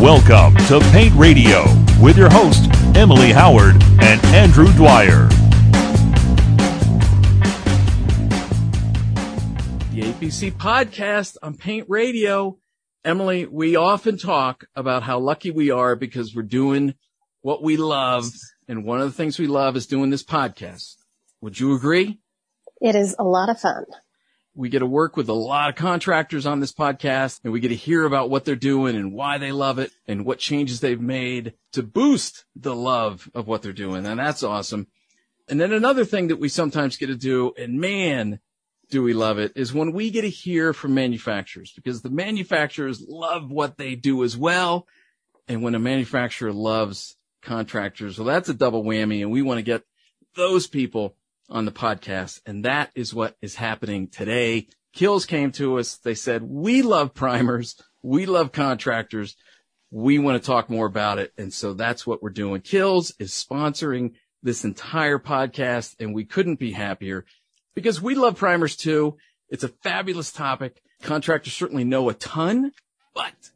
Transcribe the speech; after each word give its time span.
Welcome 0.00 0.54
to 0.68 0.78
Paint 0.92 1.12
Radio 1.16 1.64
with 2.00 2.16
your 2.16 2.30
host, 2.30 2.70
Emily 2.96 3.32
Howard 3.32 3.82
and 4.00 4.24
Andrew 4.26 4.72
Dwyer. 4.74 5.26
The 9.90 10.02
APC 10.02 10.52
podcast 10.52 11.36
on 11.42 11.56
Paint 11.56 11.86
Radio. 11.88 12.58
Emily, 13.04 13.46
we 13.46 13.74
often 13.74 14.16
talk 14.16 14.66
about 14.76 15.02
how 15.02 15.18
lucky 15.18 15.50
we 15.50 15.72
are 15.72 15.96
because 15.96 16.32
we're 16.32 16.42
doing 16.42 16.94
what 17.40 17.64
we 17.64 17.76
love. 17.76 18.30
And 18.68 18.84
one 18.84 19.00
of 19.00 19.06
the 19.06 19.16
things 19.16 19.36
we 19.36 19.48
love 19.48 19.76
is 19.76 19.88
doing 19.88 20.10
this 20.10 20.22
podcast. 20.22 20.94
Would 21.40 21.58
you 21.58 21.74
agree? 21.74 22.20
It 22.80 22.94
is 22.94 23.16
a 23.18 23.24
lot 23.24 23.50
of 23.50 23.58
fun. 23.58 23.84
We 24.58 24.70
get 24.70 24.80
to 24.80 24.86
work 24.86 25.16
with 25.16 25.28
a 25.28 25.34
lot 25.34 25.70
of 25.70 25.76
contractors 25.76 26.44
on 26.44 26.58
this 26.58 26.72
podcast 26.72 27.42
and 27.44 27.52
we 27.52 27.60
get 27.60 27.68
to 27.68 27.76
hear 27.76 28.04
about 28.04 28.28
what 28.28 28.44
they're 28.44 28.56
doing 28.56 28.96
and 28.96 29.12
why 29.12 29.38
they 29.38 29.52
love 29.52 29.78
it 29.78 29.92
and 30.08 30.24
what 30.24 30.40
changes 30.40 30.80
they've 30.80 31.00
made 31.00 31.54
to 31.74 31.84
boost 31.84 32.44
the 32.56 32.74
love 32.74 33.30
of 33.36 33.46
what 33.46 33.62
they're 33.62 33.72
doing. 33.72 34.04
And 34.04 34.18
that's 34.18 34.42
awesome. 34.42 34.88
And 35.48 35.60
then 35.60 35.72
another 35.72 36.04
thing 36.04 36.26
that 36.26 36.40
we 36.40 36.48
sometimes 36.48 36.96
get 36.96 37.06
to 37.06 37.14
do, 37.14 37.52
and 37.56 37.80
man, 37.80 38.40
do 38.90 39.00
we 39.00 39.12
love 39.12 39.38
it, 39.38 39.52
is 39.54 39.72
when 39.72 39.92
we 39.92 40.10
get 40.10 40.22
to 40.22 40.28
hear 40.28 40.72
from 40.72 40.92
manufacturers 40.92 41.72
because 41.72 42.02
the 42.02 42.10
manufacturers 42.10 43.00
love 43.06 43.52
what 43.52 43.78
they 43.78 43.94
do 43.94 44.24
as 44.24 44.36
well. 44.36 44.88
And 45.46 45.62
when 45.62 45.76
a 45.76 45.78
manufacturer 45.78 46.52
loves 46.52 47.16
contractors, 47.42 48.18
well, 48.18 48.26
that's 48.26 48.48
a 48.48 48.54
double 48.54 48.82
whammy. 48.82 49.22
And 49.22 49.30
we 49.30 49.40
want 49.40 49.58
to 49.58 49.62
get 49.62 49.84
those 50.34 50.66
people 50.66 51.14
on 51.48 51.64
the 51.64 51.72
podcast. 51.72 52.40
And 52.46 52.64
that 52.64 52.90
is 52.94 53.14
what 53.14 53.36
is 53.40 53.56
happening 53.56 54.08
today. 54.08 54.68
Kilz 54.94 55.26
came 55.26 55.52
to 55.52 55.78
us. 55.78 55.96
They 55.96 56.14
said, 56.14 56.42
we 56.42 56.82
love 56.82 57.14
primers. 57.14 57.80
We 58.02 58.26
love 58.26 58.52
contractors. 58.52 59.36
We 59.90 60.18
want 60.18 60.40
to 60.40 60.46
talk 60.46 60.68
more 60.68 60.86
about 60.86 61.18
it. 61.18 61.32
And 61.38 61.52
so 61.52 61.72
that's 61.72 62.06
what 62.06 62.22
we're 62.22 62.30
doing. 62.30 62.60
Kilz 62.60 63.12
is 63.18 63.32
sponsoring 63.32 64.12
this 64.42 64.64
entire 64.64 65.18
podcast 65.18 65.96
and 65.98 66.14
we 66.14 66.24
couldn't 66.24 66.58
be 66.58 66.72
happier 66.72 67.24
because 67.74 68.00
we 68.00 68.14
love 68.14 68.36
primers 68.36 68.76
too. 68.76 69.16
It's 69.48 69.64
a 69.64 69.68
fabulous 69.68 70.30
topic. 70.30 70.82
Contractors 71.02 71.54
certainly 71.54 71.84
know 71.84 72.08
a 72.08 72.14
ton, 72.14 72.72
but 73.14 73.50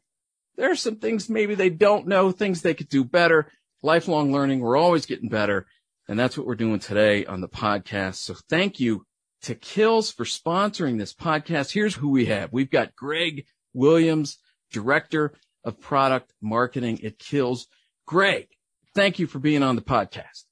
there 0.55 0.71
are 0.71 0.75
some 0.75 0.95
things 0.95 1.29
maybe 1.29 1.55
they 1.55 1.69
don't 1.69 2.07
know, 2.07 2.31
things 2.31 2.61
they 2.61 2.73
could 2.73 2.89
do 2.89 3.03
better. 3.03 3.51
Lifelong 3.81 4.31
learning. 4.31 4.61
We're 4.61 4.77
always 4.77 5.05
getting 5.05 5.29
better. 5.29 5.65
And 6.07 6.19
that's 6.19 6.37
what 6.37 6.45
we're 6.45 6.55
doing 6.55 6.79
today 6.79 7.25
on 7.25 7.41
the 7.41 7.47
podcast. 7.47 8.15
So 8.15 8.35
thank 8.49 8.79
you 8.79 9.05
to 9.43 9.55
Kilz 9.55 10.13
for 10.13 10.25
sponsoring 10.25 10.97
this 10.97 11.13
podcast. 11.13 11.71
Here's 11.71 11.95
who 11.95 12.09
we 12.09 12.25
have. 12.25 12.51
We've 12.51 12.69
got 12.69 12.95
Greg 12.95 13.45
Williams, 13.73 14.37
Director 14.71 15.33
of 15.63 15.79
Product 15.79 16.33
Marketing 16.41 17.03
at 17.05 17.19
Kilz. 17.19 17.67
Greg, 18.05 18.47
thank 18.95 19.19
you 19.19 19.27
for 19.27 19.39
being 19.39 19.63
on 19.63 19.75
the 19.75 19.81
podcast. 19.81 20.43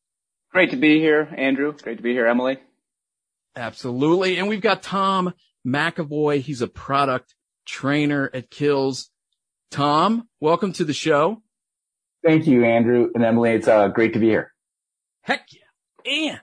Great 0.52 0.72
to 0.72 0.78
be 0.78 1.00
here, 1.00 1.34
Andrew. 1.38 1.74
Great 1.82 1.98
to 1.98 2.04
be 2.04 2.12
here, 2.14 2.28
Emily. 2.28 2.58
Absolutely. 3.56 4.38
And 4.38 4.48
we've 4.48 4.62
got 4.62 4.84
Tom 4.84 5.34
McAvoy. 5.66 6.42
He's 6.42 6.62
a 6.62 6.68
product 6.68 7.36
trainer 7.66 8.30
at 8.34 8.50
Kilz. 8.50 9.08
Tom, 9.70 10.28
welcome 10.40 10.74
to 10.74 10.84
the 10.84 10.94
show. 10.94 11.42
Thank 12.26 12.48
you, 12.48 12.66
Andrew 12.66 13.10
and 13.16 13.24
Emily. 13.24 13.52
It's 13.52 13.68
uh, 13.68 13.88
great 13.88 14.14
to 14.14 14.20
be 14.20 14.28
here. 14.28 14.54
Heck 15.22 15.48
yeah. 15.52 16.32
And 16.32 16.42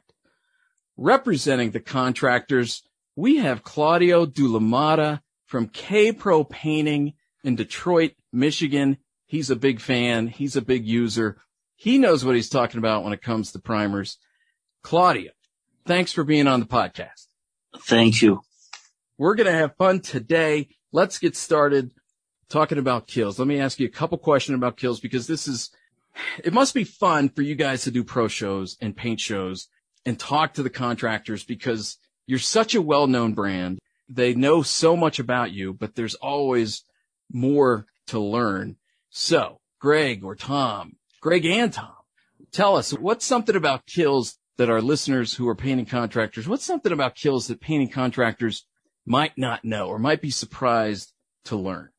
representing 0.97 1.71
the 1.71 1.81
contractors, 1.81 2.83
we 3.17 3.37
have 3.39 3.65
Claudio 3.65 4.27
Dulamata 4.27 5.21
from 5.47 5.69
K 5.69 6.13
Pro 6.13 6.45
Painting 6.45 7.15
in 7.43 7.57
Detroit, 7.57 8.13
Michigan. 8.33 8.99
He's 9.27 9.51
a 9.51 9.57
big 9.57 9.81
fan. 9.81 10.29
He's 10.29 10.57
a 10.57 10.63
big 10.63 10.87
user. 10.87 11.39
He 11.75 11.99
knows 11.99 12.25
what 12.25 12.35
he's 12.35 12.49
talking 12.49 12.79
about 12.79 13.05
when 13.05 13.13
it 13.13 13.23
comes 13.23 13.53
to 13.53 13.59
primers. 13.59 14.19
Claudio, 14.83 15.33
thanks 15.87 16.13
for 16.13 16.25
being 16.25 16.47
on 16.47 16.61
the 16.61 16.67
podcast. 16.67 17.27
Thank 17.77 18.23
you. 18.23 18.41
We're 19.17 19.35
going 19.35 19.47
to 19.47 19.53
have 19.53 19.77
fun 19.77 20.01
today. 20.01 20.69
Let's 20.93 21.19
get 21.19 21.37
started 21.37 21.93
talking 22.49 22.79
about 22.79 23.09
kilz. 23.09 23.39
Let 23.39 23.49
me 23.49 23.61
ask 23.61 23.79
you 23.79 23.87
a 23.87 23.91
couple 23.91 24.19
questions 24.19 24.57
about 24.57 24.77
kilz 24.77 25.03
because 25.03 25.27
this 25.27 25.47
is 25.47 25.71
it 26.43 26.53
must 26.53 26.75
be 26.75 26.85
fun 26.85 27.29
for 27.29 27.43
you 27.43 27.55
guys 27.55 27.85
to 27.85 27.91
do 27.91 28.05
pro 28.05 28.29
shows 28.29 28.77
and 28.81 28.97
paint 28.97 29.21
shows 29.21 29.69
and 30.05 30.19
talk 30.19 30.55
to 30.55 30.63
the 30.63 30.71
contractors 30.71 31.45
because 31.45 31.99
you're 32.27 32.39
such 32.39 32.75
a 32.75 32.83
well-known 32.83 33.35
brand. 33.35 33.79
They 34.09 34.35
know 34.35 34.63
so 34.63 34.97
much 34.97 35.19
about 35.19 35.53
you, 35.53 35.73
but 35.73 35.95
there's 35.95 36.15
always 36.15 36.85
more 37.31 37.87
to 38.09 38.19
learn. 38.19 38.77
So 39.11 39.61
Greg 39.81 40.25
or 40.25 40.35
Tom, 40.35 40.97
Greg 41.21 41.45
and 41.45 41.73
Tom, 41.73 41.95
tell 42.53 42.77
us 42.77 42.93
what's 42.93 43.25
something 43.25 43.57
about 43.57 43.87
kilz 43.87 44.37
that 44.57 44.71
our 44.71 44.83
listeners 44.83 45.35
who 45.35 45.49
are 45.49 45.55
painting 45.55 45.87
contractors, 45.87 46.49
what's 46.49 46.65
something 46.65 46.93
about 46.93 47.15
kilz 47.15 47.49
that 47.49 47.61
painting 47.61 47.89
contractors 47.89 48.67
might 49.07 49.37
not 49.37 49.65
know 49.65 49.89
or 49.89 49.99
might 49.99 50.21
be 50.21 50.31
surprised 50.31 51.13
to 51.45 51.57
learn? 51.57 51.91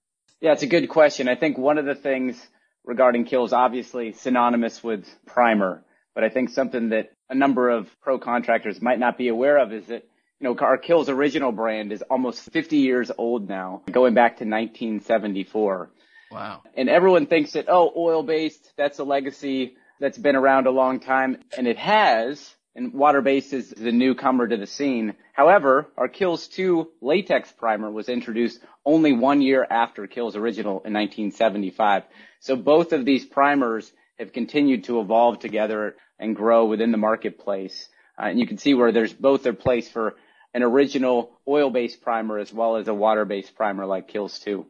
Yeah, 0.42 0.54
it's 0.54 0.64
a 0.64 0.68
good 0.68 0.88
question. 0.90 1.28
I 1.28 1.36
think 1.36 1.58
one 1.58 1.78
of 1.78 1.86
the 1.86 1.96
things 1.96 2.48
regarding 2.90 3.24
kilz, 3.24 3.54
obviously 3.54 4.12
synonymous 4.14 4.84
with 4.84 5.06
primer. 5.28 5.84
But 6.16 6.24
I 6.24 6.30
think 6.30 6.50
something 6.50 6.90
that 6.90 7.12
a 7.30 7.36
number 7.36 7.70
of 7.70 7.88
pro 8.02 8.18
contractors 8.18 8.82
might 8.82 8.98
not 8.98 9.16
be 9.16 9.28
aware 9.28 9.60
of 9.60 9.72
is 9.72 9.86
that, 9.86 10.04
you 10.40 10.48
know, 10.48 10.58
our 10.60 10.80
kilz 10.80 11.08
original 11.08 11.52
brand 11.52 11.92
is 11.94 12.02
almost 12.02 12.52
50 12.52 12.78
years 12.78 13.12
old 13.16 13.48
now, 13.48 13.84
going 13.92 14.16
back 14.16 14.38
to 14.38 14.44
1974. 14.44 15.92
Wow. 16.32 16.64
And 16.76 16.90
everyone 16.90 17.28
thinks 17.28 17.52
that, 17.54 17.66
oh, 17.70 17.94
oil 17.96 18.24
based, 18.24 18.74
that's 18.76 18.98
a 18.98 19.04
legacy 19.04 19.78
that's 20.00 20.18
been 20.18 20.36
around 20.36 20.66
a 20.66 20.72
long 20.72 21.00
time. 21.00 21.38
And 21.56 21.68
it 21.68 21.78
has. 21.78 22.56
And 22.76 22.94
water 22.94 23.22
based 23.22 23.52
is 23.54 23.70
the 23.72 23.92
newcomer 23.92 24.48
to 24.48 24.58
the 24.58 24.68
scene. 24.68 25.16
However, 25.34 25.88
our 25.98 26.08
Kilz 26.08 26.50
2 26.52 26.88
latex 27.02 27.52
primer 27.52 27.90
was 27.92 28.10
introduced 28.10 28.62
only 28.86 29.12
one 29.12 29.42
year 29.42 29.66
after 29.70 30.08
Kilz 30.08 30.36
original 30.36 30.82
in 30.86 30.94
1975. 30.94 32.04
So 32.40 32.56
both 32.56 32.94
of 32.94 33.06
these 33.06 33.26
primers 33.26 33.92
have 34.20 34.34
continued 34.34 34.86
to 34.86 35.00
evolve 35.00 35.40
together 35.40 35.96
and 36.20 36.36
grow 36.36 36.66
within 36.66 36.92
the 36.92 36.98
marketplace. 36.98 37.90
Uh, 38.18 38.28
and 38.28 38.40
you 38.40 38.46
can 38.46 38.58
see 38.58 38.74
where 38.74 38.92
there's 38.92 39.14
both 39.14 39.44
their 39.44 39.54
place 39.54 39.90
for 39.90 40.16
an 40.54 40.64
original 40.64 41.32
oil-based 41.48 42.02
primer 42.02 42.38
as 42.38 42.54
well 42.54 42.76
as 42.76 42.88
a 42.88 42.94
water-based 42.94 43.56
primer 43.56 43.86
like 43.86 44.12
Kilz 44.12 44.42
2. 44.44 44.66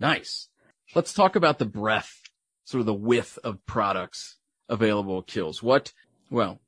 Nice. 0.00 0.48
Let's 0.94 1.12
talk 1.12 1.36
about 1.36 1.58
the 1.58 1.66
breadth, 1.66 2.22
sort 2.64 2.80
of 2.80 2.86
the 2.86 2.94
width 2.94 3.38
of 3.44 3.64
products 3.66 4.36
available 4.68 5.18
at 5.18 5.26
Kilz. 5.26 5.62
What, 5.62 5.92
well, 6.30 6.60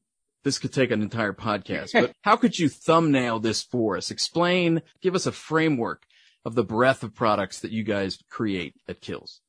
this 0.47 0.61
could 0.61 0.73
take 0.73 0.93
an 0.93 1.03
entire 1.03 1.33
podcast, 1.33 1.91
but 1.93 2.12
how 2.23 2.37
could 2.37 2.57
you 2.57 2.69
thumbnail 2.69 3.41
this 3.41 3.65
for 3.65 3.97
us? 3.97 4.12
Explain, 4.12 4.81
give 5.03 5.17
us 5.17 5.27
a 5.27 5.33
framework 5.33 6.07
of 6.45 6.55
the 6.55 6.62
breadth 6.62 7.03
of 7.03 7.12
products 7.12 7.59
that 7.61 7.73
you 7.73 7.83
guys 7.83 8.21
create 8.31 8.75
at 8.89 9.03
Kilz. 9.03 9.41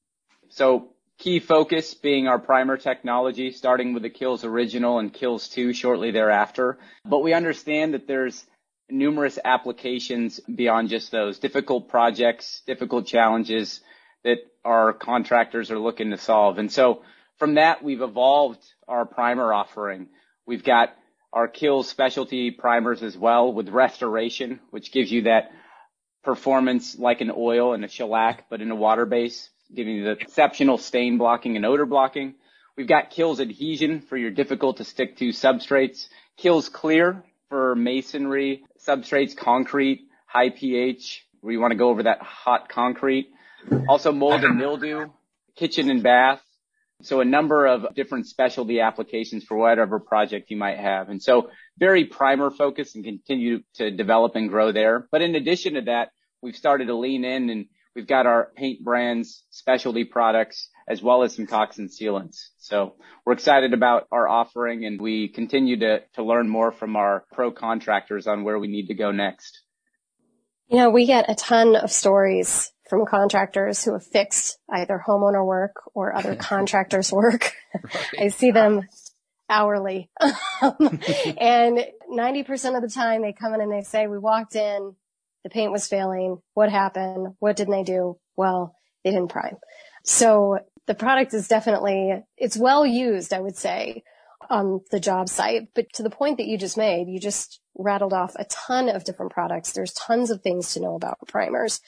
So 0.49 0.89
key 1.19 1.39
focus 1.39 1.93
being 1.93 2.27
our 2.27 2.39
primer 2.39 2.77
technology, 2.77 3.51
starting 3.51 3.93
with 3.93 4.01
the 4.01 4.09
Kilz 4.09 4.43
original 4.43 4.97
and 4.97 5.13
Kilz 5.13 5.51
2 5.51 5.71
shortly 5.71 6.09
thereafter. 6.09 6.79
But 7.05 7.19
we 7.19 7.31
understand 7.31 7.93
that 7.93 8.07
there's 8.07 8.43
numerous 8.89 9.37
applications 9.45 10.39
beyond 10.39 10.89
just 10.89 11.11
those 11.11 11.37
difficult 11.37 11.89
projects, 11.89 12.63
difficult 12.65 13.05
challenges 13.05 13.81
that 14.23 14.39
our 14.65 14.93
contractors 14.93 15.69
are 15.69 15.77
looking 15.77 16.09
to 16.09 16.17
solve. 16.17 16.57
And 16.57 16.71
so 16.71 17.03
from 17.37 17.53
that, 17.53 17.83
we've 17.83 18.01
evolved 18.01 18.65
our 18.87 19.05
primer 19.05 19.53
offering. 19.53 20.07
We've 20.47 20.63
got 20.63 20.95
our 21.33 21.47
Kilz 21.47 21.85
specialty 21.85 22.51
primers 22.51 23.03
as 23.03 23.17
well 23.17 23.53
with 23.53 23.69
restoration, 23.69 24.61
which 24.71 24.91
gives 24.91 25.11
you 25.11 25.23
that 25.23 25.51
performance 26.23 26.97
like 26.97 27.21
an 27.21 27.31
oil 27.35 27.73
and 27.73 27.85
a 27.85 27.89
shellac, 27.89 28.45
but 28.49 28.61
in 28.61 28.71
a 28.71 28.75
water 28.75 29.05
base 29.05 29.49
giving 29.75 29.97
you 29.97 30.03
the 30.05 30.11
exceptional 30.11 30.77
stain 30.77 31.17
blocking 31.17 31.57
and 31.57 31.65
odor 31.65 31.85
blocking. 31.85 32.35
We've 32.77 32.87
got 32.87 33.11
Kilz 33.11 33.39
Adhesion 33.39 34.01
for 34.01 34.17
your 34.17 34.31
difficult 34.31 34.77
to 34.77 34.83
stick 34.83 35.17
to 35.17 35.29
substrates. 35.29 36.07
Kilz 36.39 36.71
Clear 36.71 37.23
for 37.49 37.75
masonry 37.75 38.63
substrates, 38.85 39.35
concrete, 39.35 40.07
high 40.25 40.49
pH, 40.49 41.25
where 41.41 41.53
you 41.53 41.59
want 41.59 41.71
to 41.71 41.77
go 41.77 41.89
over 41.89 42.03
that 42.03 42.21
hot 42.21 42.69
concrete. 42.69 43.29
Also 43.89 44.11
mold 44.11 44.43
and 44.43 44.57
mildew, 44.57 45.09
kitchen 45.55 45.89
and 45.89 46.03
bath. 46.03 46.41
So 47.03 47.21
a 47.21 47.25
number 47.25 47.67
of 47.67 47.93
different 47.95 48.27
specialty 48.27 48.79
applications 48.79 49.43
for 49.43 49.55
whatever 49.55 49.99
project 49.99 50.49
you 50.49 50.57
might 50.57 50.79
have. 50.79 51.09
And 51.09 51.21
so 51.21 51.51
very 51.77 52.05
primer 52.05 52.49
focused 52.49 52.95
and 52.95 53.05
continue 53.05 53.59
to 53.75 53.91
develop 53.91 54.35
and 54.35 54.49
grow 54.49 54.71
there. 54.71 55.07
But 55.11 55.21
in 55.21 55.35
addition 55.35 55.75
to 55.75 55.81
that, 55.81 56.09
we've 56.41 56.55
started 56.55 56.87
to 56.87 56.95
lean 56.95 57.23
in 57.23 57.49
and 57.49 57.65
We've 57.97 58.05
got 58.05 58.27
our 58.27 58.51
paint 58.55 58.83
brands, 58.83 59.43
specialty 59.49 60.03
products, 60.03 60.69
as 60.87 61.01
well 61.01 61.23
as 61.23 61.33
some 61.33 61.47
and 61.49 61.89
sealants. 61.89 62.49
So 62.59 62.93
we're 63.25 63.33
excited 63.33 63.73
about 63.73 64.05
our 64.11 64.27
offering 64.27 64.85
and 64.85 65.01
we 65.01 65.29
continue 65.29 65.79
to, 65.79 66.03
to 66.13 66.23
learn 66.23 66.47
more 66.47 66.71
from 66.71 66.95
our 66.95 67.25
pro 67.33 67.49
contractors 67.51 68.27
on 68.27 68.43
where 68.43 68.59
we 68.59 68.67
need 68.67 68.89
to 68.89 68.93
go 68.93 69.09
next. 69.09 69.63
You 70.67 70.77
know, 70.77 70.91
we 70.91 71.07
get 71.07 71.25
a 71.27 71.33
ton 71.33 71.75
of 71.75 71.89
stories 71.89 72.71
from 72.89 73.05
contractors 73.05 73.83
who 73.83 73.93
have 73.93 74.05
fixed 74.05 74.59
either 74.69 75.03
homeowner 75.05 75.45
work 75.45 75.75
or 75.93 76.15
other 76.15 76.35
contractors 76.39 77.11
work. 77.11 77.53
Right. 77.73 77.95
I 78.19 78.27
see 78.29 78.51
them 78.51 78.87
hourly. 79.49 80.09
Um, 80.61 80.99
and 81.39 81.85
90% 82.11 82.75
of 82.75 82.81
the 82.81 82.91
time 82.93 83.21
they 83.21 83.33
come 83.33 83.53
in 83.53 83.61
and 83.61 83.71
they 83.71 83.81
say, 83.81 84.07
we 84.07 84.17
walked 84.17 84.55
in, 84.55 84.95
the 85.43 85.49
paint 85.49 85.71
was 85.71 85.87
failing. 85.87 86.41
What 86.53 86.71
happened? 86.71 87.35
What 87.39 87.55
didn't 87.55 87.73
they 87.73 87.83
do? 87.83 88.17
Well, 88.35 88.75
they 89.03 89.11
didn't 89.11 89.29
prime. 89.29 89.57
So 90.03 90.59
the 90.87 90.95
product 90.95 91.33
is 91.33 91.47
definitely, 91.47 92.23
it's 92.37 92.57
well 92.57 92.85
used, 92.85 93.33
I 93.33 93.39
would 93.39 93.55
say, 93.55 94.03
on 94.49 94.81
the 94.91 94.99
job 94.99 95.29
site. 95.29 95.69
But 95.73 95.87
to 95.93 96.03
the 96.03 96.09
point 96.09 96.37
that 96.37 96.47
you 96.47 96.57
just 96.57 96.77
made, 96.77 97.07
you 97.07 97.19
just 97.19 97.59
rattled 97.77 98.13
off 98.13 98.35
a 98.35 98.45
ton 98.45 98.89
of 98.89 99.03
different 99.03 99.31
products. 99.31 99.71
There's 99.71 99.93
tons 99.93 100.31
of 100.31 100.41
things 100.41 100.73
to 100.73 100.81
know 100.81 100.95
about 100.95 101.19
primers. 101.27 101.79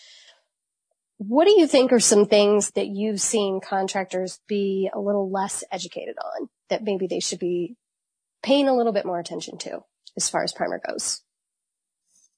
What 1.19 1.44
do 1.45 1.51
you 1.51 1.68
think 1.68 1.92
are 1.92 2.00
some 2.00 2.27
things 2.27 2.71
that 2.71 2.88
you've 2.88 3.19
seen 3.19 3.60
contractors 3.60 4.39
be 4.48 4.89
a 4.94 5.01
little 5.01 5.30
less 5.30 5.66
educated 5.69 6.16
on 6.18 6.48
that 6.69 6.86
maybe 6.86 7.07
they 7.07 7.19
should 7.19 7.39
be 7.39 7.75
paying 8.42 8.69
a 8.69 8.75
little 8.75 8.94
bit 8.94 9.06
more 9.06 9.19
attention 9.19 9.57
to 9.60 9.81
as 10.16 10.30
far 10.30 10.44
as 10.44 10.54
primer 10.54 10.80
goes? 10.88 11.19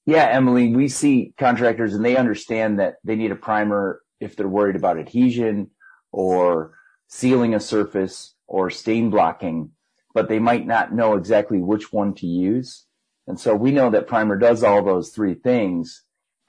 Yeah, 0.04 0.24
Emily, 0.24 0.74
we 0.74 0.88
see 0.88 1.32
contractors 1.38 1.94
and 1.94 2.04
they 2.04 2.16
understand 2.16 2.80
that 2.80 2.96
they 3.04 3.14
need 3.14 3.30
a 3.30 3.36
primer 3.36 4.02
if 4.18 4.34
they're 4.34 4.48
worried 4.48 4.74
about 4.74 4.98
adhesion 4.98 5.70
or 6.10 6.74
sealing 7.06 7.54
a 7.54 7.60
surface 7.60 8.34
or 8.48 8.68
stain 8.68 9.10
blocking, 9.10 9.70
but 10.12 10.28
they 10.28 10.40
might 10.40 10.66
not 10.66 10.92
know 10.92 11.14
exactly 11.14 11.58
which 11.58 11.92
one 11.92 12.14
to 12.14 12.26
use. 12.26 12.84
And 13.28 13.38
so 13.38 13.54
we 13.54 13.70
know 13.70 13.90
that 13.90 14.08
primer 14.08 14.36
does 14.36 14.64
all 14.64 14.84
those 14.84 15.10
three 15.10 15.34
things 15.34 16.02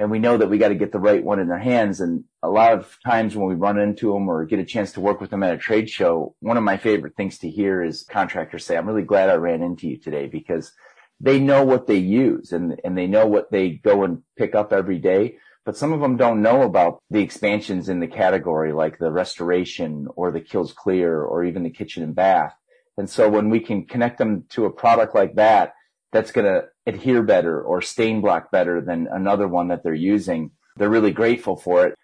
and 0.04 0.12
we 0.12 0.20
know 0.20 0.36
that 0.38 0.50
we 0.50 0.58
got 0.58 0.68
to 0.68 0.76
get 0.76 0.92
the 0.92 1.00
right 1.00 1.24
one 1.24 1.40
in 1.40 1.48
their 1.48 1.58
hands. 1.58 2.02
And 2.02 2.26
a 2.44 2.50
lot 2.50 2.74
of 2.74 2.98
times 3.06 3.38
when 3.38 3.48
we 3.48 3.56
run 3.56 3.80
into 3.80 4.12
them 4.12 4.30
or 4.30 4.46
get 4.46 4.60
a 4.60 4.66
chance 4.66 4.92
to 4.92 5.02
work 5.02 5.22
with 5.22 5.30
them 5.30 5.44
at 5.44 5.54
a 5.54 5.58
trade 5.58 5.90
show, 5.90 6.36
one 6.42 6.58
of 6.58 6.64
my 6.64 6.76
favorite 6.76 7.16
things 7.16 7.38
to 7.40 7.50
hear 7.50 7.82
is 7.82 8.04
contractors 8.04 8.66
say, 8.66 8.76
I'm 8.76 8.86
really 8.86 9.04
glad 9.04 9.30
I 9.30 9.36
ran 9.36 9.64
into 9.64 9.88
you 9.88 9.98
today 9.98 10.28
because 10.28 10.74
they 11.22 11.40
know 11.40 11.64
what 11.64 11.88
they 11.88 11.98
use 11.98 12.52
and, 12.52 12.80
and 12.84 12.98
they 12.98 13.08
know 13.08 13.26
what 13.26 13.50
they 13.50 13.70
go 13.70 14.04
and 14.04 14.22
pick 14.38 14.56
up 14.56 14.74
every 14.74 15.00
day. 15.00 15.38
But 15.66 15.78
some 15.78 15.94
of 15.94 16.02
them 16.02 16.18
don't 16.18 16.42
know 16.42 16.64
about 16.64 17.02
the 17.10 17.22
expansions 17.22 17.88
in 17.88 18.02
the 18.02 18.08
category, 18.08 18.74
like 18.74 19.00
the 19.00 19.10
restoration 19.10 20.08
or 20.18 20.32
the 20.32 20.42
kilz 20.42 20.76
clear 20.76 21.22
or 21.22 21.46
even 21.46 21.64
the 21.64 21.70
kitchen 21.70 22.04
and 22.04 22.14
bath. 22.14 22.54
And 22.98 23.10
so 23.10 23.30
when 23.30 23.50
we 23.50 23.62
can 23.62 23.86
connect 23.86 24.18
them 24.18 24.44
to 24.50 24.66
a 24.66 24.70
product 24.70 25.16
like 25.16 25.36
that, 25.36 25.76
that's 26.14 26.32
going 26.32 26.46
to 26.46 26.68
adhere 26.86 27.24
better 27.24 27.62
or 27.62 27.82
stain 27.82 28.22
block 28.22 28.52
better 28.52 28.80
than 28.80 29.08
another 29.12 29.48
one 29.48 29.68
that 29.68 29.84
they're 29.84 29.94
using. 29.94 30.52
They're 30.78 30.90
really 30.90 31.12
grateful 31.12 31.58
for 31.58 31.88
it. 31.88 31.96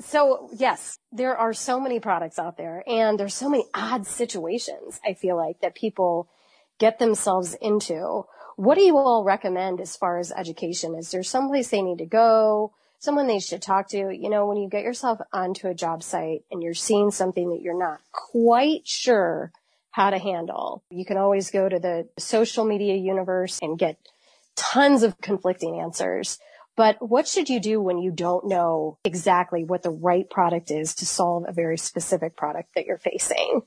So 0.00 0.48
yes, 0.56 0.98
there 1.10 1.36
are 1.36 1.52
so 1.52 1.80
many 1.80 1.98
products 1.98 2.38
out 2.38 2.56
there 2.56 2.84
and 2.86 3.18
there's 3.18 3.34
so 3.34 3.50
many 3.50 3.64
odd 3.74 4.06
situations 4.06 5.00
I 5.04 5.14
feel 5.14 5.36
like 5.36 5.60
that 5.60 5.74
people 5.74 6.28
get 6.78 7.00
themselves 7.00 7.54
into. 7.60 8.22
What 8.56 8.76
do 8.76 8.82
you 8.82 8.96
all 8.96 9.24
recommend 9.24 9.80
as 9.80 9.96
far 9.96 10.18
as 10.18 10.32
education? 10.32 10.94
Is 10.94 11.10
there 11.10 11.24
someplace 11.24 11.70
they 11.70 11.82
need 11.82 11.98
to 11.98 12.06
go? 12.06 12.72
Someone 13.00 13.26
they 13.26 13.40
should 13.40 13.62
talk 13.62 13.88
to? 13.88 14.10
You 14.12 14.30
know, 14.30 14.46
when 14.46 14.56
you 14.56 14.68
get 14.68 14.84
yourself 14.84 15.18
onto 15.32 15.66
a 15.66 15.74
job 15.74 16.04
site 16.04 16.44
and 16.50 16.62
you're 16.62 16.74
seeing 16.74 17.10
something 17.10 17.50
that 17.50 17.62
you're 17.62 17.78
not 17.78 18.00
quite 18.12 18.86
sure 18.86 19.52
how 19.98 20.10
to 20.10 20.18
handle. 20.18 20.84
You 20.90 21.04
can 21.04 21.16
always 21.16 21.50
go 21.50 21.68
to 21.68 21.80
the 21.80 22.08
social 22.20 22.64
media 22.64 22.94
universe 22.94 23.58
and 23.60 23.76
get 23.76 23.98
tons 24.54 25.02
of 25.02 25.20
conflicting 25.20 25.80
answers. 25.80 26.38
But 26.76 26.98
what 27.00 27.26
should 27.26 27.48
you 27.48 27.58
do 27.58 27.80
when 27.82 27.98
you 27.98 28.12
don't 28.12 28.46
know 28.46 28.98
exactly 29.04 29.64
what 29.64 29.82
the 29.82 29.90
right 29.90 30.30
product 30.30 30.70
is 30.70 30.94
to 30.96 31.04
solve 31.04 31.46
a 31.48 31.52
very 31.52 31.76
specific 31.76 32.36
product 32.36 32.76
that 32.76 32.86
you're 32.86 32.96
facing? 32.96 33.62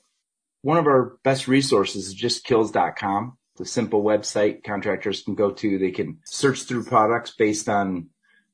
One 0.61 0.77
of 0.77 0.85
our 0.85 1.17
best 1.25 1.49
resources 1.49 2.07
is 2.07 2.13
just 2.13 2.47
kilz.com. 2.47 3.37
A 3.59 3.65
simple 3.65 4.01
website 4.01 4.63
contractors 4.63 5.23
can 5.23 5.35
go 5.35 5.51
to. 5.51 5.77
They 5.77 5.91
can 5.91 6.19
search 6.23 6.63
through 6.63 6.85
products 6.85 7.31
based 7.31 7.67
on 7.67 8.07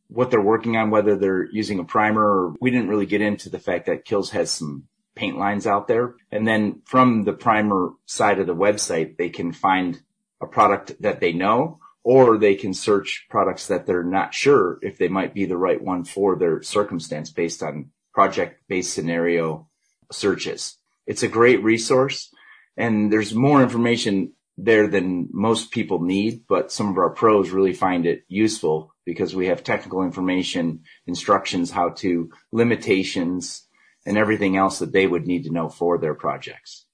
what 0.07 0.31
they're 0.31 0.41
working 0.41 0.77
on, 0.77 0.89
whether 0.89 1.15
they're 1.15 1.45
using 1.51 1.77
a 1.77 1.83
primer 1.83 2.23
or 2.23 2.55
we 2.59 2.71
didn't 2.71 2.89
really 2.89 3.05
get 3.05 3.21
into 3.21 3.51
the 3.51 3.59
fact 3.59 3.85
that 3.85 4.03
Kilz 4.03 4.31
has 4.31 4.49
some 4.49 4.87
paint 5.17 5.37
lines 5.37 5.67
out 5.67 5.87
there. 5.87 6.15
And 6.31 6.47
then 6.47 6.81
from 6.85 7.23
the 7.23 7.33
primer 7.33 7.91
side 8.05 8.39
of 8.39 8.47
the 8.47 8.55
website, 8.55 9.17
they 9.17 9.29
can 9.29 9.51
find 9.51 9.99
a 10.41 10.47
product 10.47 11.01
that 11.01 11.19
they 11.19 11.33
know, 11.33 11.79
or 12.03 12.37
they 12.37 12.55
can 12.55 12.73
search 12.73 13.25
products 13.29 13.67
that 13.67 13.85
they're 13.85 14.03
not 14.03 14.33
sure 14.33 14.79
if 14.81 14.97
they 14.97 15.07
might 15.07 15.33
be 15.33 15.45
the 15.45 15.57
right 15.57 15.81
one 15.81 16.05
for 16.05 16.37
their 16.37 16.61
circumstance 16.61 17.31
based 17.31 17.61
on 17.61 17.89
project 18.13 18.61
based 18.69 18.93
scenario 18.93 19.67
searches. 20.11 20.77
It's 21.05 21.23
a 21.23 21.27
great 21.27 21.63
resource 21.63 22.31
and 22.77 23.11
there's 23.11 23.33
more 23.33 23.61
information 23.61 24.33
there 24.57 24.87
than 24.87 25.29
most 25.31 25.71
people 25.71 26.01
need, 26.01 26.43
but 26.47 26.71
some 26.71 26.89
of 26.89 26.97
our 26.97 27.09
pros 27.09 27.49
really 27.49 27.73
find 27.73 28.05
it 28.05 28.23
useful 28.27 28.93
because 29.05 29.35
we 29.35 29.47
have 29.47 29.63
technical 29.63 30.03
information, 30.03 30.81
instructions, 31.05 31.71
how 31.71 31.89
to 31.89 32.31
limitations, 32.51 33.66
and 34.07 34.17
everything 34.17 34.55
else 34.55 34.79
that 34.79 34.93
they 34.93 35.05
would 35.05 35.27
need 35.27 35.43
to 35.43 35.51
know 35.51 35.67
for 35.67 35.97
their 35.97 36.15
projects. 36.15 36.85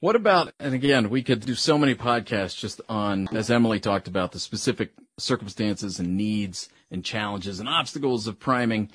What 0.00 0.14
about, 0.14 0.54
and 0.60 0.72
again, 0.72 1.10
we 1.10 1.24
could 1.24 1.40
do 1.40 1.56
so 1.56 1.76
many 1.76 1.96
podcasts 1.96 2.56
just 2.56 2.80
on, 2.88 3.28
as 3.36 3.50
Emily 3.50 3.80
talked 3.80 4.06
about, 4.06 4.30
the 4.30 4.38
specific 4.38 4.92
circumstances 5.18 5.98
and 5.98 6.16
needs 6.16 6.68
and 6.92 7.04
challenges 7.04 7.58
and 7.58 7.68
obstacles 7.68 8.28
of 8.28 8.38
priming. 8.38 8.88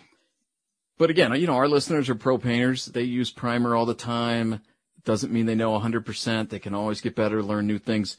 But 0.97 1.09
again, 1.09 1.33
you 1.35 1.45
know, 1.45 1.57
our 1.57 1.67
listeners 1.67 2.09
are 2.09 2.15
pro 2.15 2.37
painters. 2.37 2.85
They 2.85 3.03
use 3.03 3.29
primer 3.29 3.75
all 3.75 3.85
the 3.85 3.93
time. 3.93 4.61
Doesn't 5.03 5.33
mean 5.33 5.45
they 5.45 5.53
know 5.53 5.77
100%. 5.77 6.47
They 6.47 6.59
can 6.59 6.73
always 6.73 7.01
get 7.01 7.13
better, 7.13 7.43
learn 7.43 7.67
new 7.67 7.77
things. 7.77 8.15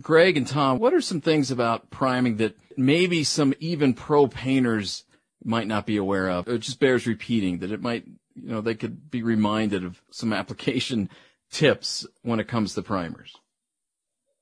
Greg 0.00 0.38
and 0.38 0.46
Tom, 0.46 0.78
what 0.78 0.94
are 0.94 1.02
some 1.02 1.20
things 1.20 1.50
about 1.50 1.90
priming 1.90 2.38
that 2.38 2.56
maybe 2.78 3.24
some 3.24 3.52
even 3.60 3.92
pro 3.92 4.26
painters 4.26 5.04
might 5.46 5.66
not 5.66 5.86
be 5.86 5.96
aware 5.96 6.28
of. 6.28 6.48
It 6.48 6.58
just 6.58 6.80
bears 6.80 7.06
repeating 7.06 7.58
that 7.58 7.70
it 7.70 7.80
might, 7.80 8.04
you 8.34 8.50
know, 8.50 8.60
they 8.60 8.74
could 8.74 9.10
be 9.10 9.22
reminded 9.22 9.84
of 9.84 10.02
some 10.10 10.32
application 10.32 11.08
tips 11.50 12.06
when 12.22 12.40
it 12.40 12.48
comes 12.48 12.74
to 12.74 12.82
primers. 12.82 13.34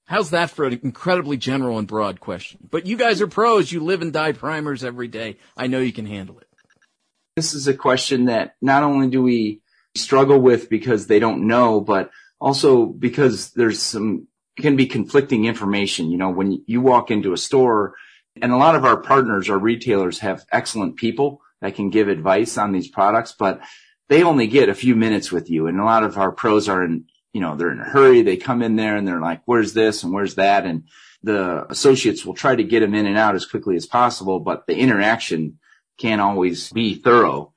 How's 0.06 0.30
that 0.30 0.50
for 0.50 0.66
an 0.66 0.80
incredibly 0.82 1.36
general 1.36 1.78
and 1.78 1.88
broad 1.88 2.20
question? 2.20 2.68
But 2.70 2.86
you 2.86 2.96
guys 2.96 3.22
are 3.22 3.26
pros. 3.26 3.72
You 3.72 3.82
live 3.82 4.02
and 4.02 4.12
die 4.12 4.32
primers 4.32 4.84
every 4.84 5.08
day. 5.08 5.38
I 5.56 5.66
know 5.66 5.80
you 5.80 5.92
can 5.92 6.06
handle 6.06 6.38
it. 6.38 6.48
This 7.36 7.54
is 7.54 7.66
a 7.66 7.74
question 7.74 8.26
that 8.26 8.54
not 8.60 8.82
only 8.82 9.08
do 9.08 9.22
we 9.22 9.60
struggle 9.94 10.38
with 10.40 10.68
because 10.68 11.06
they 11.06 11.18
don't 11.18 11.46
know, 11.46 11.80
but 11.80 12.10
also 12.40 12.86
because 12.86 13.50
there's 13.50 13.80
some 13.80 14.28
can 14.58 14.76
be 14.76 14.86
conflicting 14.86 15.46
information. 15.46 16.10
You 16.10 16.18
know, 16.18 16.30
when 16.30 16.62
you 16.66 16.80
walk 16.80 17.10
into 17.10 17.32
a 17.32 17.38
store 17.38 17.94
and 18.40 18.52
a 18.52 18.56
lot 18.56 18.74
of 18.74 18.84
our 18.84 18.96
partners 18.96 19.48
or 19.48 19.58
retailers 19.58 20.18
have 20.20 20.44
excellent 20.50 20.96
people 20.96 21.40
that 21.60 21.74
can 21.74 21.90
give 21.90 22.08
advice 22.08 22.58
on 22.58 22.72
these 22.72 22.88
products, 22.88 23.34
but 23.38 23.60
they 24.08 24.22
only 24.22 24.46
get 24.46 24.68
a 24.68 24.74
few 24.74 24.96
minutes 24.96 25.30
with 25.30 25.50
you. 25.50 25.66
And 25.66 25.80
a 25.80 25.84
lot 25.84 26.04
of 26.04 26.18
our 26.18 26.32
pros 26.32 26.68
are 26.68 26.84
in, 26.84 27.04
you 27.32 27.40
know, 27.40 27.56
they're 27.56 27.72
in 27.72 27.80
a 27.80 27.84
hurry. 27.84 28.22
They 28.22 28.36
come 28.36 28.62
in 28.62 28.76
there 28.76 28.96
and 28.96 29.06
they're 29.06 29.20
like, 29.20 29.42
where's 29.46 29.72
this 29.72 30.02
and 30.02 30.12
where's 30.12 30.34
that? 30.34 30.66
And 30.66 30.84
the 31.22 31.64
associates 31.70 32.24
will 32.24 32.34
try 32.34 32.54
to 32.54 32.64
get 32.64 32.80
them 32.80 32.94
in 32.94 33.06
and 33.06 33.16
out 33.16 33.34
as 33.34 33.46
quickly 33.46 33.76
as 33.76 33.86
possible, 33.86 34.40
but 34.40 34.66
the 34.66 34.76
interaction 34.76 35.58
can't 35.98 36.20
always 36.20 36.70
be 36.70 36.96
thorough. 36.96 37.54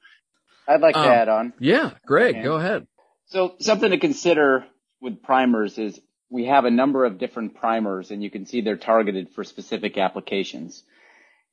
I'd 0.68 0.82
like 0.82 0.96
um, 0.96 1.04
to 1.04 1.14
add 1.14 1.30
on. 1.30 1.54
Yeah, 1.60 1.92
Greg, 2.06 2.44
go 2.44 2.56
ahead. 2.56 2.88
So 3.26 3.56
something 3.60 3.92
to 3.92 3.98
consider 3.98 4.66
with 5.02 5.22
primers 5.22 5.78
is 5.78 6.00
we 6.30 6.46
have 6.46 6.66
a 6.66 6.72
number 6.72 7.06
of 7.06 7.18
different 7.18 7.56
primers 7.56 8.12
and 8.12 8.22
you 8.22 8.30
can 8.30 8.46
see 8.46 8.62
they're 8.62 8.78
targeted 8.78 9.30
for 9.30 9.44
specific 9.44 9.98
applications. 9.98 10.84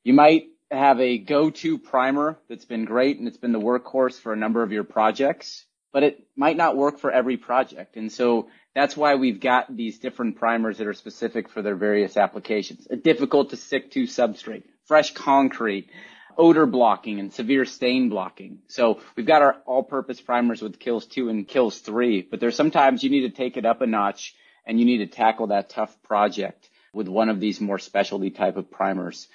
You 0.03 0.15
might 0.15 0.47
have 0.71 1.01
a 1.01 1.19
go-to 1.19 1.79
primer 1.79 2.39
that's 2.49 2.65
been 2.65 2.85
great 2.85 3.19
and 3.19 3.29
it's 3.29 3.37
been 3.37 3.53
the 3.53 3.61
workhorse 3.61 4.19
for 4.19 4.33
a 4.33 4.37
number 4.37 4.63
of 4.63 4.73
your 4.73 4.85
projects, 4.85 5.65
but 5.93 6.03
it 6.03 6.27
might 6.37 6.57
not 6.57 6.77
work 6.77 6.99
for 6.99 7.11
every 7.11 7.37
project. 7.37 7.97
And 7.97 8.11
so 8.11 8.49
that's 8.75 8.97
why 8.97 9.15
we've 9.15 9.41
got 9.41 9.75
these 9.75 10.01
different 10.01 10.37
primers 10.37 10.79
that 10.79 10.89
are 10.89 10.95
specific 10.95 11.49
for 11.49 11.63
their 11.63 11.77
various 11.77 12.17
applications. 12.17 12.89
A 12.91 12.97
difficult 12.97 13.51
to 13.51 13.57
stick 13.57 13.93
to 13.93 14.03
substrate, 14.05 14.65
fresh 14.87 15.15
concrete, 15.15 15.91
odor 16.37 16.67
blocking 16.67 17.21
and 17.21 17.33
severe 17.33 17.65
stain 17.65 18.09
blocking. 18.09 18.59
So 18.67 19.01
we've 19.17 19.27
got 19.27 19.43
our 19.43 19.57
all-purpose 19.67 20.21
primers 20.21 20.61
with 20.61 20.81
kilz 20.81 21.09
two 21.09 21.29
and 21.29 21.47
kilz 21.47 21.81
three, 21.81 22.23
but 22.23 22.41
there's 22.41 22.57
sometimes 22.57 23.05
you 23.05 23.11
need 23.11 23.23
to 23.23 23.31
take 23.31 23.57
it 23.57 23.65
up 23.65 23.81
a 23.81 23.87
notch 23.87 24.35
and 24.67 24.79
you 24.79 24.85
need 24.85 24.99
to 24.99 25.07
tackle 25.07 25.49
that 25.49 25.71
tough 25.71 25.97
project 26.03 26.69
with 26.93 27.09
one 27.09 27.29
of 27.29 27.41
these 27.41 27.61
more 27.61 27.79
specialty 27.79 28.31
type 28.31 28.57
of 28.57 28.71
primers. 28.71 29.29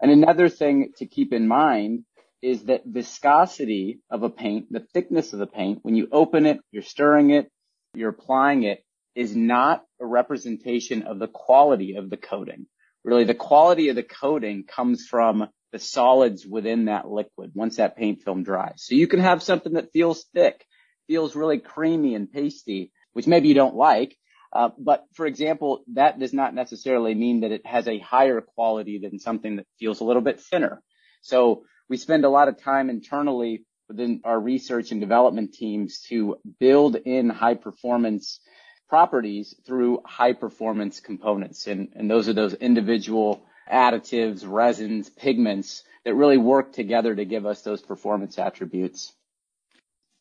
And 0.00 0.10
another 0.10 0.48
thing 0.48 0.92
to 0.98 1.06
keep 1.06 1.32
in 1.32 1.48
mind 1.48 2.04
is 2.42 2.64
that 2.64 2.84
viscosity 2.84 4.00
of 4.10 4.22
a 4.22 4.28
paint, 4.28 4.70
the 4.70 4.86
thickness 4.92 5.32
of 5.32 5.38
the 5.38 5.46
paint, 5.46 5.78
when 5.82 5.96
you 5.96 6.08
open 6.12 6.44
it, 6.44 6.60
you're 6.70 6.82
stirring 6.82 7.30
it, 7.30 7.50
you're 7.94 8.10
applying 8.10 8.64
it, 8.64 8.84
is 9.14 9.34
not 9.34 9.82
a 10.00 10.06
representation 10.06 11.04
of 11.04 11.18
the 11.18 11.28
quality 11.28 11.96
of 11.96 12.10
the 12.10 12.16
coating. 12.16 12.66
Really, 13.02 13.24
the 13.24 13.34
quality 13.34 13.88
of 13.88 13.96
the 13.96 14.02
coating 14.02 14.64
comes 14.64 15.06
from 15.06 15.48
the 15.72 15.78
solids 15.78 16.46
within 16.46 16.86
that 16.86 17.08
liquid 17.08 17.52
once 17.54 17.76
that 17.76 17.96
paint 17.96 18.22
film 18.22 18.42
dries. 18.44 18.84
So 18.84 18.94
you 18.94 19.06
can 19.06 19.20
have 19.20 19.42
something 19.42 19.74
that 19.74 19.92
feels 19.92 20.24
thick, 20.34 20.64
feels 21.06 21.34
really 21.34 21.58
creamy 21.58 22.14
and 22.14 22.30
pasty, 22.30 22.92
which 23.12 23.26
maybe 23.26 23.48
you 23.48 23.54
don't 23.54 23.74
like. 23.74 24.16
Uh, 24.54 24.70
but 24.78 25.04
for 25.14 25.26
example, 25.26 25.82
that 25.94 26.18
does 26.18 26.32
not 26.32 26.54
necessarily 26.54 27.14
mean 27.14 27.40
that 27.40 27.50
it 27.50 27.66
has 27.66 27.88
a 27.88 27.98
higher 27.98 28.40
quality 28.40 28.98
than 28.98 29.18
something 29.18 29.56
that 29.56 29.66
feels 29.78 30.00
a 30.00 30.04
little 30.04 30.22
bit 30.22 30.40
thinner. 30.40 30.80
So 31.22 31.64
we 31.88 31.96
spend 31.96 32.24
a 32.24 32.30
lot 32.30 32.48
of 32.48 32.62
time 32.62 32.88
internally 32.88 33.64
within 33.88 34.20
our 34.24 34.38
research 34.38 34.92
and 34.92 35.00
development 35.00 35.54
teams 35.54 36.00
to 36.08 36.36
build 36.60 36.94
in 36.96 37.28
high 37.30 37.54
performance 37.54 38.40
properties 38.88 39.54
through 39.66 40.00
high 40.04 40.32
performance 40.32 41.00
components. 41.00 41.66
And, 41.66 41.88
and 41.96 42.08
those 42.08 42.28
are 42.28 42.32
those 42.32 42.54
individual 42.54 43.44
additives, 43.70 44.44
resins, 44.46 45.10
pigments 45.10 45.82
that 46.04 46.14
really 46.14 46.38
work 46.38 46.72
together 46.72 47.14
to 47.14 47.24
give 47.24 47.44
us 47.44 47.62
those 47.62 47.82
performance 47.82 48.38
attributes. 48.38 49.12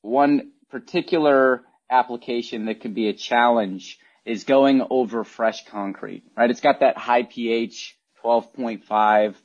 One 0.02 0.54
particular 0.70 1.64
application 1.90 2.66
that 2.66 2.82
can 2.82 2.94
be 2.94 3.10
a 3.10 3.14
challenge 3.14 4.00
is 4.26 4.44
going 4.44 4.86
over 4.90 5.24
fresh 5.24 5.66
concrete, 5.66 6.24
right? 6.38 6.50
It's 6.50 6.62
got 6.62 6.80
that 6.80 6.98
high 6.98 7.24
pH, 7.24 7.98
12.5, 8.24 9.36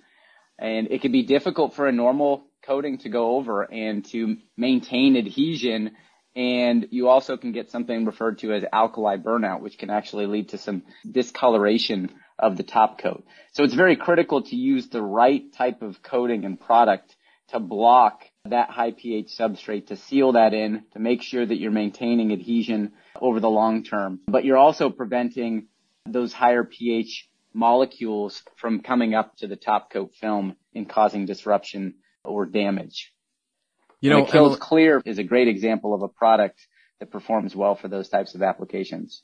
and 0.58 0.88
it 0.90 1.02
can 1.02 1.12
be 1.12 1.22
difficult 1.22 1.74
for 1.74 1.86
a 1.86 1.92
normal 1.92 2.44
coating 2.64 2.98
to 2.98 3.08
go 3.08 3.36
over 3.36 3.62
and 3.62 4.04
to 4.06 4.36
maintain 4.56 5.16
adhesion. 5.16 5.92
And 6.36 6.86
you 6.90 7.08
also 7.08 7.36
can 7.36 7.52
get 7.52 7.70
something 7.70 8.04
referred 8.04 8.38
to 8.40 8.52
as 8.52 8.64
alkali 8.72 9.16
burnout, 9.16 9.60
which 9.60 9.78
can 9.78 9.90
actually 9.90 10.26
lead 10.26 10.50
to 10.50 10.58
some 10.58 10.82
discoloration 11.10 12.10
of 12.38 12.56
the 12.56 12.62
top 12.62 13.00
coat. 13.00 13.24
So 13.52 13.64
it's 13.64 13.74
very 13.74 13.96
critical 13.96 14.42
to 14.42 14.56
use 14.56 14.88
the 14.88 15.02
right 15.02 15.52
type 15.52 15.82
of 15.82 16.02
coating 16.02 16.44
and 16.44 16.60
product 16.60 17.16
to 17.48 17.58
block 17.58 18.24
that 18.50 18.70
high 18.70 18.92
pH 18.92 19.28
substrate, 19.28 19.88
to 19.88 19.96
seal 19.96 20.32
that 20.32 20.54
in, 20.54 20.84
to 20.92 20.98
make 20.98 21.22
sure 21.22 21.44
that 21.44 21.56
you're 21.56 21.70
maintaining 21.70 22.32
adhesion 22.32 22.92
over 23.20 23.40
the 23.40 23.50
long 23.50 23.84
term. 23.84 24.20
But 24.26 24.44
you're 24.44 24.56
also 24.56 24.90
preventing 24.90 25.68
those 26.06 26.32
higher 26.32 26.64
pH 26.64 27.28
molecules 27.52 28.42
from 28.56 28.80
coming 28.80 29.14
up 29.14 29.36
to 29.38 29.46
the 29.46 29.56
top 29.56 29.90
coat 29.90 30.14
film 30.20 30.56
and 30.74 30.88
causing 30.88 31.26
disruption 31.26 31.94
or 32.24 32.46
damage. 32.46 33.12
You 34.00 34.10
know, 34.10 34.24
Kilz 34.24 34.58
Clear 34.58 35.02
is 35.04 35.18
a 35.18 35.24
great 35.24 35.48
example 35.48 35.92
of 35.92 36.02
a 36.02 36.08
product 36.08 36.66
that 37.00 37.10
performs 37.10 37.56
well 37.56 37.74
for 37.74 37.88
those 37.88 38.08
types 38.08 38.34
of 38.34 38.42
applications. 38.42 39.22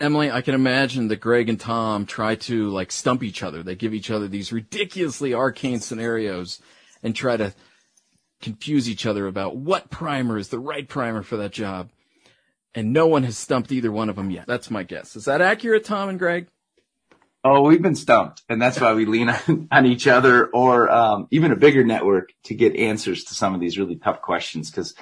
Emily, 0.00 0.30
I 0.30 0.40
can 0.40 0.54
imagine 0.54 1.08
that 1.08 1.20
Greg 1.20 1.48
and 1.48 1.60
Tom 1.60 2.04
try 2.06 2.34
to 2.36 2.70
like 2.70 2.90
stump 2.90 3.22
each 3.22 3.42
other. 3.42 3.62
They 3.62 3.76
give 3.76 3.94
each 3.94 4.10
other 4.10 4.26
these 4.26 4.52
ridiculously 4.52 5.34
arcane 5.34 5.80
scenarios 5.80 6.60
and 7.02 7.14
try 7.14 7.36
to 7.36 7.54
confuse 8.40 8.88
each 8.88 9.06
other 9.06 9.26
about 9.26 9.56
what 9.56 9.90
primer 9.90 10.38
is 10.38 10.48
the 10.48 10.58
right 10.58 10.88
primer 10.88 11.22
for 11.22 11.36
that 11.38 11.52
job. 11.52 11.90
And 12.74 12.92
no 12.92 13.06
one 13.06 13.22
has 13.22 13.38
stumped 13.38 13.70
either 13.70 13.92
one 13.92 14.08
of 14.08 14.16
them 14.16 14.30
yet. 14.30 14.46
That's 14.46 14.70
my 14.70 14.82
guess. 14.82 15.14
Is 15.14 15.26
that 15.26 15.40
accurate, 15.40 15.84
Tom 15.84 16.08
and 16.08 16.18
Greg? 16.18 16.48
Oh, 17.46 17.62
we've 17.62 17.82
been 17.82 17.94
stumped, 17.94 18.42
and 18.48 18.60
that's 18.60 18.80
why 18.80 18.94
we 18.94 19.04
lean 19.04 19.28
on, 19.28 19.68
on 19.70 19.86
each 19.86 20.06
other 20.06 20.46
or 20.46 20.90
um, 20.90 21.28
even 21.30 21.52
a 21.52 21.56
bigger 21.56 21.84
network 21.84 22.32
to 22.44 22.54
get 22.54 22.74
answers 22.74 23.24
to 23.24 23.34
some 23.34 23.54
of 23.54 23.60
these 23.60 23.78
really 23.78 23.96
tough 23.96 24.22
questions. 24.22 24.70
Because 24.70 24.94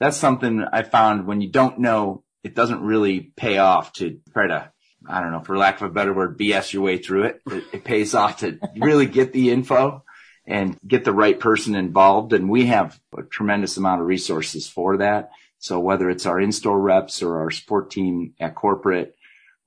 that's 0.00 0.16
something 0.16 0.64
I 0.72 0.82
found 0.82 1.26
when 1.26 1.42
you 1.42 1.50
don't 1.50 1.78
know, 1.78 2.24
it 2.42 2.54
doesn't 2.54 2.80
really 2.80 3.32
pay 3.36 3.58
off 3.58 3.92
to 3.94 4.18
try 4.32 4.48
to, 4.48 4.72
I 5.06 5.20
don't 5.20 5.32
know, 5.32 5.42
for 5.42 5.56
lack 5.56 5.80
of 5.80 5.90
a 5.90 5.92
better 5.92 6.14
word, 6.14 6.38
BS 6.38 6.72
your 6.72 6.82
way 6.82 6.96
through 6.96 7.24
it. 7.24 7.42
It, 7.46 7.64
it 7.72 7.84
pays 7.84 8.14
off 8.14 8.38
to 8.38 8.58
really 8.74 9.06
get 9.06 9.32
the 9.32 9.50
info 9.50 10.02
and 10.46 10.78
get 10.86 11.04
the 11.04 11.12
right 11.12 11.38
person 11.38 11.74
involved. 11.74 12.32
And 12.32 12.48
we 12.48 12.66
have 12.66 12.98
a 13.16 13.22
tremendous 13.22 13.76
amount 13.76 14.00
of 14.00 14.06
resources 14.06 14.68
for 14.68 14.98
that. 14.98 15.30
So 15.58 15.78
whether 15.78 16.10
it's 16.10 16.26
our 16.26 16.40
in-store 16.40 16.80
reps 16.80 17.22
or 17.22 17.40
our 17.40 17.50
support 17.50 17.90
team 17.90 18.34
at 18.40 18.54
corporate 18.54 19.14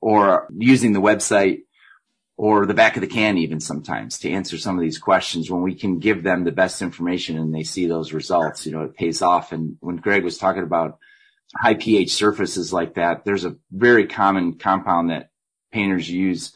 or 0.02 0.48
using 0.58 0.92
the 0.92 1.02
website 1.02 1.62
or 2.38 2.66
the 2.66 2.74
back 2.74 2.98
of 2.98 3.02
the 3.02 3.08
can 3.08 3.38
even 3.38 3.62
sometimes 3.62 4.20
to 4.20 4.30
answer 4.30 4.58
some 4.58 4.78
of 4.78 4.82
these 4.82 4.98
questions 4.98 5.50
when 5.50 5.62
we 5.62 5.74
can 5.74 6.00
give 6.00 6.22
them 6.22 6.44
the 6.44 6.52
best 6.52 6.82
information 6.82 7.38
and 7.38 7.56
they 7.56 7.64
see 7.64 7.88
those 7.88 8.12
results, 8.12 8.66
you 8.66 8.74
know, 8.74 8.84
it 8.84 8.96
pays 8.96 9.22
off. 9.22 9.54
And 9.54 9.78
when 9.80 9.96
Greg 9.96 10.24
was 10.24 10.38
talking 10.38 10.64
about 10.64 11.00
high 11.56 11.76
pH 11.76 12.14
surfaces 12.14 12.74
like 12.74 12.96
that, 12.96 13.24
there's 13.24 13.46
a 13.46 13.56
very 13.72 14.08
common 14.08 14.58
compound 14.58 15.12
that 15.12 15.30
painters 15.72 16.10
use 16.10 16.54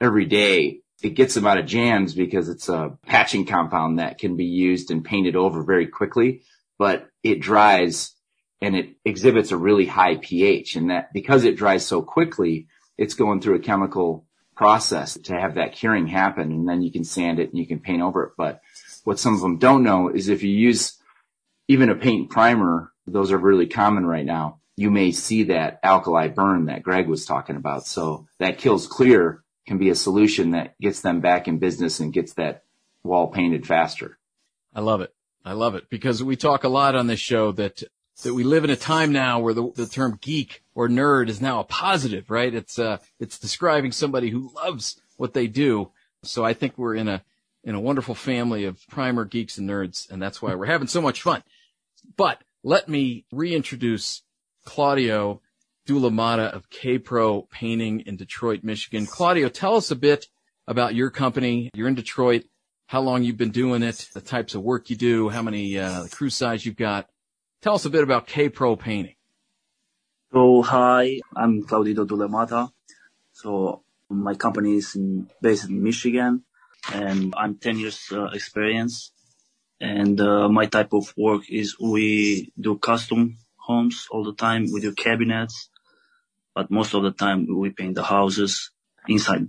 every 0.00 0.24
day. 0.24 0.80
It 1.04 1.16
gets 1.16 1.34
them 1.34 1.46
out 1.46 1.58
of 1.58 1.66
jams 1.66 2.14
because 2.14 2.48
it's 2.48 2.70
a 2.70 2.96
patching 3.04 3.44
compound 3.44 3.98
that 3.98 4.16
can 4.16 4.36
be 4.36 4.46
used 4.46 4.90
and 4.90 5.04
painted 5.04 5.36
over 5.36 5.62
very 5.62 5.86
quickly, 5.86 6.44
but 6.78 7.10
it 7.22 7.40
dries 7.40 8.14
and 8.62 8.74
it 8.74 8.96
exhibits 9.04 9.52
a 9.52 9.58
really 9.58 9.84
high 9.84 10.16
pH 10.16 10.76
and 10.76 10.88
that 10.88 11.12
because 11.12 11.44
it 11.44 11.58
dries 11.58 11.84
so 11.84 12.00
quickly, 12.00 12.68
it's 12.96 13.12
going 13.12 13.42
through 13.42 13.56
a 13.56 13.60
chemical 13.60 14.24
process 14.56 15.18
to 15.18 15.38
have 15.38 15.56
that 15.56 15.74
curing 15.74 16.06
happen 16.06 16.50
and 16.50 16.66
then 16.66 16.80
you 16.80 16.90
can 16.90 17.04
sand 17.04 17.38
it 17.38 17.50
and 17.50 17.58
you 17.58 17.66
can 17.66 17.80
paint 17.80 18.00
over 18.00 18.22
it. 18.22 18.32
But 18.38 18.62
what 19.04 19.18
some 19.18 19.34
of 19.34 19.42
them 19.42 19.58
don't 19.58 19.82
know 19.82 20.08
is 20.08 20.30
if 20.30 20.42
you 20.42 20.50
use 20.50 20.96
even 21.68 21.90
a 21.90 21.94
paint 21.94 22.30
primer, 22.30 22.92
those 23.06 23.30
are 23.30 23.36
really 23.36 23.66
common 23.66 24.06
right 24.06 24.24
now. 24.24 24.60
You 24.76 24.90
may 24.90 25.12
see 25.12 25.44
that 25.44 25.80
alkali 25.82 26.28
burn 26.28 26.64
that 26.66 26.82
Greg 26.82 27.08
was 27.08 27.26
talking 27.26 27.56
about. 27.56 27.86
So 27.86 28.26
that 28.38 28.58
kilz 28.58 28.88
clear 28.88 29.43
can 29.66 29.78
be 29.78 29.90
a 29.90 29.94
solution 29.94 30.50
that 30.50 30.78
gets 30.80 31.00
them 31.00 31.20
back 31.20 31.48
in 31.48 31.58
business 31.58 32.00
and 32.00 32.12
gets 32.12 32.34
that 32.34 32.64
wall 33.02 33.28
painted 33.28 33.66
faster. 33.66 34.18
I 34.74 34.80
love 34.80 35.00
it. 35.00 35.14
I 35.44 35.52
love 35.52 35.74
it 35.74 35.90
because 35.90 36.22
we 36.22 36.36
talk 36.36 36.64
a 36.64 36.68
lot 36.68 36.94
on 36.94 37.06
this 37.06 37.20
show 37.20 37.52
that 37.52 37.82
that 38.22 38.34
we 38.34 38.44
live 38.44 38.64
in 38.64 38.70
a 38.70 38.76
time 38.76 39.12
now 39.12 39.40
where 39.40 39.54
the, 39.54 39.70
the 39.74 39.86
term 39.86 40.18
geek 40.20 40.62
or 40.74 40.88
nerd 40.88 41.28
is 41.28 41.40
now 41.40 41.60
a 41.60 41.64
positive, 41.64 42.30
right? 42.30 42.54
It's, 42.54 42.78
uh, 42.78 42.98
it's 43.18 43.38
describing 43.38 43.92
somebody 43.92 44.30
who 44.30 44.52
loves 44.54 45.00
what 45.16 45.34
they 45.34 45.46
do. 45.46 45.90
So 46.22 46.44
I 46.44 46.54
think 46.54 46.78
we're 46.78 46.94
in 46.94 47.08
a, 47.08 47.22
in 47.64 47.74
a 47.74 47.80
wonderful 47.80 48.14
family 48.14 48.64
of 48.64 48.86
primer 48.88 49.24
geeks 49.24 49.58
and 49.58 49.68
nerds. 49.68 50.08
And 50.08 50.22
that's 50.22 50.40
why 50.40 50.54
we're 50.54 50.66
having 50.66 50.86
so 50.86 51.00
much 51.00 51.22
fun. 51.22 51.42
But 52.16 52.42
let 52.62 52.88
me 52.88 53.24
reintroduce 53.32 54.22
Claudio 54.64 55.40
Dulamata 55.86 56.50
of 56.50 56.70
K-Pro 56.70 57.42
Painting 57.42 58.00
in 58.00 58.16
Detroit, 58.16 58.64
Michigan. 58.64 59.06
Claudio, 59.06 59.48
tell 59.48 59.76
us 59.76 59.90
a 59.90 59.96
bit 59.96 60.26
about 60.66 60.94
your 60.94 61.10
company. 61.10 61.70
You're 61.74 61.88
in 61.88 61.94
Detroit, 61.94 62.44
how 62.86 63.02
long 63.02 63.22
you've 63.22 63.36
been 63.36 63.50
doing 63.50 63.82
it, 63.82 64.08
the 64.14 64.20
types 64.22 64.54
of 64.54 64.62
work 64.62 64.88
you 64.88 64.96
do, 64.96 65.28
how 65.28 65.42
many 65.42 65.78
uh, 65.78 66.06
crew 66.10 66.30
size 66.30 66.64
you've 66.64 66.76
got. 66.76 67.08
Tell 67.60 67.74
us 67.74 67.84
a 67.84 67.90
bit 67.90 68.02
about 68.02 68.26
K-Pro 68.26 68.76
Painting. 68.76 69.14
So, 70.32 70.62
hi, 70.62 71.20
I'm 71.36 71.64
Claudio 71.64 72.06
Dulamata. 72.06 72.70
So, 73.32 73.84
my 74.08 74.34
company 74.34 74.76
is 74.76 74.96
in, 74.96 75.28
based 75.42 75.68
in 75.68 75.82
Michigan, 75.82 76.44
and 76.92 77.34
I'm 77.36 77.56
10 77.56 77.78
years 77.78 78.08
uh, 78.10 78.24
experience. 78.26 79.12
And 79.80 80.18
uh, 80.20 80.48
my 80.48 80.66
type 80.66 80.94
of 80.94 81.12
work 81.16 81.42
is 81.50 81.78
we 81.78 82.52
do 82.58 82.78
custom 82.78 83.36
homes 83.56 84.06
all 84.10 84.24
the 84.24 84.34
time. 84.34 84.66
We 84.72 84.80
do 84.80 84.92
cabinets, 84.92 85.68
but 86.54 86.70
most 86.70 86.94
of 86.94 87.02
the 87.02 87.10
time 87.10 87.46
we 87.48 87.70
paint 87.70 87.94
the 87.94 88.04
houses 88.04 88.70
inside. 89.08 89.48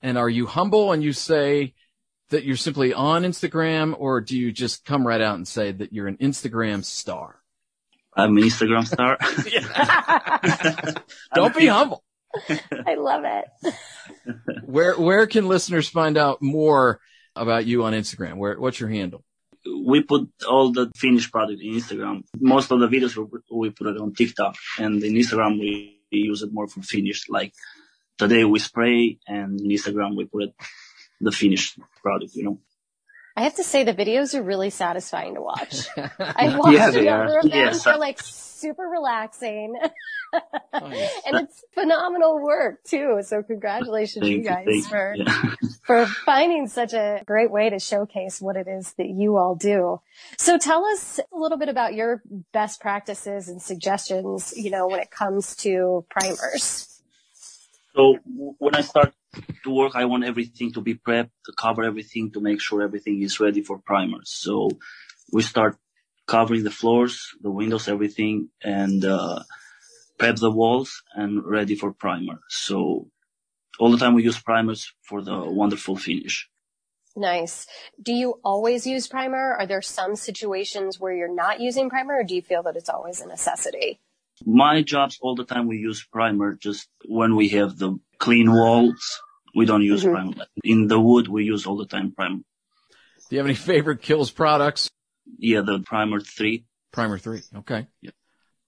And 0.00 0.18
are 0.18 0.28
you 0.28 0.46
humble 0.46 0.92
and 0.92 1.02
you 1.02 1.12
say, 1.12 1.74
that 2.32 2.44
you're 2.44 2.56
simply 2.56 2.92
on 2.92 3.22
Instagram 3.22 3.94
or 3.96 4.20
do 4.20 4.36
you 4.36 4.50
just 4.50 4.84
come 4.84 5.06
right 5.06 5.20
out 5.20 5.36
and 5.36 5.46
say 5.46 5.70
that 5.70 5.92
you're 5.92 6.08
an 6.08 6.16
Instagram 6.16 6.84
star? 6.84 7.38
I'm 8.14 8.36
an 8.36 8.42
Instagram 8.42 8.86
star. 8.86 9.16
Don't 11.34 11.54
be 11.56 11.66
humble. 11.66 12.02
I 12.86 12.94
love 12.96 13.24
it. 13.24 13.74
Where 14.64 14.94
where 14.98 15.26
can 15.26 15.48
listeners 15.48 15.88
find 15.88 16.16
out 16.18 16.42
more 16.42 17.00
about 17.36 17.66
you 17.66 17.84
on 17.84 17.92
Instagram? 17.92 18.36
Where 18.36 18.58
what's 18.58 18.80
your 18.80 18.88
handle? 18.88 19.24
We 19.64 20.02
put 20.02 20.28
all 20.48 20.72
the 20.72 20.90
finished 20.96 21.30
product 21.30 21.62
in 21.62 21.74
Instagram. 21.74 22.24
Most 22.40 22.70
of 22.72 22.80
the 22.80 22.88
videos 22.88 23.16
we 23.50 23.70
put 23.70 23.86
it 23.86 23.96
on 23.98 24.14
TikTok, 24.14 24.56
and 24.78 25.02
in 25.02 25.14
Instagram 25.14 25.58
we 25.60 25.98
use 26.10 26.42
it 26.42 26.52
more 26.52 26.68
for 26.68 26.82
finished. 26.82 27.30
Like 27.30 27.52
today 28.18 28.44
we 28.44 28.58
spray, 28.58 29.18
and 29.26 29.60
in 29.60 29.68
Instagram 29.68 30.16
we 30.16 30.24
put 30.24 30.44
it 30.44 30.54
the 31.20 31.32
finished 31.32 31.78
product, 32.02 32.34
you 32.34 32.44
know. 32.44 32.58
I 33.36 33.42
have 33.44 33.54
to 33.56 33.64
say 33.64 33.84
the 33.84 33.94
videos 33.94 34.34
are 34.34 34.42
really 34.42 34.70
satisfying 34.70 35.34
to 35.36 35.40
watch. 35.40 35.86
I 35.96 36.56
watched 36.56 36.76
yeah, 36.76 36.88
a 36.90 37.02
number 37.02 37.34
are. 37.34 37.38
of 37.38 37.42
them. 37.44 37.52
Yes. 37.52 37.84
They're 37.84 37.96
like 37.96 38.20
super 38.20 38.82
relaxing. 38.82 39.74
oh, 40.34 40.90
yes. 40.90 41.22
and 41.26 41.36
it's 41.36 41.64
phenomenal 41.72 42.42
work 42.42 42.84
too. 42.84 43.20
So 43.22 43.42
congratulations 43.42 44.24
Thank 44.24 44.36
you 44.36 44.44
guys 44.44 44.66
you. 44.66 44.82
for, 44.84 45.14
yeah. 45.16 45.54
for 45.82 46.06
finding 46.06 46.68
such 46.68 46.92
a 46.92 47.22
great 47.24 47.50
way 47.50 47.70
to 47.70 47.78
showcase 47.78 48.40
what 48.40 48.56
it 48.56 48.68
is 48.68 48.92
that 48.94 49.08
you 49.08 49.38
all 49.38 49.54
do. 49.54 50.00
So 50.36 50.58
tell 50.58 50.84
us 50.84 51.18
a 51.18 51.36
little 51.36 51.58
bit 51.58 51.70
about 51.70 51.94
your 51.94 52.22
best 52.52 52.80
practices 52.80 53.48
and 53.48 53.62
suggestions, 53.62 54.52
you 54.56 54.70
know, 54.70 54.88
when 54.88 55.00
it 55.00 55.10
comes 55.10 55.56
to 55.56 56.04
primers. 56.10 57.00
So 57.94 58.18
when 58.24 58.74
I 58.74 58.82
start 58.82 59.14
to 59.64 59.70
work, 59.70 59.92
I 59.94 60.04
want 60.04 60.24
everything 60.24 60.72
to 60.72 60.80
be 60.80 60.94
prepped, 60.94 61.30
to 61.46 61.52
cover 61.56 61.84
everything, 61.84 62.30
to 62.32 62.40
make 62.40 62.60
sure 62.60 62.82
everything 62.82 63.22
is 63.22 63.40
ready 63.40 63.62
for 63.62 63.78
primers. 63.78 64.30
So 64.30 64.70
we 65.32 65.42
start 65.42 65.76
covering 66.26 66.64
the 66.64 66.70
floors, 66.70 67.30
the 67.40 67.50
windows, 67.50 67.88
everything, 67.88 68.48
and 68.62 69.04
uh, 69.04 69.42
prep 70.18 70.36
the 70.36 70.50
walls 70.50 71.02
and 71.14 71.44
ready 71.44 71.74
for 71.74 71.92
primer. 71.92 72.40
So 72.48 73.08
all 73.78 73.90
the 73.90 73.98
time 73.98 74.14
we 74.14 74.22
use 74.22 74.40
primers 74.40 74.92
for 75.02 75.22
the 75.22 75.38
wonderful 75.38 75.96
finish. 75.96 76.48
Nice. 77.14 77.66
Do 78.02 78.12
you 78.12 78.40
always 78.42 78.86
use 78.86 79.06
primer? 79.06 79.54
Are 79.58 79.66
there 79.66 79.82
some 79.82 80.16
situations 80.16 80.98
where 80.98 81.12
you're 81.12 81.34
not 81.34 81.60
using 81.60 81.90
primer 81.90 82.20
or 82.20 82.24
do 82.24 82.34
you 82.34 82.42
feel 82.42 82.62
that 82.62 82.76
it's 82.76 82.88
always 82.88 83.20
a 83.20 83.26
necessity? 83.26 84.00
My 84.46 84.82
jobs 84.82 85.18
all 85.20 85.34
the 85.34 85.44
time 85.44 85.66
we 85.66 85.78
use 85.78 86.04
primer 86.04 86.54
just 86.54 86.88
when 87.06 87.36
we 87.36 87.48
have 87.50 87.78
the 87.78 87.98
clean 88.18 88.52
walls. 88.52 89.20
We 89.54 89.66
don't 89.66 89.82
use 89.82 90.02
mm-hmm. 90.02 90.32
primer. 90.32 90.46
In 90.64 90.86
the 90.86 90.98
wood 90.98 91.28
we 91.28 91.44
use 91.44 91.66
all 91.66 91.76
the 91.76 91.86
time 91.86 92.12
primer. 92.12 92.36
Do 92.36 92.42
you 93.30 93.38
have 93.38 93.46
any 93.46 93.54
favorite 93.54 94.02
Kilz 94.02 94.34
products? 94.34 94.90
Yeah, 95.38 95.60
the 95.60 95.80
primer 95.80 96.20
three. 96.20 96.64
Primer 96.92 97.18
three. 97.18 97.42
Okay. 97.56 97.86
Yeah. 98.00 98.10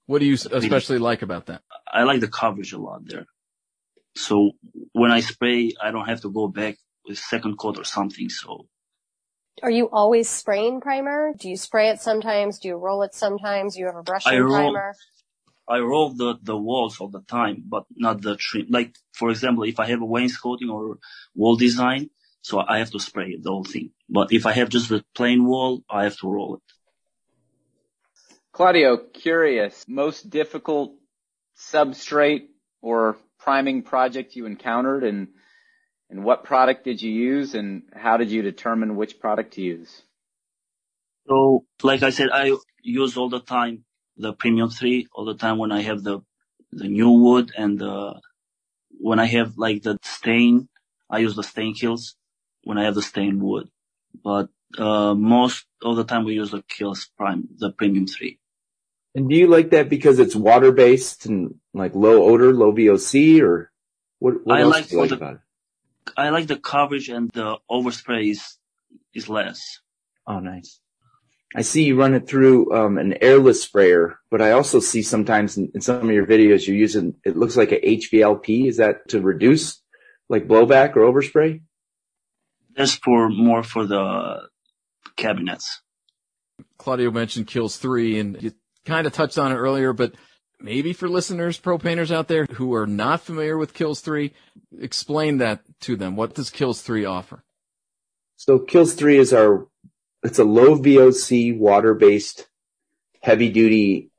What 0.06 0.18
do 0.18 0.26
you 0.26 0.34
especially 0.34 0.98
like 0.98 1.22
about 1.22 1.46
that? 1.46 1.62
I 1.90 2.02
like 2.04 2.20
the 2.20 2.28
coverage 2.28 2.72
a 2.72 2.78
lot 2.78 3.02
there. 3.06 3.26
So 4.16 4.52
when 4.92 5.10
I 5.10 5.20
spray, 5.20 5.72
I 5.82 5.90
don't 5.90 6.06
have 6.06 6.20
to 6.22 6.30
go 6.30 6.48
back 6.48 6.76
with 7.06 7.18
second 7.18 7.56
coat 7.56 7.78
or 7.78 7.84
something. 7.84 8.28
So. 8.28 8.66
Are 9.62 9.70
you 9.70 9.88
always 9.90 10.28
spraying 10.28 10.80
primer? 10.80 11.32
Do 11.38 11.48
you 11.48 11.56
spray 11.56 11.88
it 11.88 12.00
sometimes? 12.00 12.58
Do 12.58 12.68
you 12.68 12.76
roll 12.76 13.02
it 13.02 13.14
sometimes? 13.14 13.74
Do 13.74 13.80
you 13.80 13.86
have 13.86 13.96
a 13.96 14.02
brush 14.02 14.26
I 14.26 14.38
roll, 14.38 14.72
primer? 14.72 14.94
I 15.68 15.78
roll 15.78 16.10
the, 16.10 16.38
the 16.42 16.56
walls 16.56 17.00
all 17.00 17.08
the 17.08 17.22
time, 17.22 17.64
but 17.66 17.84
not 17.94 18.20
the 18.20 18.36
trim. 18.36 18.66
Like, 18.68 18.94
for 19.12 19.30
example, 19.30 19.64
if 19.64 19.80
I 19.80 19.86
have 19.86 20.02
a 20.02 20.06
wainscoting 20.06 20.68
or 20.68 20.98
wall 21.34 21.56
design, 21.56 22.10
so 22.42 22.60
I 22.60 22.78
have 22.78 22.90
to 22.90 22.98
spray 22.98 23.38
the 23.40 23.50
whole 23.50 23.64
thing. 23.64 23.90
But 24.08 24.32
if 24.32 24.44
I 24.44 24.52
have 24.52 24.68
just 24.68 24.90
the 24.90 25.02
plain 25.14 25.46
wall, 25.46 25.82
I 25.88 26.04
have 26.04 26.18
to 26.18 26.28
roll 26.28 26.56
it. 26.56 26.62
Claudio, 28.52 28.98
curious, 28.98 29.84
most 29.88 30.28
difficult 30.28 30.92
substrate 31.58 32.48
or 32.82 33.16
priming 33.38 33.82
project 33.82 34.36
you 34.36 34.46
encountered 34.46 35.04
and 35.04 35.28
and 36.10 36.22
what 36.22 36.44
product 36.44 36.84
did 36.84 37.00
you 37.00 37.10
use 37.10 37.54
and 37.54 37.82
how 37.92 38.18
did 38.18 38.30
you 38.30 38.42
determine 38.42 38.94
which 38.94 39.18
product 39.18 39.54
to 39.54 39.62
use? 39.62 40.02
So, 41.26 41.64
like 41.82 42.02
I 42.02 42.10
said, 42.10 42.28
I 42.30 42.52
use 42.82 43.16
all 43.16 43.30
the 43.30 43.40
time 43.40 43.84
the 44.16 44.32
Premium 44.32 44.70
3 44.70 45.08
all 45.12 45.24
the 45.24 45.34
time 45.34 45.58
when 45.58 45.72
I 45.72 45.82
have 45.82 46.02
the, 46.02 46.20
the 46.72 46.88
new 46.88 47.10
wood 47.10 47.52
and 47.56 47.78
the, 47.78 48.20
when 48.90 49.18
I 49.18 49.26
have 49.26 49.58
like 49.58 49.82
the 49.82 49.98
stain, 50.02 50.68
I 51.10 51.18
use 51.18 51.34
the 51.34 51.42
stain 51.42 51.74
kilz 51.74 52.14
when 52.62 52.78
I 52.78 52.84
have 52.84 52.94
the 52.94 53.02
stained 53.02 53.42
wood. 53.42 53.68
But, 54.22 54.48
uh, 54.78 55.14
most 55.14 55.66
of 55.82 55.96
the 55.96 56.04
time 56.04 56.24
we 56.24 56.34
use 56.34 56.50
the 56.50 56.62
kilz 56.62 57.08
prime, 57.16 57.48
the 57.58 57.70
Premium 57.70 58.06
3. 58.06 58.38
And 59.14 59.28
do 59.28 59.36
you 59.36 59.46
like 59.46 59.70
that 59.70 59.88
because 59.88 60.18
it's 60.18 60.34
water 60.34 60.72
based 60.72 61.26
and 61.26 61.54
like 61.72 61.94
low 61.94 62.24
odor, 62.24 62.52
low 62.52 62.72
VOC 62.72 63.40
or 63.42 63.70
what, 64.18 64.44
what 64.44 64.58
I 64.58 64.62
else 64.62 64.72
like, 64.72 64.88
do 64.88 64.96
you 64.96 65.00
like 65.02 65.10
the, 65.10 65.16
about 65.16 65.34
it? 65.34 65.40
I 66.16 66.30
like 66.30 66.46
the 66.48 66.56
coverage 66.56 67.08
and 67.08 67.30
the 67.30 67.58
overspray 67.70 68.30
is, 68.30 68.58
is 69.14 69.28
less. 69.28 69.80
Oh, 70.26 70.40
nice. 70.40 70.80
I 71.54 71.62
see 71.62 71.84
you 71.84 71.98
run 71.98 72.14
it 72.14 72.26
through 72.26 72.74
um, 72.74 72.98
an 72.98 73.14
airless 73.22 73.62
sprayer, 73.62 74.18
but 74.30 74.42
I 74.42 74.50
also 74.52 74.80
see 74.80 75.02
sometimes 75.02 75.56
in, 75.56 75.70
in, 75.74 75.80
some 75.80 76.08
of 76.08 76.14
your 76.14 76.26
videos 76.26 76.66
you're 76.66 76.76
using, 76.76 77.14
it 77.24 77.36
looks 77.36 77.56
like 77.56 77.70
a 77.70 77.80
HVLP. 77.80 78.66
Is 78.66 78.78
that 78.78 79.08
to 79.10 79.20
reduce 79.20 79.80
like 80.28 80.48
blowback 80.48 80.96
or 80.96 81.02
overspray? 81.02 81.60
That's 82.76 82.94
for 82.94 83.28
more 83.28 83.62
for 83.62 83.86
the 83.86 84.48
cabinets. 85.16 85.80
Claudio 86.76 87.12
mentioned 87.12 87.46
Kilz 87.46 87.78
3 87.78 88.18
and 88.18 88.42
you 88.42 88.52
kind 88.84 89.06
of 89.06 89.12
touched 89.12 89.38
on 89.38 89.52
it 89.52 89.56
earlier, 89.56 89.92
but 89.92 90.14
maybe 90.60 90.92
for 90.92 91.08
listeners, 91.08 91.58
pro 91.58 91.78
painters 91.78 92.10
out 92.10 92.26
there 92.26 92.46
who 92.46 92.74
are 92.74 92.86
not 92.86 93.20
familiar 93.20 93.56
with 93.56 93.74
Kilz 93.74 94.00
3, 94.00 94.32
explain 94.80 95.38
that 95.38 95.60
to 95.82 95.94
them. 95.94 96.16
What 96.16 96.34
does 96.34 96.50
Kilz 96.50 96.82
3 96.82 97.04
offer? 97.04 97.44
So 98.36 98.58
Kilz 98.58 98.96
3 98.96 99.18
is 99.18 99.32
our, 99.32 99.68
it's 100.24 100.38
a 100.38 100.44
low 100.44 100.76
VOC 100.76 101.56
water 101.56 101.94
based 101.94 102.48
heavy 103.22 103.50
duty 103.50 104.10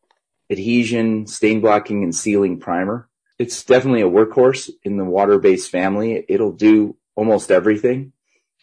adhesion, 0.50 1.28
stain 1.28 1.62
blocking 1.62 2.04
and 2.04 2.16
sealing 2.16 2.60
primer. 2.60 3.10
It's 3.38 3.64
definitely 3.64 4.02
a 4.02 4.10
workhorse 4.10 4.70
in 4.84 4.98
the 4.98 5.04
water 5.04 5.40
based 5.40 5.70
family. 5.70 6.24
It'll 6.30 6.54
do 6.54 6.96
almost 7.16 7.52
everything. 7.52 8.14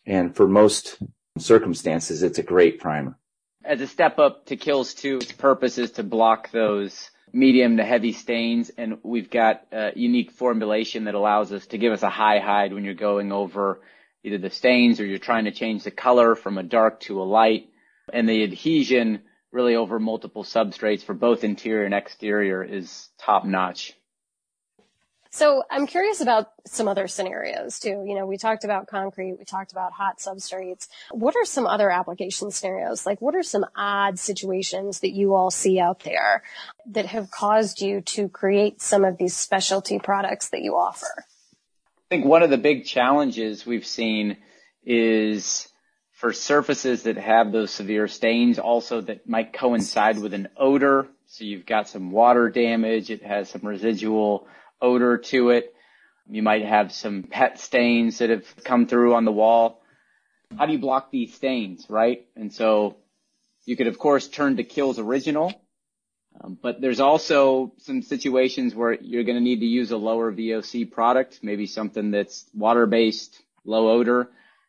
And 0.07 0.35
for 0.35 0.48
most 0.48 0.98
circumstances, 1.38 2.22
it's 2.22 2.38
a 2.38 2.42
great 2.42 2.81
primer. 2.81 3.18
As 3.64 3.81
a 3.81 3.87
step 3.87 4.18
up 4.18 4.46
to 4.46 4.57
Kilz 4.57 4.96
2, 4.96 5.18
its 5.18 5.33
purpose 5.33 5.78
is 5.78 5.92
to 5.92 6.02
block 6.02 6.50
those 6.50 7.11
medium 7.33 7.76
to 7.76 7.85
heavy 7.85 8.12
stains, 8.12 8.70
and 8.76 8.98
we've 9.02 9.31
got 9.31 9.64
a 9.72 9.92
unique 9.94 10.33
formulation 10.33 11.05
that 11.05 11.14
allows 11.14 11.52
us 11.52 11.66
to 11.68 11.78
give 11.78 11.92
us 11.92 12.02
a 12.02 12.11
high 12.11 12.40
hide 12.40 12.74
when 12.74 12.85
you're 12.85 12.94
going 12.94 13.33
over 13.33 13.81
either 14.24 14.38
the 14.38 14.50
stains 14.50 15.00
or 15.00 15.06
you're 15.06 15.18
trying 15.18 15.44
to 15.44 15.52
change 15.52 15.85
the 15.85 15.90
color 15.90 16.35
from 16.35 16.58
a 16.58 16.62
dark 16.62 17.00
to 17.00 17.20
a 17.20 17.24
light. 17.24 17.70
And 18.12 18.28
the 18.28 18.44
adhesion 18.44 19.22
really 19.50 19.76
over 19.76 19.98
multiple 19.98 20.44
substrates 20.44 21.02
for 21.04 21.14
both 21.14 21.44
interior 21.44 21.85
and 21.85 21.94
exterior 21.94 22.62
is 22.62 23.08
top 23.18 23.44
notch. 23.44 23.94
So 25.35 25.62
I'm 25.70 25.87
curious 25.87 26.20
about 26.20 26.48
some 26.66 26.88
other 26.88 27.08
scenarios 27.08 27.78
too. 27.78 28.04
You 28.06 28.14
know, 28.14 28.26
we 28.26 28.37
talked 28.37 28.64
about 28.64 28.87
concrete, 28.87 29.38
we 29.38 29.46
talked 29.46 29.72
about 29.72 29.92
hot 29.92 30.18
substrates. 30.18 30.88
What 31.11 31.37
are 31.37 31.46
some 31.46 31.66
other 31.66 31.90
application 31.90 32.50
scenarios? 32.50 33.06
Like 33.06 33.22
what 33.22 33.35
are 33.35 33.42
some 33.42 33.64
odd 33.74 34.18
situations 34.18 35.00
that 35.00 35.12
you 35.12 35.35
all 35.35 35.50
see 35.50 35.80
out 35.80 36.00
there 36.00 36.42
that 36.90 37.06
have 37.06 37.30
caused 37.30 37.80
you 37.80 38.02
to 38.02 38.28
create 38.28 38.82
some 38.82 39.06
of 39.06 39.16
these 39.16 39.35
specialty 39.35 39.98
products 39.98 40.50
that 40.50 40.61
you 40.61 40.74
offer? 40.74 41.24
I 42.12 42.14
think 42.14 42.27
one 42.27 42.42
of 42.42 42.51
the 42.51 42.59
big 42.59 42.85
challenges 42.85 43.64
we've 43.64 43.87
seen 43.87 44.37
is 44.85 45.66
for 46.11 46.35
surfaces 46.35 47.05
that 47.05 47.16
have 47.16 47.53
those 47.53 47.70
severe 47.70 48.07
stains 48.07 48.59
also 48.59 49.01
that 49.01 49.27
might 49.27 49.55
coincide 49.55 50.18
with 50.18 50.35
an 50.35 50.48
odor. 50.59 51.07
So 51.29 51.44
you've 51.44 51.64
got 51.64 51.88
some 51.88 52.11
water 52.11 52.51
damage. 52.51 53.11
It 53.11 53.22
has 53.22 53.48
some 53.48 53.62
residual 53.62 54.46
odor 54.79 55.16
to 55.16 55.48
it. 55.53 55.72
You 56.29 56.42
might 56.42 56.66
have 56.66 56.92
some 56.92 57.22
pet 57.22 57.59
stains 57.59 58.18
that 58.18 58.29
have 58.29 58.44
come 58.62 58.87
through 58.87 59.14
on 59.14 59.25
the 59.25 59.33
wall. 59.33 59.81
How 60.59 60.66
do 60.66 60.72
you 60.75 60.81
block 60.81 61.11
these 61.11 61.33
stains, 61.33 61.87
right? 61.88 62.27
And 62.37 62.53
so 62.53 62.98
you 63.64 63.75
could, 63.75 63.87
of 63.87 63.98
course, 63.98 64.29
turn 64.29 64.59
to 64.59 64.64
Kilz 64.64 64.98
Original, 64.98 65.55
um, 66.40 66.59
but 66.61 66.81
there's 66.81 67.01
also 67.01 67.73
some 67.79 68.03
situations 68.03 68.75
where 68.75 68.95
you're 68.95 69.25
going 69.25 69.37
to 69.37 69.42
need 69.42 69.61
to 69.61 69.66
use 69.66 69.90
a 69.90 69.97
lower 69.97 70.33
VOC 70.33 70.90
product, 70.90 71.40
maybe 71.42 71.66
something 71.66 72.11
that's 72.11 72.45
water-based, 72.55 73.40
low 73.64 73.90
odor, 73.90 74.29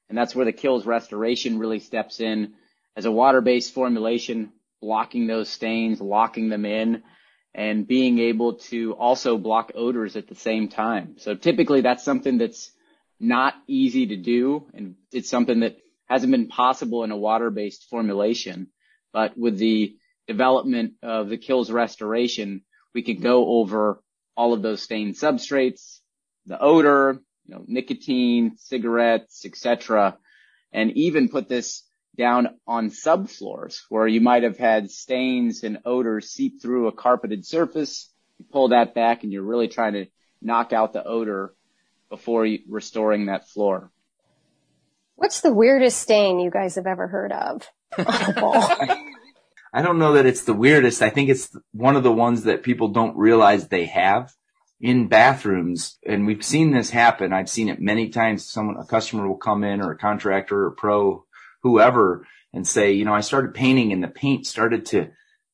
and 0.09 0.17
that's 0.17 0.35
where 0.35 0.45
the 0.45 0.53
Kilz 0.53 0.85
Restoration 0.85 1.59
really 1.59 1.79
steps 1.79 2.19
in 2.19 2.53
as 2.95 3.05
a 3.05 3.11
water-based 3.11 3.73
formulation, 3.73 4.51
blocking 4.81 5.27
those 5.27 5.49
stains, 5.49 6.01
locking 6.01 6.49
them 6.49 6.65
in, 6.65 7.03
and 7.55 7.87
being 7.87 8.19
able 8.19 8.55
to 8.55 8.93
also 8.93 9.37
block 9.37 9.71
odors 9.75 10.15
at 10.15 10.27
the 10.27 10.35
same 10.35 10.67
time. 10.67 11.15
So 11.17 11.35
typically 11.35 11.81
that's 11.81 12.03
something 12.03 12.37
that's 12.37 12.71
not 13.19 13.53
easy 13.67 14.07
to 14.07 14.17
do 14.17 14.67
and 14.73 14.95
it's 15.11 15.29
something 15.29 15.61
that 15.61 15.77
hasn't 16.05 16.31
been 16.31 16.47
possible 16.47 17.03
in 17.03 17.11
a 17.11 17.17
water-based 17.17 17.89
formulation. 17.89 18.67
But 19.13 19.37
with 19.37 19.57
the 19.57 19.95
development 20.27 20.93
of 21.01 21.29
the 21.29 21.37
kilz 21.37 21.71
restoration, 21.71 22.61
we 22.93 23.01
can 23.01 23.19
go 23.19 23.59
over 23.59 24.01
all 24.35 24.53
of 24.53 24.61
those 24.61 24.81
stained 24.81 25.15
substrates, 25.15 25.99
the 26.45 26.59
odor, 26.59 27.19
you 27.45 27.55
know, 27.55 27.63
nicotine, 27.67 28.57
cigarettes, 28.57 29.45
etc., 29.45 30.17
and 30.71 30.91
even 30.91 31.29
put 31.29 31.49
this 31.49 31.83
down 32.17 32.47
on 32.67 32.89
subfloors 32.89 33.81
where 33.89 34.07
you 34.07 34.21
might 34.21 34.43
have 34.43 34.57
had 34.57 34.89
stains 34.89 35.63
and 35.63 35.79
odors 35.85 36.29
seep 36.29 36.61
through 36.61 36.87
a 36.87 36.91
carpeted 36.91 37.45
surface. 37.45 38.11
You 38.37 38.45
pull 38.51 38.69
that 38.69 38.93
back 38.93 39.23
and 39.23 39.31
you're 39.31 39.43
really 39.43 39.67
trying 39.67 39.93
to 39.93 40.05
knock 40.41 40.73
out 40.73 40.93
the 40.93 41.03
odor 41.03 41.53
before 42.09 42.47
restoring 42.67 43.27
that 43.27 43.49
floor. 43.49 43.91
What's 45.15 45.41
the 45.41 45.53
weirdest 45.53 46.01
stain 46.01 46.39
you 46.39 46.51
guys 46.51 46.75
have 46.75 46.87
ever 46.87 47.07
heard 47.07 47.31
of? 47.31 47.67
I 49.73 49.81
don't 49.81 49.99
know 49.99 50.13
that 50.13 50.25
it's 50.25 50.43
the 50.43 50.53
weirdest. 50.53 51.01
I 51.01 51.09
think 51.09 51.29
it's 51.29 51.55
one 51.71 51.95
of 51.95 52.03
the 52.03 52.11
ones 52.11 52.43
that 52.43 52.63
people 52.63 52.89
don't 52.89 53.17
realize 53.17 53.67
they 53.67 53.85
have 53.85 54.31
in 54.79 55.07
bathrooms. 55.07 55.97
And 56.05 56.27
we've 56.27 56.43
seen 56.43 56.71
this 56.71 56.89
happen. 56.91 57.33
I've 57.33 57.49
seen 57.49 57.69
it 57.69 57.81
many 57.81 58.09
times. 58.09 58.45
Someone, 58.45 58.77
a 58.77 58.85
customer 58.85 59.27
will 59.27 59.37
come 59.37 59.63
in 59.63 59.81
or 59.81 59.91
a 59.91 59.97
contractor 59.97 60.65
or 60.65 60.71
pro 60.71 61.25
whoever 61.63 62.27
and 62.53 62.67
say, 62.67 62.91
you 62.91 63.05
know, 63.05 63.13
I 63.13 63.21
started 63.21 63.55
painting 63.55 63.91
and 63.91 64.03
the 64.03 64.09
paint 64.09 64.45
started 64.45 64.85
to 64.87 65.09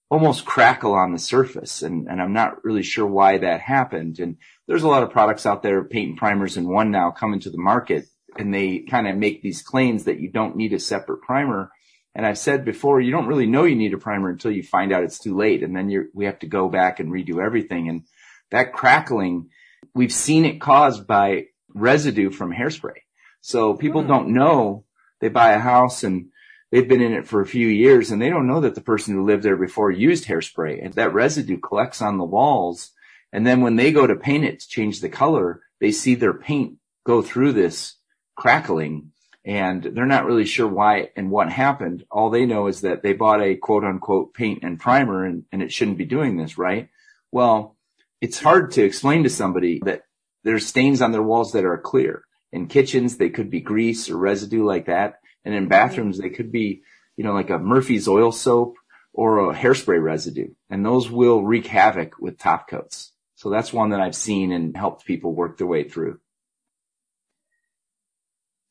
almost 0.10 0.46
crackle 0.46 0.94
on 0.94 1.14
the 1.14 1.20
surface. 1.20 1.82
And, 1.82 2.08
and 2.08 2.22
I'm 2.22 2.34
not 2.34 2.66
really 2.66 2.84
sure 2.84 3.06
why 3.06 3.38
that 3.38 3.62
happened. 3.62 4.20
And 4.20 4.38
there's 4.68 4.84
a 4.84 4.88
lot 4.88 5.04
of 5.04 5.12
products 5.12 5.46
out 5.46 5.64
there, 5.64 5.84
paint 5.84 6.10
and 6.10 6.18
primers 6.18 6.58
in 6.58 6.68
one 6.68 6.92
now 6.92 7.12
coming 7.12 7.40
to 7.42 7.50
the 7.50 7.58
market 7.58 8.06
and 8.38 8.54
they 8.54 8.80
kind 8.80 9.08
of 9.08 9.16
make 9.16 9.42
these 9.42 9.62
claims 9.62 10.04
that 10.06 10.20
you 10.20 10.30
don't 10.30 10.56
need 10.56 10.74
a 10.74 10.80
separate 10.80 11.22
primer. 11.22 11.72
And 12.20 12.26
I've 12.26 12.38
said 12.38 12.66
before, 12.66 13.00
you 13.00 13.14
don't 13.14 13.28
really 13.28 13.46
know 13.46 13.64
you 13.64 13.78
need 13.78 13.94
a 13.94 13.98
primer 13.98 14.30
until 14.30 14.52
you 14.52 14.62
find 14.62 14.92
out 14.92 15.06
it's 15.06 15.20
too 15.20 15.38
late. 15.38 15.64
And 15.64 15.74
then 15.74 16.10
we 16.14 16.26
have 16.26 16.40
to 16.40 16.48
go 16.48 16.68
back 16.68 17.00
and 17.00 17.14
redo 17.14 17.42
everything. 17.42 17.88
And 17.88 18.04
that 18.52 18.74
crackling, 18.74 19.52
we've 19.96 20.12
seen 20.12 20.44
it 20.44 20.60
caused 20.60 21.08
by 21.08 21.46
residue 21.74 22.30
from 22.30 22.52
hairspray. 22.52 22.98
So 23.40 23.74
people 23.74 24.02
hmm. 24.02 24.10
don't 24.10 24.34
know 24.34 24.84
they 25.22 25.30
buy 25.30 25.54
a 25.54 25.60
house 25.60 26.04
and 26.04 26.28
they've 26.74 26.90
been 26.90 27.00
in 27.00 27.14
it 27.14 27.26
for 27.26 27.40
a 27.40 27.48
few 27.48 27.70
years 27.70 28.12
and 28.12 28.22
they 28.22 28.30
don't 28.30 28.48
know 28.48 28.60
that 28.60 28.76
the 28.76 28.82
person 28.82 29.16
who 29.16 29.26
lived 29.26 29.44
there 29.44 29.56
before 29.56 29.90
used 29.90 30.26
hairspray 30.26 30.84
and 30.84 30.94
that 30.96 31.14
residue 31.14 31.58
collects 31.58 32.02
on 32.02 32.18
the 32.18 32.26
walls. 32.26 32.92
And 33.32 33.48
then 33.48 33.62
when 33.62 33.78
they 33.78 33.94
go 33.94 34.06
to 34.06 34.18
paint 34.18 34.44
it 34.44 34.60
to 34.60 34.68
change 34.68 35.00
the 35.00 35.08
color, 35.08 35.62
they 35.80 35.94
see 35.94 36.16
their 36.16 36.34
paint 36.34 36.80
go 37.06 37.22
through 37.22 37.54
this 37.54 37.96
crackling 38.36 39.14
and 39.46 39.84
they're 39.84 40.06
not 40.06 40.26
really 40.26 40.46
sure 40.46 40.68
why 40.68 41.10
and 41.16 41.32
what 41.32 41.52
happened. 41.52 42.06
All 42.12 42.30
they 42.30 42.46
know 42.46 42.68
is 42.68 42.82
that 42.82 43.04
they 43.04 43.14
bought 43.14 43.42
a 43.42 43.56
quote 43.56 43.84
unquote 43.84 44.34
paint 44.34 44.64
and 44.64 44.80
primer 44.80 45.26
and, 45.26 45.46
and 45.52 45.62
it 45.62 45.72
shouldn't 45.72 45.98
be 45.98 46.06
doing 46.06 46.38
this, 46.38 46.58
right? 46.58 46.90
Well, 47.32 47.78
it's 48.22 48.40
hard 48.40 48.72
to 48.72 48.84
explain 48.84 49.24
to 49.24 49.30
somebody 49.30 49.80
that 49.86 50.04
there's 50.44 50.66
stains 50.66 51.02
on 51.02 51.12
their 51.12 51.24
walls 51.24 51.54
that 51.54 51.66
are 51.66 51.78
clear. 51.78 52.24
In 52.52 52.68
kitchens, 52.68 53.18
they 53.18 53.30
could 53.30 53.50
be 53.50 53.62
grease 53.62 54.10
or 54.10 54.18
residue 54.18 54.66
like 54.66 54.88
that. 54.88 55.20
And 55.46 55.54
in 55.54 55.68
bathrooms, 55.68 56.18
they 56.18 56.30
could 56.30 56.52
be, 56.52 56.82
you 57.16 57.24
know, 57.24 57.34
like 57.34 57.50
a 57.50 57.60
Murphy's 57.60 58.08
oil 58.08 58.32
soap 58.32 58.76
or 59.14 59.52
a 59.52 59.56
hairspray 59.56 60.02
residue. 60.02 60.50
And 60.70 60.86
those 60.86 61.10
will 61.10 61.44
wreak 61.44 61.68
havoc 61.68 62.20
with 62.20 62.38
top 62.38 62.68
coats. 62.68 63.14
So 63.36 63.50
that's 63.50 63.72
one 63.72 63.92
that 63.92 64.02
I've 64.02 64.16
seen 64.16 64.52
and 64.52 64.76
helped 64.76 65.06
people 65.06 65.34
work 65.34 65.58
their 65.58 65.68
way 65.68 65.88
through. 65.88 66.20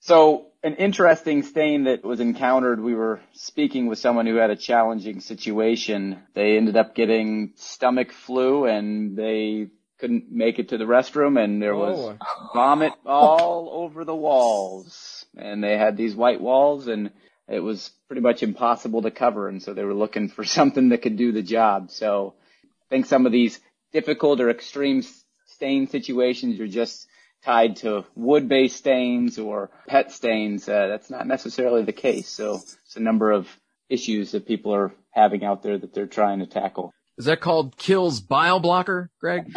So 0.00 0.47
an 0.62 0.74
interesting 0.74 1.42
stain 1.42 1.84
that 1.84 2.04
was 2.04 2.20
encountered, 2.20 2.80
we 2.80 2.94
were 2.94 3.20
speaking 3.32 3.86
with 3.86 3.98
someone 3.98 4.26
who 4.26 4.36
had 4.36 4.50
a 4.50 4.56
challenging 4.56 5.20
situation. 5.20 6.20
They 6.34 6.56
ended 6.56 6.76
up 6.76 6.94
getting 6.94 7.52
stomach 7.56 8.12
flu 8.12 8.66
and 8.66 9.16
they 9.16 9.68
couldn't 9.98 10.30
make 10.30 10.58
it 10.58 10.68
to 10.70 10.78
the 10.78 10.84
restroom 10.84 11.42
and 11.42 11.60
there 11.60 11.76
was 11.76 12.16
oh. 12.20 12.50
vomit 12.54 12.92
all 13.06 13.70
over 13.72 14.04
the 14.04 14.14
walls. 14.14 15.26
And 15.36 15.62
they 15.62 15.76
had 15.76 15.96
these 15.96 16.14
white 16.14 16.40
walls 16.40 16.88
and 16.88 17.10
it 17.48 17.60
was 17.60 17.90
pretty 18.08 18.22
much 18.22 18.42
impossible 18.42 19.02
to 19.02 19.10
cover. 19.10 19.48
And 19.48 19.62
so 19.62 19.74
they 19.74 19.84
were 19.84 19.94
looking 19.94 20.28
for 20.28 20.44
something 20.44 20.88
that 20.88 21.02
could 21.02 21.16
do 21.16 21.32
the 21.32 21.42
job. 21.42 21.90
So 21.90 22.34
I 22.64 22.88
think 22.90 23.06
some 23.06 23.26
of 23.26 23.32
these 23.32 23.60
difficult 23.92 24.40
or 24.40 24.50
extreme 24.50 25.02
stain 25.46 25.88
situations 25.88 26.60
are 26.60 26.68
just 26.68 27.07
tied 27.48 27.76
to 27.76 28.04
wood-based 28.14 28.76
stains 28.76 29.38
or 29.38 29.70
pet 29.86 30.12
stains. 30.12 30.68
Uh, 30.68 30.86
that's 30.86 31.08
not 31.08 31.26
necessarily 31.26 31.82
the 31.82 31.94
case. 31.94 32.28
So 32.28 32.56
it's 32.56 32.96
a 32.96 33.00
number 33.00 33.32
of 33.32 33.48
issues 33.88 34.32
that 34.32 34.46
people 34.46 34.74
are 34.74 34.92
having 35.12 35.46
out 35.46 35.62
there 35.62 35.78
that 35.78 35.94
they're 35.94 36.06
trying 36.06 36.40
to 36.40 36.46
tackle. 36.46 36.92
Is 37.16 37.24
that 37.24 37.40
called 37.40 37.78
Kilz 37.78 38.20
Bile 38.20 38.60
Blocker, 38.60 39.08
Greg? 39.18 39.50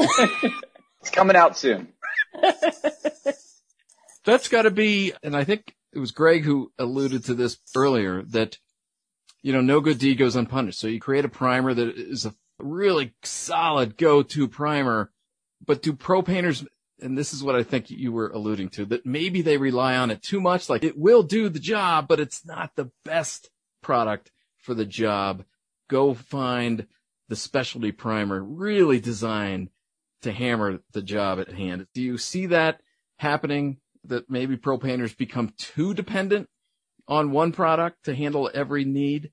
it's 1.01 1.11
coming 1.11 1.35
out 1.35 1.57
soon. 1.57 1.89
That's 4.23 4.47
got 4.47 4.61
to 4.61 4.71
be, 4.71 5.11
and 5.21 5.35
I 5.35 5.43
think 5.43 5.75
it 5.91 5.99
was 5.99 6.11
Greg 6.11 6.45
who 6.45 6.71
alluded 6.79 7.25
to 7.25 7.33
this 7.33 7.57
earlier 7.75 8.23
that, 8.29 8.57
you 9.41 9.51
know, 9.51 9.59
no 9.59 9.81
good 9.81 9.99
deed 9.99 10.17
goes 10.17 10.37
unpunished. 10.37 10.79
So 10.79 10.87
you 10.87 11.01
create 11.01 11.25
a 11.25 11.29
primer 11.29 11.73
that 11.73 11.89
is 11.97 12.25
a 12.25 12.33
really 12.57 13.13
solid 13.23 13.97
go-to 13.97 14.47
primer, 14.47 15.11
but 15.65 15.81
do 15.81 15.91
pro 15.91 16.21
painters, 16.21 16.63
and 17.01 17.17
this 17.17 17.33
is 17.33 17.43
what 17.43 17.55
I 17.55 17.63
think 17.63 17.89
you 17.89 18.11
were 18.11 18.29
alluding 18.29 18.69
to, 18.69 18.85
that 18.85 19.05
maybe 19.05 19.41
they 19.41 19.57
rely 19.57 19.95
on 19.97 20.11
it 20.11 20.21
too 20.21 20.39
much. 20.39 20.69
Like 20.69 20.83
it 20.83 20.97
will 20.97 21.23
do 21.23 21.49
the 21.49 21.59
job, 21.59 22.07
but 22.07 22.19
it's 22.19 22.45
not 22.45 22.75
the 22.75 22.91
best 23.03 23.49
product 23.81 24.31
for 24.57 24.73
the 24.73 24.85
job. 24.85 25.43
Go 25.89 26.13
find 26.13 26.87
the 27.29 27.35
specialty 27.35 27.91
primer 27.91 28.41
really 28.41 28.99
designed 28.99 29.69
to 30.21 30.31
hammer 30.31 30.79
the 30.91 31.01
job 31.01 31.39
at 31.39 31.51
hand. 31.51 31.87
Do 31.93 32.01
you 32.01 32.17
see 32.17 32.47
that 32.47 32.81
happening 33.17 33.77
that 34.05 34.29
maybe 34.29 34.57
pro 34.57 34.77
painters 34.77 35.13
become 35.13 35.53
too 35.57 35.93
dependent 35.93 36.49
on 37.07 37.31
one 37.31 37.51
product 37.51 38.05
to 38.05 38.15
handle 38.15 38.49
every 38.53 38.85
need? 38.85 39.31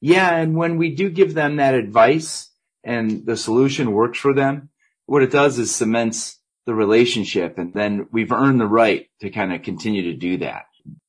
Yeah. 0.00 0.34
And 0.36 0.56
when 0.56 0.76
we 0.76 0.94
do 0.94 1.10
give 1.10 1.34
them 1.34 1.56
that 1.56 1.74
advice 1.74 2.50
and 2.84 3.26
the 3.26 3.36
solution 3.36 3.92
works 3.92 4.18
for 4.18 4.32
them, 4.32 4.70
what 5.08 5.22
it 5.22 5.30
does 5.30 5.58
is 5.58 5.74
cements 5.74 6.38
the 6.66 6.74
relationship 6.74 7.56
and 7.56 7.72
then 7.72 8.06
we've 8.12 8.30
earned 8.30 8.60
the 8.60 8.66
right 8.66 9.06
to 9.22 9.30
kind 9.30 9.54
of 9.54 9.62
continue 9.62 10.02
to 10.02 10.12
do 10.12 10.36
that. 10.36 10.66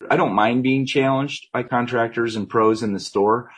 I 0.09 0.15
don't 0.15 0.33
mind 0.33 0.63
being 0.63 0.85
challenged 0.85 1.47
by 1.51 1.63
contractors 1.63 2.38
and 2.38 2.47
pros 2.47 2.81
in 2.81 2.93
the 2.93 2.99
store. 2.99 3.51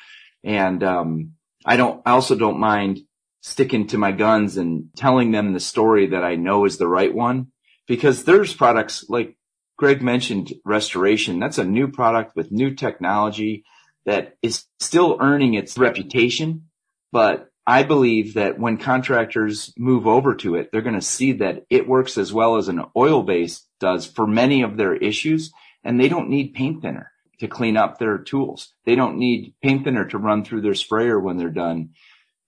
And, 0.44 0.84
um, 0.84 1.34
I 1.64 1.78
don't, 1.78 2.02
I 2.08 2.12
also 2.12 2.36
don't 2.36 2.60
mind 2.60 3.02
sticking 3.42 3.86
to 3.88 4.00
my 4.00 4.12
guns 4.12 4.58
and 4.58 4.86
telling 4.96 5.30
them 5.30 5.54
the 5.54 5.60
story 5.60 6.08
that 6.08 6.24
I 6.24 6.36
know 6.36 6.66
is 6.66 6.80
the 6.80 6.88
right 6.88 7.14
one 7.14 7.52
because 7.88 8.24
there's 8.24 8.52
products 8.52 9.06
like 9.08 9.38
Greg 9.78 10.02
mentioned 10.02 10.54
restoration. 10.66 11.40
That's 11.40 11.60
a 11.60 11.64
new 11.64 11.88
product 11.88 12.36
with 12.36 12.52
new 12.52 12.74
technology 12.74 13.64
that 14.08 14.38
is 14.42 14.66
still 14.80 15.18
earning 15.22 15.54
its 15.54 15.78
reputation. 15.78 16.64
But 17.12 17.51
I 17.68 17.84
believe 17.84 18.34
that 18.34 18.60
when 18.60 18.78
contractors 18.78 19.74
move 19.78 20.08
over 20.08 20.34
to 20.36 20.56
it, 20.56 20.72
they're 20.72 20.82
going 20.82 20.96
to 20.96 21.02
see 21.02 21.34
that 21.34 21.66
it 21.70 21.88
works 21.88 22.18
as 22.18 22.34
well 22.34 22.58
as 22.58 22.68
an 22.68 22.84
oil 22.98 23.22
base 23.22 23.66
does 23.80 24.06
for 24.06 24.26
many 24.26 24.64
of 24.64 24.78
their 24.78 24.96
issues 24.96 25.52
and 25.84 26.00
they 26.00 26.10
don't 26.10 26.30
need 26.30 26.54
paint 26.54 26.82
thinner 26.82 27.12
to 27.40 27.48
clean 27.48 27.78
up 27.78 27.98
their 27.98 28.18
tools. 28.18 28.74
They 28.86 28.96
don't 28.96 29.18
need 29.18 29.56
paint 29.62 29.84
thinner 29.84 30.06
to 30.06 30.18
run 30.18 30.44
through 30.44 30.62
their 30.62 30.76
sprayer 30.76 31.20
when 31.20 31.38
they're 31.38 31.50
done. 31.50 31.92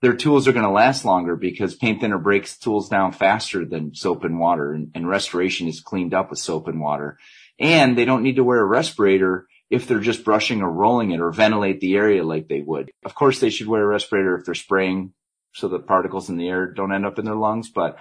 Their 0.01 0.15
tools 0.15 0.47
are 0.47 0.51
going 0.51 0.65
to 0.65 0.71
last 0.71 1.05
longer 1.05 1.35
because 1.35 1.75
paint 1.75 2.01
thinner 2.01 2.17
breaks 2.17 2.57
tools 2.57 2.89
down 2.89 3.11
faster 3.11 3.65
than 3.65 3.95
soap 3.95 4.23
and 4.23 4.39
water 4.39 4.73
and, 4.73 4.91
and 4.93 5.07
restoration 5.07 5.67
is 5.67 5.81
cleaned 5.81 6.13
up 6.13 6.29
with 6.29 6.39
soap 6.39 6.67
and 6.67 6.79
water. 6.79 7.17
And 7.59 7.97
they 7.97 8.05
don't 8.05 8.23
need 8.23 8.35
to 8.35 8.43
wear 8.43 8.59
a 8.59 8.65
respirator 8.65 9.47
if 9.73 9.87
they're 9.87 9.99
just 9.99 10.23
brushing 10.23 10.61
or 10.61 10.71
rolling 10.71 11.09
it 11.11 11.19
or 11.19 11.31
ventilate 11.31 11.81
the 11.81 11.95
area 11.95 12.23
like 12.23 12.47
they 12.47 12.61
would. 12.61 12.91
Of 13.03 13.15
course, 13.15 13.39
they 13.39 13.49
should 13.49 13.67
wear 13.67 13.81
a 13.81 13.87
respirator 13.87 14.37
if 14.37 14.45
they're 14.45 14.53
spraying 14.53 15.13
so 15.53 15.67
the 15.67 15.79
particles 15.79 16.29
in 16.29 16.37
the 16.37 16.47
air 16.47 16.67
don't 16.67 16.93
end 16.93 17.07
up 17.07 17.17
in 17.17 17.25
their 17.25 17.35
lungs, 17.35 17.69
but 17.69 17.97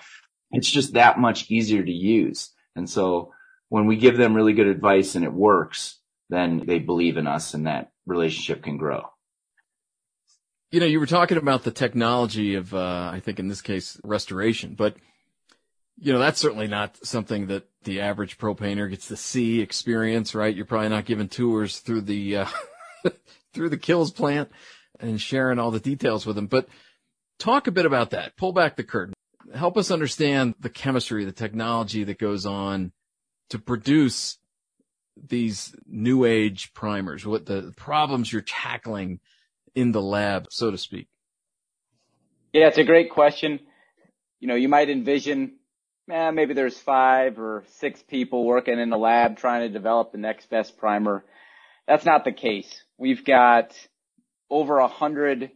it's 0.51 0.71
just 0.71 0.93
that 0.93 1.19
much 1.19 1.51
easier 1.51 1.83
to 1.83 1.91
use. 1.91 2.51
And 2.77 2.89
so 2.89 3.33
when 3.71 3.87
we 3.87 3.97
give 3.97 4.19
them 4.19 4.35
really 4.35 4.53
good 4.53 4.67
advice 4.67 5.15
and 5.15 5.25
it 5.25 5.33
works, 5.33 5.99
then 6.29 6.63
they 6.67 6.79
believe 6.79 7.17
in 7.17 7.27
us 7.27 7.55
and 7.55 7.67
that 7.67 7.91
relationship 8.05 8.63
can 8.63 8.77
grow. 8.77 9.07
You 10.71 10.81
know, 10.81 10.87
you 10.87 11.01
were 11.01 11.07
talking 11.07 11.39
about 11.39 11.65
the 11.65 11.71
technology 11.71 12.55
of, 12.55 12.75
uh, 12.75 13.11
I 13.13 13.21
think 13.25 13.39
in 13.39 13.49
this 13.49 13.63
case, 13.63 13.99
restoration, 14.05 14.75
but 14.75 14.95
you 15.99 16.13
know, 16.13 16.19
that's 16.19 16.41
certainly 16.41 16.67
not 16.67 16.99
something 17.05 17.47
that 17.49 17.69
the 17.85 18.01
average 18.01 18.39
pro 18.39 18.55
painter 18.55 18.89
gets 18.89 19.09
to 19.09 19.17
see, 19.17 19.61
experience, 19.61 20.35
right? 20.35 20.55
You're 20.55 20.65
probably 20.65 20.89
not 20.89 21.05
giving 21.05 21.29
tours 21.29 21.79
through 21.81 22.03
the, 22.03 22.39
uh, 22.39 22.47
through 23.53 23.69
the 23.69 23.79
Kilz 23.79 24.15
plant 24.15 24.51
and 25.01 25.21
sharing 25.21 25.59
all 25.59 25.71
the 25.71 25.81
details 25.81 26.27
with 26.27 26.37
them. 26.37 26.47
But 26.47 26.69
talk 27.39 27.67
a 27.67 27.73
bit 27.73 27.87
about 27.87 28.11
that. 28.11 28.37
Pull 28.37 28.53
back 28.53 28.77
the 28.77 28.85
curtain. 28.85 29.15
Help 29.55 29.77
us 29.77 29.91
understand 29.91 30.55
the 30.61 30.71
chemistry, 30.71 31.25
the 31.25 31.33
technology 31.33 32.05
that 32.05 32.19
goes 32.19 32.47
on 32.47 32.93
to 33.51 33.59
produce 33.59 34.39
these 35.17 35.75
new 35.87 36.25
age 36.25 36.73
primers, 36.73 37.27
what 37.27 37.47
the 37.47 37.73
problems 37.77 38.33
you're 38.33 38.43
tackling 38.43 39.21
in 39.75 39.93
the 39.93 40.01
lab, 40.01 40.47
so 40.51 40.71
to 40.71 40.79
speak? 40.79 41.09
Yeah, 42.53 42.69
it's 42.69 42.79
a 42.79 42.85
great 42.85 43.11
question. 43.11 43.61
You 44.41 44.49
know, 44.49 44.55
you 44.55 44.69
might 44.69 44.91
envision, 44.91 45.55
eh, 46.11 46.31
maybe 46.31 46.55
there's 46.55 46.79
five 46.79 47.39
or 47.39 47.65
six 47.79 48.03
people 48.03 48.45
working 48.45 48.79
in 48.79 48.91
the 48.91 48.99
lab 48.99 49.37
trying 49.37 49.63
to 49.63 49.73
develop 49.73 50.13
the 50.13 50.19
next 50.19 50.49
best 50.51 50.77
primer. 50.79 51.25
That's 51.87 52.05
not 52.05 52.25
the 52.25 52.33
case. 52.33 52.83
We've 52.99 53.25
got 53.25 53.73
over 54.51 54.79
a 54.79 54.89
hundred 54.89 55.51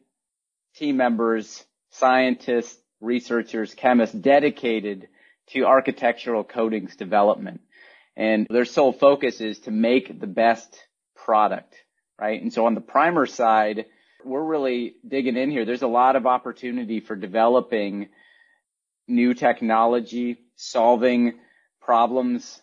team 0.76 0.96
members, 0.96 1.64
scientists, 1.90 2.76
researchers, 3.00 3.74
chemists 3.74 4.14
dedicated 4.14 5.08
to 5.48 5.64
architectural 5.64 6.44
coatings 6.44 6.96
development 6.96 7.60
and 8.16 8.46
their 8.48 8.64
sole 8.64 8.92
focus 8.92 9.40
is 9.40 9.58
to 9.60 9.70
make 9.70 10.20
the 10.20 10.26
best 10.26 10.74
product, 11.14 11.74
right? 12.18 12.40
And 12.40 12.52
so 12.52 12.66
on 12.66 12.74
the 12.74 12.80
primer 12.80 13.26
side, 13.26 13.84
we're 14.24 14.42
really 14.42 14.94
digging 15.06 15.36
in 15.36 15.50
here. 15.50 15.64
There's 15.64 15.82
a 15.82 15.86
lot 15.86 16.16
of 16.16 16.26
opportunity 16.26 17.00
for 17.00 17.14
developing 17.14 18.08
new 19.08 19.34
technology, 19.34 20.38
solving 20.56 21.34
problems 21.80 22.60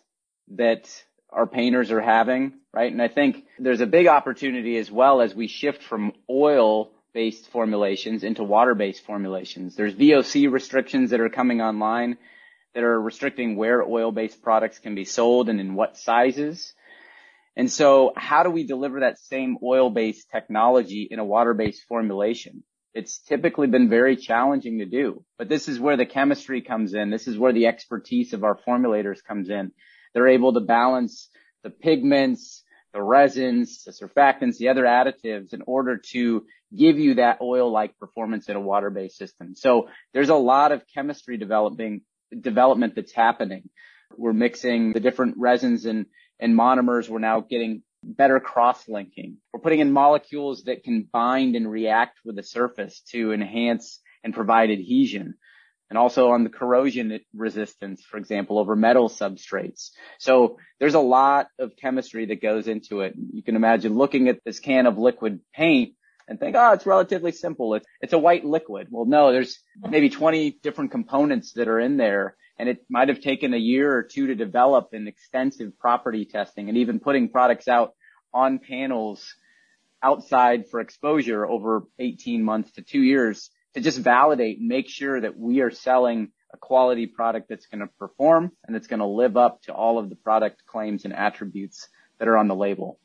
that 0.48 0.88
our 1.30 1.46
painters 1.46 1.90
are 1.90 2.00
having, 2.00 2.54
right? 2.72 2.92
And 2.92 3.02
I 3.02 3.08
think 3.08 3.44
there's 3.58 3.80
a 3.80 3.86
big 3.86 4.06
opportunity 4.06 4.76
as 4.76 4.90
well 4.90 5.20
as 5.20 5.34
we 5.34 5.48
shift 5.48 5.82
from 5.82 6.12
oil 6.30 6.90
based 7.12 7.48
formulations 7.48 8.24
into 8.24 8.42
water 8.42 8.74
based 8.74 9.04
formulations. 9.04 9.76
There's 9.76 9.94
VOC 9.94 10.50
restrictions 10.50 11.10
that 11.10 11.20
are 11.20 11.30
coming 11.30 11.60
online 11.62 12.18
that 12.74 12.82
are 12.82 13.00
restricting 13.00 13.56
where 13.56 13.82
oil 13.82 14.12
based 14.12 14.42
products 14.42 14.78
can 14.78 14.94
be 14.94 15.04
sold 15.04 15.48
and 15.48 15.60
in 15.60 15.74
what 15.74 15.96
sizes. 15.96 16.74
And 17.56 17.70
so 17.70 18.12
how 18.16 18.42
do 18.42 18.50
we 18.50 18.66
deliver 18.66 19.00
that 19.00 19.18
same 19.18 19.58
oil 19.62 19.90
based 19.90 20.28
technology 20.30 21.06
in 21.08 21.20
a 21.20 21.24
water 21.24 21.54
based 21.54 21.84
formulation? 21.84 22.64
It's 22.94 23.18
typically 23.18 23.66
been 23.66 23.88
very 23.88 24.16
challenging 24.16 24.78
to 24.78 24.86
do, 24.86 25.24
but 25.36 25.48
this 25.48 25.68
is 25.68 25.80
where 25.80 25.96
the 25.96 26.06
chemistry 26.06 26.60
comes 26.60 26.94
in. 26.94 27.10
This 27.10 27.26
is 27.26 27.36
where 27.36 27.52
the 27.52 27.66
expertise 27.66 28.32
of 28.32 28.44
our 28.44 28.56
formulators 28.66 29.22
comes 29.22 29.50
in. 29.50 29.72
They're 30.12 30.28
able 30.28 30.52
to 30.54 30.60
balance 30.60 31.28
the 31.64 31.70
pigments, 31.70 32.62
the 32.92 33.02
resins, 33.02 33.82
the 33.82 33.90
surfactants, 33.90 34.58
the 34.58 34.68
other 34.68 34.84
additives 34.84 35.52
in 35.52 35.62
order 35.66 35.96
to 36.12 36.46
give 36.76 36.96
you 36.96 37.14
that 37.14 37.40
oil-like 37.40 37.98
performance 37.98 38.48
in 38.48 38.54
a 38.54 38.60
water-based 38.60 39.16
system. 39.16 39.56
So 39.56 39.88
there's 40.12 40.28
a 40.28 40.36
lot 40.36 40.70
of 40.70 40.84
chemistry 40.94 41.36
developing, 41.36 42.02
development 42.40 42.94
that's 42.94 43.12
happening. 43.12 43.68
We're 44.16 44.32
mixing 44.32 44.92
the 44.92 45.00
different 45.00 45.34
resins 45.36 45.84
and, 45.84 46.06
and 46.38 46.56
monomers. 46.56 47.08
We're 47.08 47.18
now 47.18 47.40
getting 47.40 47.82
better 48.04 48.40
cross-linking. 48.40 49.38
We're 49.52 49.60
putting 49.60 49.80
in 49.80 49.92
molecules 49.92 50.64
that 50.64 50.84
can 50.84 51.08
bind 51.12 51.56
and 51.56 51.70
react 51.70 52.18
with 52.24 52.36
the 52.36 52.42
surface 52.42 53.00
to 53.10 53.32
enhance 53.32 54.00
and 54.22 54.34
provide 54.34 54.70
adhesion. 54.70 55.34
And 55.90 55.98
also 55.98 56.30
on 56.30 56.44
the 56.44 56.50
corrosion 56.50 57.20
resistance, 57.34 58.02
for 58.02 58.16
example, 58.16 58.58
over 58.58 58.74
metal 58.74 59.08
substrates. 59.08 59.90
So 60.18 60.58
there's 60.80 60.94
a 60.94 61.00
lot 61.00 61.48
of 61.58 61.76
chemistry 61.76 62.26
that 62.26 62.42
goes 62.42 62.68
into 62.68 63.00
it. 63.02 63.14
You 63.32 63.42
can 63.42 63.54
imagine 63.54 63.94
looking 63.94 64.28
at 64.28 64.40
this 64.44 64.60
can 64.60 64.86
of 64.86 64.98
liquid 64.98 65.40
paint 65.54 65.94
and 66.26 66.40
think, 66.40 66.56
oh, 66.56 66.72
it's 66.72 66.86
relatively 66.86 67.32
simple. 67.32 67.74
It's, 67.74 67.86
it's 68.00 68.12
a 68.12 68.18
white 68.18 68.44
liquid. 68.44 68.88
Well, 68.90 69.04
no, 69.04 69.32
there's 69.32 69.58
maybe 69.76 70.08
20 70.08 70.58
different 70.62 70.90
components 70.90 71.52
that 71.52 71.68
are 71.68 71.80
in 71.80 71.96
there 71.96 72.36
and 72.58 72.68
it 72.68 72.84
might 72.88 73.08
have 73.08 73.20
taken 73.20 73.52
a 73.52 73.58
year 73.58 73.92
or 73.92 74.02
two 74.02 74.28
to 74.28 74.34
develop 74.34 74.92
an 74.92 75.08
extensive 75.08 75.78
property 75.78 76.24
testing 76.24 76.68
and 76.68 76.78
even 76.78 77.00
putting 77.00 77.28
products 77.28 77.68
out 77.68 77.94
on 78.32 78.58
panels 78.58 79.34
outside 80.02 80.68
for 80.70 80.80
exposure 80.80 81.46
over 81.46 81.84
18 81.98 82.42
months 82.42 82.72
to 82.72 82.82
two 82.82 83.02
years 83.02 83.50
to 83.74 83.80
just 83.80 83.98
validate 83.98 84.58
and 84.58 84.68
make 84.68 84.88
sure 84.88 85.20
that 85.20 85.36
we 85.36 85.60
are 85.60 85.70
selling 85.70 86.30
a 86.52 86.56
quality 86.56 87.06
product 87.06 87.48
that's 87.48 87.66
going 87.66 87.80
to 87.80 87.88
perform 87.98 88.52
and 88.64 88.74
that's 88.74 88.86
going 88.86 89.00
to 89.00 89.06
live 89.06 89.36
up 89.36 89.62
to 89.62 89.72
all 89.72 89.98
of 89.98 90.08
the 90.08 90.16
product 90.16 90.62
claims 90.66 91.04
and 91.04 91.14
attributes 91.14 91.88
that 92.18 92.28
are 92.28 92.36
on 92.36 92.48
the 92.48 92.54
label. 92.54 93.00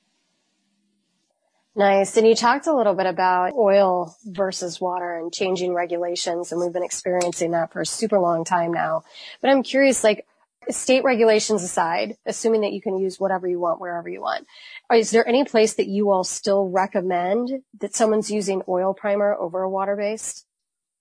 Nice. 1.79 2.17
And 2.17 2.27
you 2.27 2.35
talked 2.35 2.67
a 2.67 2.75
little 2.75 2.93
bit 2.93 3.05
about 3.05 3.53
oil 3.53 4.13
versus 4.25 4.81
water 4.81 5.17
and 5.17 5.31
changing 5.31 5.73
regulations. 5.73 6.51
And 6.51 6.59
we've 6.59 6.73
been 6.73 6.83
experiencing 6.83 7.51
that 7.51 7.71
for 7.71 7.79
a 7.79 7.85
super 7.85 8.19
long 8.19 8.43
time 8.43 8.73
now. 8.73 9.03
But 9.41 9.49
I'm 9.49 9.63
curious, 9.63 10.03
like 10.03 10.27
state 10.69 11.05
regulations 11.05 11.63
aside, 11.63 12.17
assuming 12.25 12.59
that 12.61 12.73
you 12.73 12.81
can 12.81 12.97
use 12.97 13.17
whatever 13.17 13.47
you 13.47 13.61
want 13.61 13.79
wherever 13.79 14.09
you 14.09 14.19
want, 14.19 14.45
is 14.93 15.11
there 15.11 15.25
any 15.25 15.45
place 15.45 15.75
that 15.75 15.87
you 15.87 16.11
all 16.11 16.25
still 16.25 16.67
recommend 16.67 17.49
that 17.79 17.95
someone's 17.95 18.29
using 18.29 18.61
oil 18.67 18.93
primer 18.93 19.33
over 19.33 19.61
a 19.61 19.69
water 19.69 19.95
based? 19.95 20.45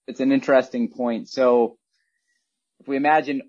It's 0.07 0.21
an 0.21 0.31
interesting 0.31 0.93
point. 0.93 1.29
So 1.29 1.77
if 2.79 2.87
we 2.87 2.97
imagine 2.97 3.43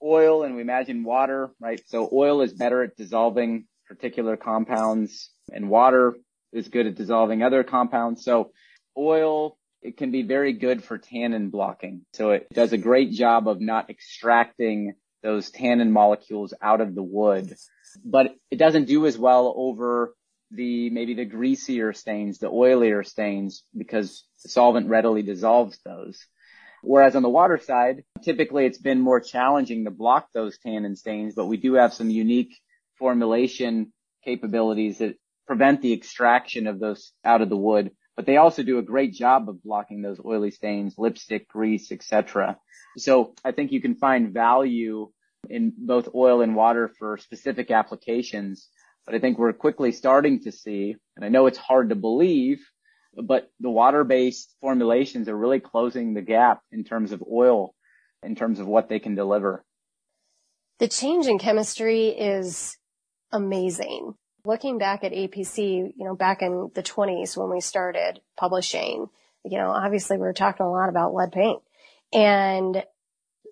oil 0.00 0.44
and 0.44 0.54
we 0.54 0.62
imagine 0.62 1.02
water, 1.02 1.50
right? 1.60 1.80
So 1.88 2.08
oil 2.12 2.42
is 2.42 2.52
better 2.52 2.84
at 2.84 2.96
dissolving 2.96 3.66
particular 3.88 4.36
compounds 4.36 5.30
and 5.52 5.68
water 5.68 6.14
is 6.52 6.68
good 6.68 6.86
at 6.86 6.94
dissolving 6.94 7.42
other 7.42 7.64
compounds. 7.64 8.24
So 8.24 8.52
oil, 8.96 9.58
it 9.82 9.96
can 9.96 10.10
be 10.10 10.22
very 10.22 10.52
good 10.52 10.82
for 10.82 10.98
tannin 10.98 11.50
blocking. 11.50 12.02
So 12.14 12.30
it 12.30 12.48
does 12.52 12.72
a 12.72 12.78
great 12.78 13.12
job 13.12 13.48
of 13.48 13.60
not 13.60 13.90
extracting 13.90 14.94
those 15.22 15.50
tannin 15.50 15.92
molecules 15.92 16.54
out 16.62 16.80
of 16.80 16.94
the 16.94 17.02
wood, 17.02 17.54
but 18.04 18.34
it 18.50 18.56
doesn't 18.56 18.86
do 18.86 19.06
as 19.06 19.18
well 19.18 19.52
over 19.56 20.14
the, 20.50 20.90
maybe 20.90 21.14
the 21.14 21.24
greasier 21.24 21.92
stains, 21.92 22.38
the 22.38 22.50
oilier 22.50 23.04
stains, 23.04 23.64
because 23.76 24.24
the 24.42 24.48
solvent 24.48 24.88
readily 24.88 25.22
dissolves 25.22 25.78
those. 25.84 26.24
Whereas 26.82 27.16
on 27.16 27.22
the 27.22 27.28
water 27.28 27.58
side, 27.58 28.04
typically 28.22 28.66
it's 28.66 28.78
been 28.78 29.00
more 29.00 29.20
challenging 29.20 29.84
to 29.84 29.90
block 29.90 30.28
those 30.32 30.58
tannin 30.58 30.94
stains, 30.94 31.34
but 31.34 31.46
we 31.46 31.56
do 31.56 31.74
have 31.74 31.92
some 31.92 32.10
unique 32.10 32.56
formulation 32.98 33.92
capabilities 34.24 34.98
that 34.98 35.16
prevent 35.46 35.82
the 35.82 35.92
extraction 35.92 36.66
of 36.66 36.78
those 36.80 37.12
out 37.24 37.42
of 37.42 37.48
the 37.48 37.56
wood, 37.56 37.90
but 38.16 38.26
they 38.26 38.36
also 38.36 38.62
do 38.62 38.78
a 38.78 38.82
great 38.82 39.12
job 39.12 39.48
of 39.48 39.62
blocking 39.62 40.02
those 40.02 40.20
oily 40.24 40.50
stains, 40.50 40.94
lipstick, 40.98 41.48
grease, 41.48 41.92
etc. 41.92 42.58
So 42.96 43.34
I 43.44 43.52
think 43.52 43.72
you 43.72 43.80
can 43.80 43.94
find 43.94 44.32
value 44.32 45.10
in 45.48 45.72
both 45.76 46.08
oil 46.14 46.40
and 46.40 46.56
water 46.56 46.90
for 46.98 47.18
specific 47.18 47.70
applications. 47.70 48.68
But 49.04 49.14
I 49.14 49.18
think 49.20 49.38
we're 49.38 49.52
quickly 49.52 49.92
starting 49.92 50.42
to 50.44 50.52
see, 50.52 50.96
and 51.14 51.24
I 51.24 51.28
know 51.28 51.46
it's 51.46 51.58
hard 51.58 51.90
to 51.90 51.94
believe, 51.94 52.58
but 53.14 53.50
the 53.60 53.70
water-based 53.70 54.56
formulations 54.60 55.28
are 55.28 55.36
really 55.36 55.60
closing 55.60 56.14
the 56.14 56.22
gap 56.22 56.60
in 56.72 56.82
terms 56.82 57.12
of 57.12 57.22
oil, 57.30 57.74
in 58.22 58.34
terms 58.34 58.58
of 58.58 58.66
what 58.66 58.88
they 58.88 58.98
can 58.98 59.14
deliver. 59.14 59.64
The 60.80 60.88
change 60.88 61.26
in 61.26 61.38
chemistry 61.38 62.08
is 62.08 62.76
amazing 63.30 64.14
looking 64.46 64.78
back 64.78 65.04
at 65.04 65.12
APC, 65.12 65.92
you 65.96 66.04
know, 66.04 66.14
back 66.14 66.42
in 66.42 66.70
the 66.74 66.82
20s 66.82 67.36
when 67.36 67.50
we 67.50 67.60
started 67.60 68.20
publishing, 68.36 69.08
you 69.44 69.58
know, 69.58 69.70
obviously 69.70 70.16
we 70.16 70.22
were 70.22 70.32
talking 70.32 70.66
a 70.66 70.70
lot 70.70 70.88
about 70.88 71.14
lead 71.14 71.32
paint 71.32 71.60
and 72.12 72.84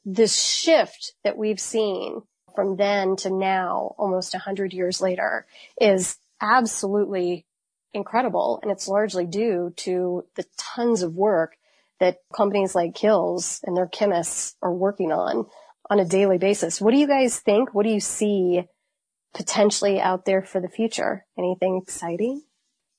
this 0.04 0.40
shift 0.40 1.12
that 1.24 1.36
we've 1.36 1.60
seen 1.60 2.22
from 2.54 2.76
then 2.76 3.16
to 3.16 3.30
now, 3.30 3.94
almost 3.98 4.34
100 4.34 4.72
years 4.72 5.00
later, 5.00 5.46
is 5.80 6.16
absolutely 6.40 7.46
incredible. 7.92 8.60
And 8.62 8.70
it's 8.70 8.88
largely 8.88 9.26
due 9.26 9.72
to 9.78 10.24
the 10.36 10.44
tons 10.56 11.02
of 11.02 11.14
work 11.14 11.56
that 12.00 12.18
companies 12.34 12.74
like 12.74 12.94
Kilz 12.94 13.60
and 13.64 13.76
their 13.76 13.86
chemists 13.86 14.56
are 14.62 14.72
working 14.72 15.10
on 15.10 15.46
on 15.90 16.00
a 16.00 16.04
daily 16.04 16.38
basis. 16.38 16.80
What 16.80 16.92
do 16.92 16.98
you 16.98 17.06
guys 17.06 17.38
think? 17.38 17.74
What 17.74 17.84
do 17.84 17.92
you 17.92 18.00
see 18.00 18.64
potentially 19.34 20.00
out 20.00 20.24
there 20.24 20.42
for 20.42 20.60
the 20.60 20.68
future? 20.68 21.26
Anything 21.36 21.80
exciting? 21.82 22.42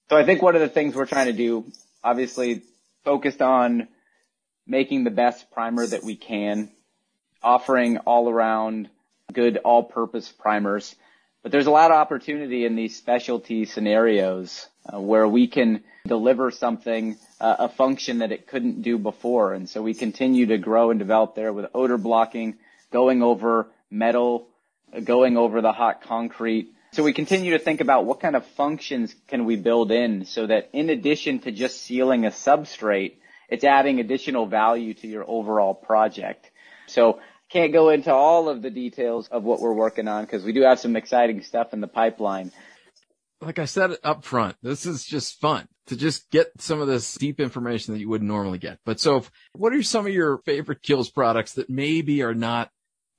So 0.09 0.17
I 0.17 0.23
think 0.23 0.41
one 0.41 0.55
of 0.55 0.61
the 0.61 0.69
things 0.69 0.95
we're 0.95 1.07
trying 1.07 1.27
to 1.27 1.33
do, 1.33 1.65
obviously 2.03 2.61
focused 3.03 3.41
on 3.41 3.87
making 4.67 5.03
the 5.03 5.11
best 5.11 5.49
primer 5.51 5.85
that 5.85 6.03
we 6.03 6.15
can, 6.15 6.69
offering 7.41 7.97
all 7.99 8.29
around 8.29 8.89
good 9.33 9.57
all 9.57 9.83
purpose 9.83 10.31
primers. 10.31 10.95
But 11.41 11.51
there's 11.51 11.67
a 11.67 11.71
lot 11.71 11.91
of 11.91 11.97
opportunity 11.97 12.65
in 12.65 12.75
these 12.75 12.95
specialty 12.95 13.65
scenarios 13.65 14.67
uh, 14.91 14.99
where 14.99 15.27
we 15.27 15.47
can 15.47 15.83
deliver 16.07 16.51
something, 16.51 17.17
uh, 17.39 17.55
a 17.59 17.69
function 17.69 18.19
that 18.19 18.31
it 18.31 18.47
couldn't 18.47 18.81
do 18.81 18.97
before. 18.97 19.53
And 19.53 19.69
so 19.69 19.81
we 19.81 19.93
continue 19.93 20.47
to 20.47 20.57
grow 20.57 20.89
and 20.89 20.99
develop 20.99 21.35
there 21.35 21.53
with 21.53 21.67
odor 21.73 21.97
blocking, 21.97 22.57
going 22.91 23.21
over 23.21 23.67
metal 23.91 24.47
going 25.03 25.37
over 25.37 25.61
the 25.61 25.71
hot 25.71 26.01
concrete. 26.01 26.73
So 26.91 27.03
we 27.03 27.13
continue 27.13 27.51
to 27.51 27.59
think 27.59 27.81
about 27.81 28.05
what 28.05 28.19
kind 28.19 28.35
of 28.35 28.45
functions 28.45 29.13
can 29.27 29.45
we 29.45 29.57
build 29.57 29.91
in 29.91 30.25
so 30.25 30.47
that 30.47 30.69
in 30.71 30.89
addition 30.89 31.39
to 31.39 31.51
just 31.51 31.81
sealing 31.81 32.25
a 32.25 32.29
substrate, 32.29 33.15
it's 33.49 33.63
adding 33.63 33.99
additional 33.99 34.45
value 34.45 34.93
to 34.95 35.07
your 35.07 35.25
overall 35.27 35.73
project. 35.73 36.49
So 36.87 37.19
can't 37.49 37.73
go 37.73 37.89
into 37.89 38.13
all 38.13 38.49
of 38.49 38.61
the 38.61 38.69
details 38.69 39.27
of 39.27 39.43
what 39.43 39.59
we're 39.59 39.73
working 39.73 40.07
on 40.07 40.23
because 40.23 40.43
we 40.43 40.53
do 40.53 40.61
have 40.61 40.79
some 40.79 40.95
exciting 40.95 41.41
stuff 41.41 41.73
in 41.73 41.81
the 41.81 41.87
pipeline. 41.87 42.51
Like 43.41 43.59
I 43.59 43.65
said 43.65 43.97
up 44.03 44.23
front, 44.23 44.55
this 44.63 44.85
is 44.85 45.03
just 45.03 45.39
fun 45.39 45.67
to 45.87 45.95
just 45.95 46.31
get 46.31 46.47
some 46.57 46.81
of 46.81 46.87
this 46.87 47.13
deep 47.15 47.39
information 47.39 47.93
that 47.93 47.99
you 47.99 48.09
wouldn't 48.09 48.27
normally 48.27 48.57
get. 48.57 48.79
But 48.85 48.99
so 48.99 49.23
what 49.53 49.73
are 49.73 49.83
some 49.83 50.07
of 50.07 50.13
your 50.13 50.39
favorite 50.39 50.81
Kilz 50.81 51.13
products 51.13 51.53
that 51.53 51.69
maybe 51.69 52.23
are 52.23 52.33
not 52.33 52.71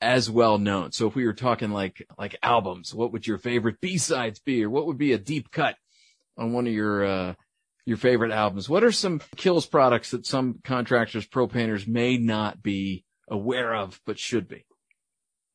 as 0.07 0.31
well 0.31 0.57
known. 0.57 0.93
So 0.93 1.09
if 1.09 1.17
we 1.17 1.27
were 1.27 1.35
talking 1.35 1.71
like, 1.71 2.07
like 2.17 2.37
albums, 2.43 2.95
what 2.95 3.13
would 3.13 3.27
your 3.27 3.39
favorite 3.39 3.81
B-sides 3.81 4.39
be? 4.39 4.65
Or 4.65 4.71
what 4.71 4.87
would 4.87 4.99
be 4.99 5.13
a 5.13 5.19
deep 5.19 5.51
cut 5.51 5.75
on 6.39 6.53
one 6.53 6.67
of 6.67 6.73
your, 6.73 7.05
uh, 7.05 7.35
your 7.85 7.97
favorite 7.97 8.31
albums? 8.31 8.69
What 8.69 8.85
are 8.85 8.93
some 8.93 9.19
kilz 9.37 9.69
products 9.69 10.13
that 10.13 10.25
some 10.25 10.61
contractors, 10.63 11.27
pro 11.27 11.49
painters 11.49 11.87
may 11.89 12.19
not 12.19 12.63
be 12.63 13.05
aware 13.29 13.75
of, 13.75 14.01
but 14.07 14.19
should 14.19 14.47
be? 14.47 14.65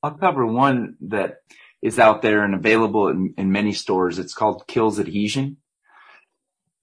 I'll 0.04 0.18
cover 0.18 0.46
one 0.46 0.98
that 1.02 1.38
is 1.82 1.98
out 1.98 2.22
there 2.22 2.44
and 2.44 2.54
available 2.54 3.08
in, 3.08 3.34
in 3.38 3.52
many 3.52 3.72
stores. 3.72 4.20
It's 4.20 4.34
called 4.34 4.68
Kilz 4.68 5.00
Adhesion. 5.00 5.58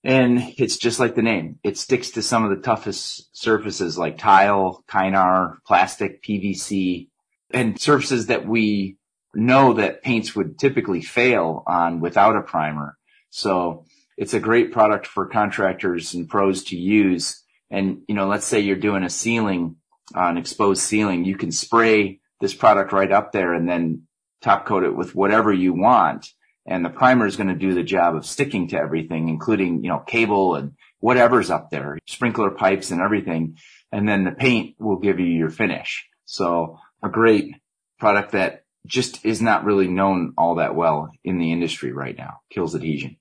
And 0.03 0.53
it's 0.57 0.77
just 0.77 0.99
like 0.99 1.15
the 1.15 1.21
name. 1.21 1.59
It 1.63 1.77
sticks 1.77 2.11
to 2.11 2.21
some 2.21 2.43
of 2.43 2.49
the 2.49 2.63
toughest 2.63 3.29
surfaces 3.37 3.97
like 3.97 4.17
tile, 4.17 4.83
kynar, 4.89 5.57
plastic, 5.67 6.23
PVC, 6.23 7.09
and 7.51 7.79
surfaces 7.79 8.27
that 8.27 8.47
we 8.47 8.97
know 9.33 9.73
that 9.73 10.03
paints 10.03 10.35
would 10.35 10.57
typically 10.57 11.01
fail 11.01 11.63
on 11.67 11.99
without 11.99 12.35
a 12.35 12.41
primer. 12.41 12.97
So 13.29 13.85
it's 14.17 14.33
a 14.33 14.39
great 14.39 14.71
product 14.71 15.07
for 15.07 15.27
contractors 15.27 16.13
and 16.13 16.27
pros 16.27 16.63
to 16.65 16.77
use. 16.77 17.43
And, 17.69 18.01
you 18.07 18.15
know, 18.15 18.27
let's 18.27 18.45
say 18.45 18.59
you're 18.59 18.75
doing 18.75 19.03
a 19.03 19.09
ceiling, 19.09 19.77
uh, 20.15 20.21
an 20.21 20.37
exposed 20.37 20.81
ceiling, 20.81 21.25
you 21.25 21.37
can 21.37 21.51
spray 21.51 22.19
this 22.41 22.53
product 22.53 22.91
right 22.91 23.11
up 23.11 23.31
there 23.31 23.53
and 23.53 23.69
then 23.69 24.03
top 24.41 24.65
coat 24.65 24.83
it 24.83 24.95
with 24.95 25.15
whatever 25.15 25.53
you 25.53 25.73
want. 25.73 26.27
And 26.65 26.83
the 26.83 26.89
primer 26.89 27.25
is 27.25 27.35
going 27.35 27.49
to 27.49 27.55
do 27.55 27.73
the 27.73 27.83
job 27.83 28.15
of 28.15 28.25
sticking 28.25 28.67
to 28.69 28.77
everything, 28.77 29.29
including, 29.29 29.83
you 29.83 29.89
know, 29.89 29.99
cable 29.99 30.55
and 30.55 30.73
whatever's 30.99 31.49
up 31.49 31.69
there, 31.69 31.97
sprinkler 32.07 32.51
pipes 32.51 32.91
and 32.91 33.01
everything. 33.01 33.57
And 33.91 34.07
then 34.07 34.23
the 34.23 34.31
paint 34.31 34.75
will 34.79 34.97
give 34.97 35.19
you 35.19 35.25
your 35.25 35.49
finish. 35.49 36.07
So 36.25 36.77
a 37.01 37.09
great 37.09 37.55
product 37.99 38.31
that 38.31 38.63
just 38.85 39.25
is 39.25 39.41
not 39.41 39.65
really 39.65 39.87
known 39.87 40.33
all 40.37 40.55
that 40.55 40.75
well 40.75 41.11
in 41.23 41.37
the 41.37 41.51
industry 41.51 41.91
right 41.91 42.17
now. 42.17 42.41
Kilz 42.53 42.75
adhesion. 42.75 43.17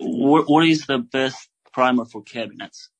What 0.00 0.66
is 0.66 0.86
the 0.86 0.98
best 0.98 1.48
primer 1.72 2.04
for 2.04 2.22
cabinets? 2.22 2.90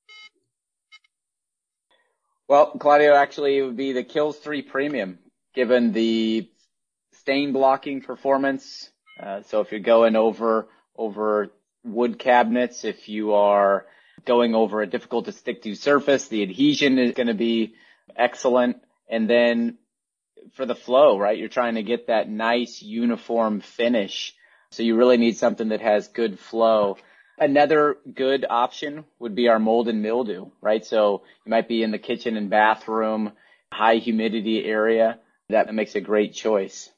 Well, 2.48 2.72
Claudio, 2.72 3.14
actually 3.14 3.58
it 3.58 3.62
would 3.62 3.76
be 3.76 3.92
the 3.92 4.04
Kilz 4.04 4.36
3 4.36 4.62
Premium, 4.62 5.18
given 5.54 5.92
the 5.92 6.50
stain 7.12 7.52
blocking 7.52 8.00
performance. 8.00 8.90
Uh, 9.22 9.42
so 9.42 9.60
if 9.60 9.70
you're 9.70 9.80
going 9.80 10.16
over, 10.16 10.68
over 10.96 11.50
wood 11.84 12.18
cabinets, 12.18 12.84
if 12.84 13.08
you 13.08 13.34
are 13.34 13.86
going 14.24 14.54
over 14.54 14.80
a 14.80 14.86
difficult 14.86 15.26
to 15.26 15.32
stick 15.32 15.62
to 15.62 15.74
surface, 15.74 16.28
the 16.28 16.42
adhesion 16.42 16.98
is 16.98 17.12
going 17.12 17.26
to 17.26 17.34
be 17.34 17.74
excellent. 18.16 18.82
And 19.08 19.28
then 19.28 19.78
for 20.54 20.66
the 20.66 20.74
flow, 20.74 21.18
right? 21.18 21.38
You're 21.38 21.48
trying 21.48 21.74
to 21.74 21.82
get 21.82 22.08
that 22.08 22.28
nice 22.28 22.82
uniform 22.82 23.60
finish. 23.60 24.34
So 24.70 24.82
you 24.82 24.96
really 24.96 25.16
need 25.16 25.36
something 25.36 25.68
that 25.68 25.80
has 25.80 26.08
good 26.08 26.38
flow. 26.38 26.98
Another 27.38 27.96
good 28.12 28.44
option 28.48 29.04
would 29.18 29.34
be 29.34 29.48
our 29.48 29.58
mold 29.58 29.88
and 29.88 30.02
mildew, 30.02 30.50
right? 30.60 30.84
So 30.84 31.22
you 31.44 31.50
might 31.50 31.68
be 31.68 31.82
in 31.82 31.90
the 31.90 31.98
kitchen 31.98 32.36
and 32.36 32.50
bathroom, 32.50 33.32
high 33.72 33.96
humidity 33.96 34.64
area. 34.64 35.20
That 35.48 35.72
makes 35.74 35.94
a 35.94 36.00
great 36.00 36.34
choice. 36.34 36.90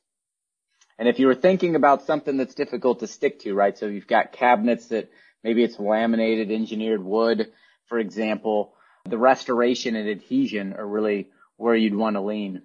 And 0.99 1.09
if 1.09 1.18
you 1.18 1.27
were 1.27 1.35
thinking 1.35 1.77
about 1.77 2.07
something 2.07 2.37
that's 2.37 2.55
difficult 2.55 3.01
to 3.01 3.07
stick 3.07 3.40
to, 3.40 3.55
right? 3.55 3.77
So 3.77 3.87
you've 3.87 4.07
got 4.07 4.33
cabinets 4.33 4.88
that 4.88 5.11
maybe 5.42 5.62
it's 5.62 5.79
laminated 5.79 6.51
engineered 6.51 7.03
wood, 7.03 7.53
for 7.87 7.99
example, 7.99 8.75
the 9.09 9.19
restoration 9.19 9.97
and 9.97 10.09
adhesion 10.09 10.75
are 10.75 10.87
really 10.87 11.29
where 11.57 11.75
you'd 11.75 11.95
want 11.95 12.17
to 12.17 12.21
lean. 12.21 12.63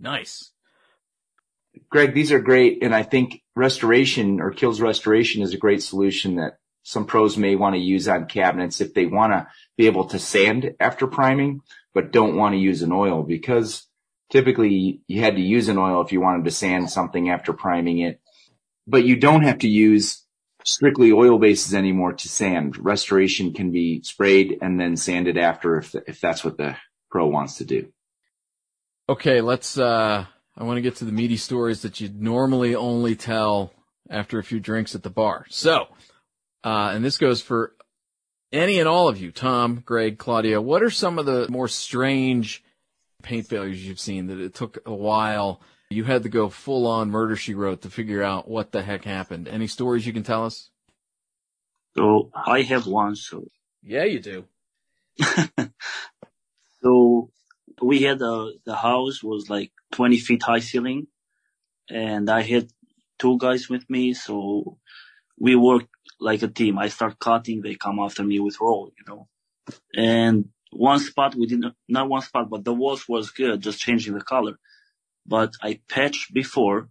Nice. 0.00 0.50
Greg, 1.90 2.14
these 2.14 2.32
are 2.32 2.40
great. 2.40 2.82
And 2.82 2.94
I 2.94 3.02
think 3.02 3.42
restoration 3.54 4.40
or 4.40 4.52
kilz 4.52 4.80
restoration 4.80 5.42
is 5.42 5.54
a 5.54 5.58
great 5.58 5.82
solution 5.82 6.36
that 6.36 6.58
some 6.82 7.04
pros 7.04 7.36
may 7.36 7.54
want 7.54 7.74
to 7.74 7.80
use 7.80 8.08
on 8.08 8.26
cabinets 8.26 8.80
if 8.80 8.94
they 8.94 9.06
want 9.06 9.32
to 9.32 9.46
be 9.76 9.86
able 9.86 10.06
to 10.06 10.18
sand 10.18 10.74
after 10.80 11.06
priming, 11.06 11.60
but 11.92 12.12
don't 12.12 12.36
want 12.36 12.54
to 12.54 12.58
use 12.58 12.82
an 12.82 12.92
oil 12.92 13.22
because 13.22 13.86
typically 14.30 15.02
you 15.06 15.20
had 15.20 15.36
to 15.36 15.42
use 15.42 15.68
an 15.68 15.78
oil 15.78 16.00
if 16.00 16.12
you 16.12 16.20
wanted 16.20 16.44
to 16.44 16.50
sand 16.50 16.90
something 16.90 17.28
after 17.28 17.52
priming 17.52 17.98
it, 17.98 18.20
but 18.86 19.04
you 19.04 19.16
don't 19.16 19.42
have 19.42 19.58
to 19.58 19.68
use 19.68 20.24
strictly 20.68 21.12
oil 21.12 21.38
bases 21.38 21.74
anymore 21.74 22.12
to 22.12 22.28
sand. 22.28 22.76
Restoration 22.78 23.52
can 23.52 23.70
be 23.72 24.02
sprayed 24.02 24.58
and 24.60 24.78
then 24.80 24.96
sanded 24.96 25.38
after 25.38 25.76
if, 25.76 25.94
if 26.06 26.20
that's 26.20 26.44
what 26.44 26.56
the 26.56 26.76
pro 27.10 27.26
wants 27.26 27.58
to 27.58 27.64
do. 27.64 27.92
Okay, 29.08 29.40
let's, 29.40 29.78
uh, 29.78 30.26
I 30.56 30.64
want 30.64 30.76
to 30.76 30.82
get 30.82 30.96
to 30.96 31.04
the 31.04 31.12
meaty 31.12 31.36
stories 31.36 31.82
that 31.82 32.00
you 32.00 32.10
normally 32.14 32.74
only 32.74 33.16
tell 33.16 33.72
after 34.10 34.38
a 34.38 34.44
few 34.44 34.60
drinks 34.60 34.94
at 34.94 35.02
the 35.02 35.10
bar. 35.10 35.46
So, 35.48 35.86
uh, 36.64 36.92
and 36.94 37.04
this 37.04 37.18
goes 37.18 37.40
for 37.40 37.74
any 38.52 38.78
and 38.78 38.88
all 38.88 39.08
of 39.08 39.18
you, 39.18 39.30
Tom, 39.30 39.82
Greg, 39.84 40.18
Claudia. 40.18 40.60
What 40.60 40.82
are 40.82 40.90
some 40.90 41.18
of 41.18 41.26
the 41.26 41.48
more 41.48 41.68
strange 41.68 42.62
paint 43.22 43.46
failures 43.46 43.84
you've 43.84 44.00
seen 44.00 44.26
that 44.28 44.40
it 44.40 44.54
took 44.54 44.78
a 44.86 44.94
while? 44.94 45.60
You 45.90 46.04
had 46.04 46.22
to 46.24 46.28
go 46.28 46.48
full 46.50 46.86
on 46.86 47.10
murder 47.10 47.34
she 47.36 47.54
wrote 47.54 47.82
to 47.82 47.90
figure 47.90 48.22
out 48.22 48.48
what 48.48 48.72
the 48.72 48.82
heck 48.82 49.04
happened. 49.04 49.48
Any 49.48 49.66
stories 49.66 50.06
you 50.06 50.12
can 50.12 50.22
tell 50.22 50.44
us? 50.44 50.70
So 51.96 52.30
I 52.34 52.62
have 52.62 52.86
one. 52.86 53.16
So 53.16 53.48
yeah, 53.82 54.04
you 54.04 54.20
do. 54.20 54.44
so 56.82 57.30
we 57.80 58.02
had 58.02 58.18
the 58.18 58.58
the 58.66 58.76
house 58.76 59.22
was 59.22 59.48
like 59.48 59.72
20 59.92 60.18
feet 60.18 60.42
high 60.42 60.60
ceiling 60.60 61.06
and 61.90 62.28
I 62.30 62.42
had 62.42 62.68
two 63.18 63.38
guys 63.38 63.68
with 63.68 63.88
me. 63.88 64.14
So 64.14 64.78
we 65.38 65.56
worked 65.56 65.88
like 66.20 66.42
a 66.42 66.48
team. 66.48 66.78
I 66.78 66.88
start 66.88 67.18
cutting. 67.18 67.62
They 67.62 67.74
come 67.74 67.98
after 67.98 68.24
me 68.24 68.40
with 68.40 68.60
roll, 68.60 68.92
you 68.98 69.04
know, 69.08 69.28
and 69.96 70.50
one 70.70 70.98
spot 71.00 71.34
we 71.34 71.46
didn't, 71.46 71.74
not 71.88 72.08
one 72.08 72.22
spot, 72.22 72.50
but 72.50 72.64
the 72.64 72.74
walls 72.74 73.08
was 73.08 73.30
good, 73.30 73.60
just 73.62 73.80
changing 73.80 74.14
the 74.14 74.20
color. 74.20 74.58
But 75.28 75.52
I 75.62 75.80
patched 75.88 76.32
before 76.32 76.88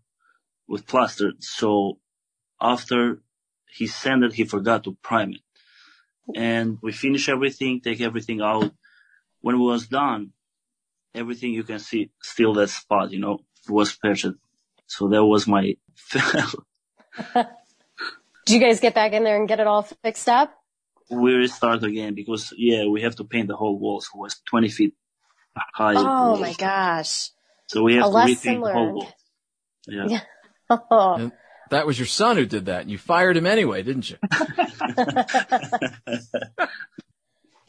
with 0.68 0.86
plaster. 0.86 1.34
So 1.40 1.98
after 2.62 3.22
he 3.68 3.88
sanded, 3.88 4.34
he 4.34 4.44
forgot 4.44 4.84
to 4.84 4.96
prime 5.02 5.34
it. 5.34 5.42
And 6.36 6.78
we 6.82 6.92
finish 6.92 7.30
everything, 7.30 7.82
take 7.82 8.00
everything 8.02 8.42
out. 8.42 8.72
When 9.42 9.56
it 9.56 9.60
was 9.60 9.88
done, 9.88 10.34
everything 11.16 11.54
you 11.54 11.64
can 11.64 11.80
see 11.80 12.12
still 12.22 12.54
that 12.56 12.70
spot, 12.70 13.12
you 13.12 13.20
know, 13.20 13.40
was 13.68 13.96
patched. 13.96 14.34
So 14.86 15.08
that 15.10 15.26
was 15.26 15.48
my 15.48 15.76
fail. 15.96 16.66
Did 18.46 18.54
you 18.54 18.60
guys 18.60 18.80
get 18.80 18.94
back 18.94 19.14
in 19.14 19.24
there 19.24 19.38
and 19.38 19.48
get 19.48 19.60
it 19.60 19.68
all 19.68 19.84
fixed 20.04 20.30
up? 20.30 20.54
We 21.10 21.34
restart 21.34 21.84
again 21.84 22.14
because 22.14 22.54
yeah, 22.56 22.86
we 22.86 23.02
have 23.02 23.16
to 23.18 23.24
paint 23.24 23.48
the 23.48 23.56
whole 23.56 23.80
wall. 23.80 24.02
So 24.02 24.12
it 24.16 24.20
was 24.20 24.42
20 24.50 24.70
feet 24.70 24.94
high. 25.74 25.96
Oh 25.96 26.38
my 26.38 26.54
gosh. 26.54 27.32
So 27.68 27.84
we 27.84 27.96
have 27.96 28.08
a 28.08 28.12
to 28.12 28.18
repaint 28.26 28.64
the 28.64 28.74
whole 28.74 28.94
wall. 28.94 29.14
Yeah. 29.88 30.06
yeah. 30.08 30.22
Oh. 30.92 31.32
that 31.70 31.88
was 31.88 31.98
your 31.98 32.08
son 32.08 32.36
who 32.36 32.46
did 32.46 32.66
that. 32.66 32.82
And 32.82 32.92
you 32.92 32.98
fired 32.98 33.38
him 33.38 33.46
anyway, 33.48 33.84
didn't 33.84 34.10
you? 34.10 34.18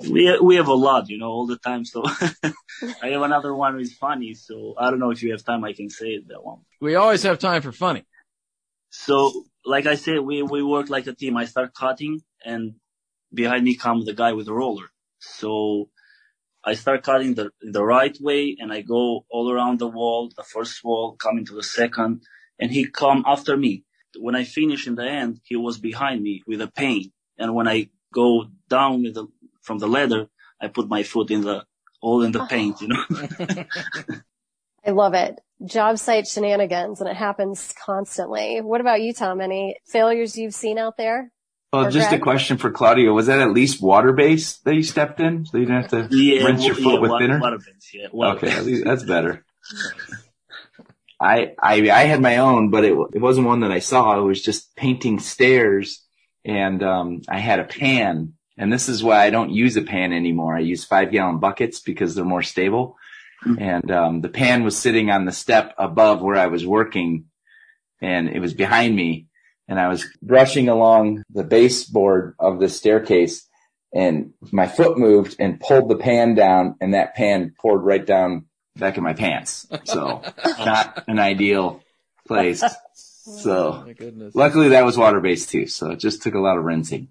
we 0.00 0.38
we 0.40 0.56
have 0.56 0.66
a 0.66 0.74
lot, 0.74 1.08
you 1.08 1.16
know, 1.18 1.28
all 1.28 1.46
the 1.46 1.58
time. 1.58 1.84
So 1.84 2.02
I 3.02 3.08
have 3.08 3.22
another 3.22 3.54
one 3.54 3.74
who's 3.74 3.94
funny. 3.94 4.34
So 4.34 4.74
I 4.78 4.90
don't 4.90 4.98
know 4.98 5.10
if 5.10 5.22
you 5.22 5.30
have 5.30 5.44
time, 5.44 5.64
I 5.64 5.74
can 5.74 5.90
say 5.90 6.18
that 6.26 6.44
one. 6.44 6.58
We 6.80 6.96
always 6.96 7.22
have 7.22 7.38
time 7.38 7.62
for 7.62 7.70
funny. 7.70 8.04
So, 8.90 9.44
like 9.64 9.86
I 9.86 9.96
said, 9.96 10.20
we 10.20 10.42
we 10.42 10.62
work 10.62 10.88
like 10.88 11.06
a 11.06 11.14
team. 11.14 11.36
I 11.36 11.44
start 11.44 11.74
cutting, 11.74 12.22
and 12.44 12.74
behind 13.32 13.64
me 13.64 13.74
comes 13.76 14.06
the 14.06 14.14
guy 14.14 14.32
with 14.32 14.46
the 14.46 14.54
roller. 14.54 14.86
So 15.18 15.90
I 16.68 16.74
start 16.74 17.02
cutting 17.02 17.32
the 17.34 17.46
the 17.76 17.84
right 17.96 18.16
way, 18.20 18.42
and 18.60 18.68
I 18.76 18.80
go 18.82 19.24
all 19.30 19.46
around 19.50 19.78
the 19.78 19.92
wall, 19.98 20.30
the 20.36 20.48
first 20.54 20.84
wall, 20.84 21.16
coming 21.16 21.46
to 21.46 21.54
the 21.54 21.62
second, 21.62 22.22
and 22.60 22.70
he 22.70 22.82
come 23.02 23.24
after 23.26 23.56
me. 23.56 23.72
When 24.26 24.36
I 24.36 24.44
finish 24.44 24.86
in 24.86 24.94
the 24.94 25.08
end, 25.22 25.40
he 25.44 25.56
was 25.56 25.78
behind 25.78 26.22
me 26.22 26.34
with 26.46 26.60
a 26.60 26.70
paint, 26.82 27.06
and 27.38 27.54
when 27.54 27.68
I 27.68 27.88
go 28.12 28.28
down 28.68 29.02
with 29.02 29.14
the 29.14 29.26
from 29.62 29.78
the 29.78 29.88
ladder, 29.88 30.22
I 30.60 30.68
put 30.68 30.88
my 30.96 31.02
foot 31.12 31.30
in 31.30 31.40
the 31.40 31.64
all 32.02 32.22
in 32.22 32.32
the 32.32 32.42
uh-huh. 32.42 32.54
paint, 32.54 32.76
you 32.82 32.88
know. 32.88 33.04
I 34.86 34.90
love 34.90 35.14
it. 35.14 35.40
Job 35.64 35.98
site 35.98 36.26
shenanigans, 36.26 37.00
and 37.00 37.08
it 37.08 37.16
happens 37.16 37.74
constantly. 37.84 38.60
What 38.60 38.82
about 38.82 39.00
you, 39.00 39.14
Tom? 39.14 39.40
Any 39.40 39.76
failures 39.86 40.36
you've 40.36 40.54
seen 40.54 40.76
out 40.78 40.96
there? 40.98 41.32
Well, 41.72 41.90
just 41.90 42.08
Greg? 42.08 42.20
a 42.20 42.22
question 42.22 42.56
for 42.56 42.70
Claudio. 42.70 43.12
Was 43.12 43.26
that 43.26 43.40
at 43.40 43.52
least 43.52 43.82
water 43.82 44.12
based 44.12 44.64
that 44.64 44.74
you 44.74 44.82
stepped 44.82 45.20
in? 45.20 45.44
So 45.44 45.58
you 45.58 45.66
didn't 45.66 45.82
have 45.82 46.10
to 46.10 46.16
yeah, 46.16 46.44
rinse 46.44 46.64
your 46.64 46.74
foot 46.74 46.94
yeah, 46.94 46.98
with 47.00 47.10
water, 47.10 47.24
thinner? 47.24 47.40
Water 47.40 47.58
based, 47.58 47.94
yeah. 47.94 48.06
Water 48.10 48.46
okay, 48.46 48.64
based. 48.64 48.84
that's 48.84 49.02
better. 49.02 49.44
I, 51.20 51.52
I, 51.60 51.90
I 51.90 52.04
had 52.04 52.22
my 52.22 52.38
own, 52.38 52.70
but 52.70 52.84
it, 52.84 52.96
it 53.12 53.20
wasn't 53.20 53.48
one 53.48 53.60
that 53.60 53.72
I 53.72 53.80
saw. 53.80 54.18
It 54.18 54.22
was 54.22 54.40
just 54.40 54.74
painting 54.76 55.18
stairs 55.18 56.04
and, 56.44 56.82
um, 56.82 57.22
I 57.28 57.38
had 57.38 57.58
a 57.58 57.64
pan 57.64 58.34
and 58.58 58.72
this 58.72 58.88
is 58.88 59.04
why 59.04 59.24
I 59.24 59.30
don't 59.30 59.50
use 59.50 59.76
a 59.76 59.82
pan 59.82 60.12
anymore. 60.12 60.56
I 60.56 60.60
use 60.60 60.84
five 60.84 61.12
gallon 61.12 61.38
buckets 61.38 61.80
because 61.80 62.14
they're 62.14 62.24
more 62.24 62.42
stable. 62.42 62.96
Mm-hmm. 63.46 63.62
And 63.62 63.90
um, 63.92 64.20
the 64.20 64.28
pan 64.28 64.64
was 64.64 64.76
sitting 64.76 65.10
on 65.10 65.24
the 65.24 65.32
step 65.32 65.74
above 65.78 66.20
where 66.20 66.36
I 66.36 66.48
was 66.48 66.66
working 66.66 67.26
and 68.00 68.28
it 68.28 68.40
was 68.40 68.54
behind 68.54 68.96
me. 68.96 69.28
And 69.68 69.78
I 69.78 69.88
was 69.88 70.04
brushing 70.22 70.68
along 70.68 71.24
the 71.30 71.44
baseboard 71.44 72.34
of 72.38 72.58
the 72.58 72.68
staircase 72.68 73.46
and 73.92 74.32
my 74.52 74.66
foot 74.66 74.98
moved 74.98 75.36
and 75.38 75.60
pulled 75.60 75.88
the 75.88 75.96
pan 75.96 76.34
down 76.34 76.76
and 76.80 76.94
that 76.94 77.14
pan 77.14 77.54
poured 77.58 77.82
right 77.82 78.04
down 78.04 78.46
back 78.76 78.96
in 78.96 79.02
my 79.02 79.12
pants. 79.12 79.66
So 79.84 80.22
not 80.58 81.04
an 81.06 81.18
ideal 81.18 81.82
place. 82.26 82.62
So 83.28 83.84
oh, 83.86 84.30
luckily 84.32 84.70
that 84.70 84.86
was 84.86 84.96
water 84.96 85.20
based 85.20 85.50
too. 85.50 85.66
So 85.66 85.90
it 85.90 86.00
just 86.00 86.22
took 86.22 86.32
a 86.32 86.38
lot 86.38 86.56
of 86.56 86.64
rinsing. 86.64 87.08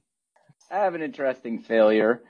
I 0.71 0.77
have 0.77 0.95
an 0.95 1.03
interesting 1.03 1.59
failure. 1.59 2.23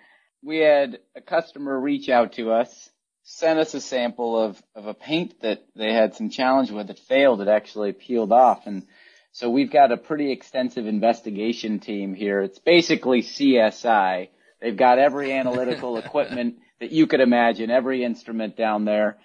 We 0.43 0.57
had 0.57 0.99
a 1.15 1.21
customer 1.21 1.79
reach 1.79 2.09
out 2.09 2.33
to 2.33 2.51
us, 2.51 2.89
sent 3.23 3.59
us 3.59 3.73
a 3.73 3.79
sample 3.79 4.37
of, 4.37 4.61
of 4.75 4.87
a 4.87 4.93
paint 4.93 5.41
that 5.41 5.63
they 5.73 5.93
had 5.93 6.15
some 6.15 6.29
challenge 6.29 6.69
with. 6.69 6.89
It 6.89 6.99
failed. 6.99 7.39
It 7.39 7.47
actually 7.47 7.93
peeled 7.93 8.33
off. 8.33 8.67
And 8.67 8.85
So 9.37 9.51
we've 9.51 9.71
got 9.71 9.91
a 9.91 9.97
pretty 9.97 10.31
extensive 10.31 10.87
investigation 10.87 11.79
team 11.79 12.15
here. 12.15 12.41
It's 12.41 12.57
basically 12.57 13.21
CSI. 13.21 14.29
They've 14.59 14.75
got 14.75 14.97
every 14.97 15.31
analytical 15.31 15.97
equipment 16.03 16.55
that 16.79 16.91
you 16.91 17.05
could 17.05 17.19
imagine, 17.19 17.69
every 17.69 18.03
instrument 18.03 18.57
down 18.57 18.85
there. 18.85 19.19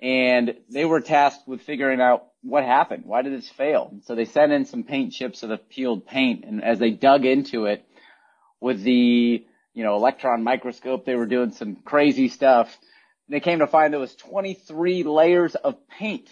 And 0.00 0.54
they 0.68 0.84
were 0.84 1.00
tasked 1.00 1.48
with 1.48 1.62
figuring 1.62 2.00
out 2.00 2.26
what 2.42 2.62
happened. 2.62 3.02
Why 3.06 3.22
did 3.22 3.32
this 3.32 3.48
fail? 3.48 3.92
So 4.04 4.14
they 4.14 4.24
sent 4.24 4.52
in 4.52 4.66
some 4.66 4.84
paint 4.84 5.14
chips 5.14 5.42
of 5.42 5.48
the 5.48 5.58
peeled 5.58 6.06
paint. 6.06 6.44
And 6.44 6.62
as 6.62 6.78
they 6.78 6.90
dug 6.90 7.24
into 7.24 7.64
it 7.64 7.84
with 8.60 8.80
the, 8.84 9.44
you 9.74 9.82
know, 9.82 9.96
electron 9.96 10.44
microscope, 10.44 11.04
they 11.04 11.16
were 11.16 11.26
doing 11.26 11.50
some 11.50 11.74
crazy 11.74 12.28
stuff. 12.28 12.68
They 13.28 13.40
came 13.40 13.58
to 13.58 13.66
find 13.66 13.92
there 13.92 13.98
was 13.98 14.14
23 14.14 15.02
layers 15.02 15.56
of 15.56 15.74
paint 15.88 16.28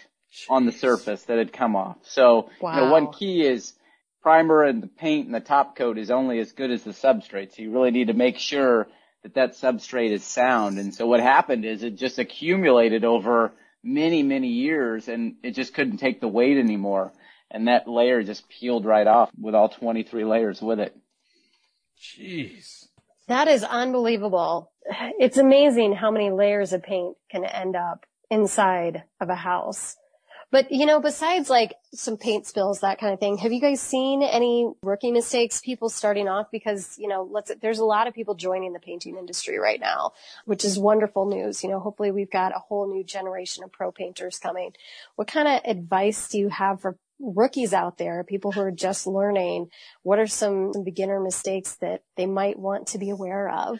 on 0.49 0.65
the 0.65 0.71
surface 0.71 1.23
that 1.23 1.37
had 1.37 1.53
come 1.53 1.75
off. 1.75 1.97
So, 2.03 2.49
wow. 2.61 2.75
you 2.75 2.81
know, 2.81 2.91
one 2.91 3.11
key 3.11 3.45
is 3.45 3.73
primer 4.21 4.63
and 4.63 4.83
the 4.83 4.87
paint 4.87 5.25
and 5.25 5.35
the 5.35 5.39
top 5.39 5.75
coat 5.75 5.97
is 5.97 6.11
only 6.11 6.39
as 6.39 6.51
good 6.51 6.71
as 6.71 6.83
the 6.83 6.91
substrate. 6.91 7.55
So 7.55 7.61
you 7.61 7.71
really 7.71 7.91
need 7.91 8.07
to 8.07 8.13
make 8.13 8.37
sure 8.37 8.87
that 9.23 9.35
that 9.35 9.53
substrate 9.53 10.11
is 10.11 10.23
sound. 10.23 10.77
And 10.77 10.93
so 10.93 11.07
what 11.07 11.19
happened 11.19 11.65
is 11.65 11.83
it 11.83 11.95
just 11.95 12.19
accumulated 12.19 13.03
over 13.03 13.51
many, 13.83 14.23
many 14.23 14.49
years 14.49 15.07
and 15.07 15.35
it 15.43 15.51
just 15.51 15.73
couldn't 15.73 15.97
take 15.97 16.21
the 16.21 16.27
weight 16.27 16.57
anymore. 16.57 17.11
And 17.51 17.67
that 17.67 17.87
layer 17.87 18.21
just 18.23 18.47
peeled 18.47 18.85
right 18.85 19.07
off 19.07 19.31
with 19.39 19.55
all 19.55 19.69
23 19.69 20.23
layers 20.23 20.61
with 20.61 20.79
it. 20.79 20.95
Jeez. 21.99 22.87
That 23.27 23.47
is 23.47 23.63
unbelievable. 23.63 24.71
It's 25.19 25.37
amazing 25.37 25.93
how 25.93 26.11
many 26.11 26.31
layers 26.31 26.73
of 26.73 26.83
paint 26.83 27.15
can 27.29 27.45
end 27.45 27.75
up 27.75 28.05
inside 28.29 29.03
of 29.19 29.29
a 29.29 29.35
house. 29.35 29.97
But 30.51 30.71
you 30.71 30.85
know, 30.85 30.99
besides 30.99 31.49
like 31.49 31.75
some 31.93 32.17
paint 32.17 32.47
spills, 32.47 32.79
that 32.79 32.99
kind 32.99 33.13
of 33.13 33.19
thing, 33.19 33.37
have 33.37 33.51
you 33.51 33.61
guys 33.61 33.81
seen 33.81 34.23
any 34.23 34.71
rookie 34.81 35.11
mistakes, 35.11 35.61
people 35.61 35.89
starting 35.89 36.27
off? 36.27 36.47
Because, 36.51 36.95
you 36.97 37.07
know, 37.07 37.27
let's, 37.29 37.51
there's 37.61 37.79
a 37.79 37.85
lot 37.85 38.07
of 38.07 38.15
people 38.15 38.33
joining 38.33 38.73
the 38.73 38.79
painting 38.79 39.17
industry 39.17 39.59
right 39.59 39.79
now, 39.79 40.13
which 40.45 40.65
is 40.65 40.79
wonderful 40.79 41.27
news. 41.27 41.63
You 41.63 41.69
know, 41.69 41.79
hopefully 41.79 42.11
we've 42.11 42.31
got 42.31 42.55
a 42.55 42.59
whole 42.59 42.91
new 42.91 43.03
generation 43.03 43.63
of 43.63 43.71
pro 43.71 43.91
painters 43.91 44.39
coming. 44.39 44.71
What 45.15 45.27
kind 45.27 45.47
of 45.47 45.61
advice 45.65 46.29
do 46.29 46.39
you 46.39 46.49
have 46.49 46.81
for 46.81 46.97
rookies 47.19 47.73
out 47.73 47.97
there, 47.97 48.23
people 48.23 48.51
who 48.51 48.61
are 48.61 48.71
just 48.71 49.05
learning? 49.05 49.69
What 50.01 50.19
are 50.19 50.27
some 50.27 50.71
beginner 50.83 51.19
mistakes 51.19 51.75
that 51.75 52.01
they 52.17 52.25
might 52.25 52.57
want 52.57 52.87
to 52.87 52.97
be 52.97 53.11
aware 53.11 53.49
of? 53.49 53.79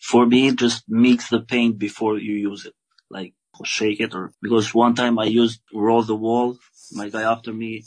For 0.00 0.26
me, 0.26 0.52
just 0.54 0.84
mix 0.88 1.28
the 1.28 1.40
paint 1.40 1.78
before 1.78 2.18
you 2.18 2.34
use 2.34 2.66
it. 2.66 2.74
Like 3.10 3.34
shake 3.64 4.00
it 4.00 4.14
or 4.14 4.32
because 4.42 4.74
one 4.74 4.94
time 4.94 5.18
I 5.18 5.24
used 5.24 5.60
roll 5.72 6.02
the 6.02 6.16
wall. 6.16 6.56
My 6.92 7.08
guy 7.08 7.22
after 7.22 7.52
me, 7.52 7.84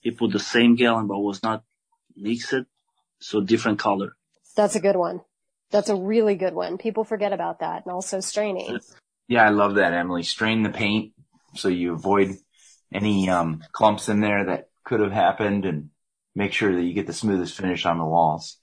he 0.00 0.10
put 0.10 0.32
the 0.32 0.38
same 0.38 0.76
gallon 0.76 1.06
but 1.06 1.18
was 1.18 1.42
not 1.42 1.64
mixed, 2.16 2.54
so 3.20 3.40
different 3.40 3.78
color. 3.78 4.16
That's 4.56 4.76
a 4.76 4.80
good 4.80 4.96
one. 4.96 5.22
That's 5.70 5.88
a 5.88 5.96
really 5.96 6.34
good 6.34 6.54
one. 6.54 6.78
People 6.78 7.04
forget 7.04 7.32
about 7.32 7.60
that 7.60 7.84
and 7.84 7.92
also 7.92 8.20
straining. 8.20 8.80
Yeah, 9.26 9.44
I 9.44 9.50
love 9.50 9.74
that, 9.74 9.92
Emily. 9.92 10.22
Strain 10.22 10.62
the 10.62 10.70
paint 10.70 11.12
so 11.54 11.68
you 11.68 11.92
avoid 11.92 12.36
any 12.92 13.28
um, 13.28 13.62
clumps 13.72 14.08
in 14.08 14.20
there 14.20 14.46
that 14.46 14.68
could 14.84 15.00
have 15.00 15.12
happened 15.12 15.64
and 15.64 15.90
make 16.34 16.52
sure 16.52 16.74
that 16.74 16.82
you 16.82 16.94
get 16.94 17.06
the 17.06 17.12
smoothest 17.12 17.56
finish 17.56 17.84
on 17.84 17.98
the 17.98 18.04
walls. 18.04 18.58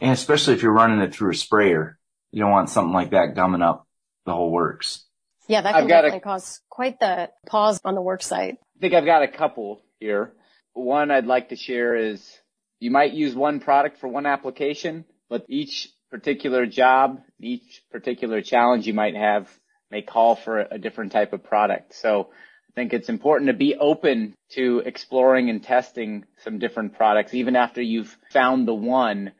And 0.00 0.12
especially 0.12 0.54
if 0.54 0.62
you're 0.62 0.72
running 0.72 1.00
it 1.00 1.14
through 1.14 1.32
a 1.32 1.34
sprayer, 1.34 1.98
you 2.30 2.40
don't 2.40 2.50
want 2.50 2.70
something 2.70 2.92
like 2.92 3.10
that 3.10 3.34
gumming 3.34 3.62
up 3.62 3.86
the 4.24 4.34
whole 4.34 4.50
works. 4.50 5.04
Yeah, 5.52 5.60
that 5.60 5.74
can 5.74 5.86
definitely 5.86 6.16
a, 6.16 6.22
cause 6.22 6.62
quite 6.70 6.98
the 6.98 7.28
pause 7.46 7.78
on 7.84 7.94
the 7.94 8.00
work 8.00 8.22
site. 8.22 8.54
I 8.78 8.80
think 8.80 8.94
I've 8.94 9.04
got 9.04 9.22
a 9.22 9.28
couple 9.28 9.82
here. 10.00 10.32
One 10.72 11.10
I'd 11.10 11.26
like 11.26 11.50
to 11.50 11.56
share 11.56 11.94
is 11.94 12.26
you 12.80 12.90
might 12.90 13.12
use 13.12 13.34
one 13.34 13.60
product 13.60 14.00
for 14.00 14.08
one 14.08 14.24
application, 14.24 15.04
but 15.28 15.44
each 15.50 15.90
particular 16.10 16.64
job, 16.64 17.20
each 17.38 17.82
particular 17.90 18.40
challenge 18.40 18.86
you 18.86 18.94
might 18.94 19.14
have 19.14 19.46
may 19.90 20.00
call 20.00 20.36
for 20.36 20.58
a 20.58 20.78
different 20.78 21.12
type 21.12 21.34
of 21.34 21.44
product. 21.44 21.96
So 21.96 22.30
I 22.30 22.72
think 22.74 22.94
it's 22.94 23.10
important 23.10 23.48
to 23.48 23.54
be 23.54 23.74
open 23.74 24.32
to 24.52 24.78
exploring 24.86 25.50
and 25.50 25.62
testing 25.62 26.24
some 26.44 26.60
different 26.60 26.94
products, 26.94 27.34
even 27.34 27.56
after 27.56 27.82
you've 27.82 28.16
found 28.30 28.66
the 28.66 28.72
one. 28.72 29.32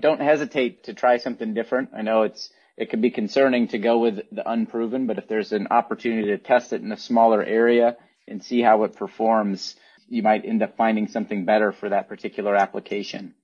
Don't 0.00 0.20
hesitate 0.20 0.84
to 0.84 0.94
try 0.94 1.16
something 1.16 1.52
different. 1.52 1.90
I 1.96 2.02
know 2.02 2.22
it's 2.22 2.48
it 2.78 2.90
can 2.90 3.00
be 3.00 3.10
concerning 3.10 3.66
to 3.68 3.78
go 3.78 3.98
with 3.98 4.20
the 4.30 4.48
unproven, 4.48 5.08
but 5.08 5.18
if 5.18 5.26
there's 5.26 5.50
an 5.50 5.66
opportunity 5.72 6.28
to 6.28 6.38
test 6.38 6.72
it 6.72 6.80
in 6.80 6.92
a 6.92 6.96
smaller 6.96 7.42
area 7.42 7.96
and 8.28 8.42
see 8.42 8.62
how 8.62 8.84
it 8.84 8.94
performs, 8.94 9.74
you 10.06 10.22
might 10.22 10.44
end 10.44 10.62
up 10.62 10.76
finding 10.76 11.08
something 11.08 11.44
better 11.44 11.72
for 11.72 11.88
that 11.88 12.08
particular 12.08 12.54
application. 12.54 13.34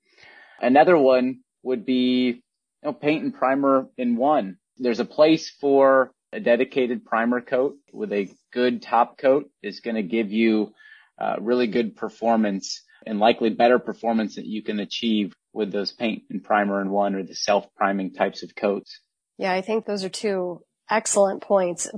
Another 0.61 0.97
one 0.97 1.41
would 1.65 1.85
be 1.85 2.27
you 2.27 2.43
know, 2.85 2.93
paint 2.93 3.25
and 3.25 3.35
primer 3.35 3.89
in 3.99 4.17
one. 4.17 4.59
There's 4.77 5.01
a 5.01 5.05
place 5.05 5.51
for 5.61 6.13
a 6.33 6.39
dedicated 6.39 7.05
primer 7.05 7.41
coat 7.41 7.77
with 7.93 8.13
a 8.13 8.31
good 8.53 8.83
top 8.83 9.19
coat 9.19 9.51
is 9.65 9.81
going 9.81 9.97
to 9.97 10.03
give 10.05 10.31
you 10.31 10.73
uh, 11.19 11.37
really 11.41 11.67
good 11.67 11.97
performance 11.97 12.83
and 13.05 13.19
likely 13.19 13.51
better 13.51 13.81
performance 13.81 14.37
that 14.37 14.47
you 14.47 14.63
can 14.63 14.79
achieve 14.79 15.33
with 15.53 15.73
those 15.73 15.91
paint 15.91 16.23
and 16.31 16.45
primer 16.45 16.81
in 16.81 16.91
one 16.91 17.17
or 17.17 17.25
the 17.25 17.35
self-priming 17.35 18.13
types 18.15 18.45
of 18.45 18.55
coats. 18.55 19.01
Yeah, 19.39 19.53
I 19.53 19.61
think 19.61 19.85
those 19.85 20.05
are 20.05 20.09
two 20.09 20.63
excellent 20.91 21.43
points. 21.43 21.89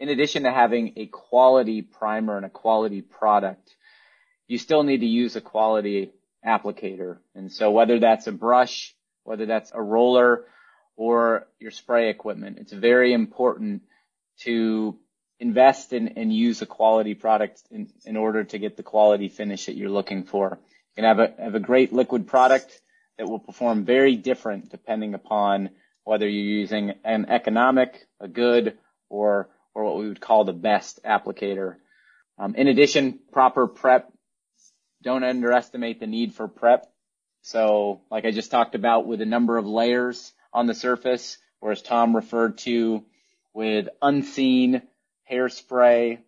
In 0.00 0.08
addition 0.08 0.44
to 0.44 0.52
having 0.52 0.94
a 0.96 1.06
quality 1.06 1.82
primer 1.82 2.36
and 2.36 2.46
a 2.46 2.50
quality 2.50 3.02
product, 3.02 3.74
you 4.46 4.58
still 4.58 4.82
need 4.82 5.00
to 5.00 5.06
use 5.06 5.36
a 5.36 5.40
quality 5.40 6.12
applicator. 6.46 7.18
And 7.34 7.52
so 7.52 7.70
whether 7.70 7.98
that's 7.98 8.26
a 8.26 8.32
brush, 8.32 8.94
whether 9.24 9.44
that's 9.46 9.72
a 9.74 9.82
roller 9.82 10.44
or 10.96 11.46
your 11.58 11.70
spray 11.70 12.08
equipment, 12.10 12.58
it's 12.58 12.72
very 12.72 13.12
important 13.12 13.82
to 14.40 14.96
invest 15.40 15.92
in 15.92 16.08
and 16.08 16.32
use 16.32 16.62
a 16.62 16.66
quality 16.66 17.14
product 17.14 17.62
in, 17.70 17.88
in 18.04 18.16
order 18.16 18.44
to 18.44 18.58
get 18.58 18.76
the 18.76 18.82
quality 18.82 19.28
finish 19.28 19.66
that 19.66 19.76
you're 19.76 19.90
looking 19.90 20.24
for. 20.24 20.58
You 20.96 21.02
can 21.02 21.04
have 21.04 21.18
a, 21.18 21.42
have 21.42 21.54
a 21.54 21.60
great 21.60 21.92
liquid 21.92 22.26
product 22.26 22.80
that 23.18 23.28
will 23.28 23.38
perform 23.38 23.84
very 23.84 24.16
different 24.16 24.70
depending 24.70 25.14
upon 25.14 25.70
whether 26.08 26.26
you're 26.26 26.42
using 26.60 26.94
an 27.04 27.26
economic, 27.28 28.06
a 28.18 28.26
good, 28.26 28.78
or 29.10 29.50
or 29.74 29.84
what 29.84 29.98
we 29.98 30.08
would 30.08 30.22
call 30.22 30.44
the 30.44 30.54
best 30.54 31.00
applicator. 31.04 31.76
Um, 32.38 32.54
in 32.54 32.66
addition, 32.66 33.18
proper 33.30 33.66
prep. 33.66 34.10
Don't 35.02 35.22
underestimate 35.22 36.00
the 36.00 36.06
need 36.06 36.32
for 36.34 36.48
prep. 36.48 36.90
So, 37.42 38.00
like 38.10 38.24
I 38.24 38.30
just 38.30 38.50
talked 38.50 38.74
about, 38.74 39.06
with 39.06 39.20
a 39.20 39.26
number 39.26 39.58
of 39.58 39.66
layers 39.66 40.32
on 40.50 40.66
the 40.66 40.74
surface, 40.74 41.36
whereas 41.60 41.82
Tom 41.82 42.16
referred 42.16 42.56
to 42.58 43.04
with 43.52 43.88
unseen 44.00 44.80
hairspray 45.30 46.20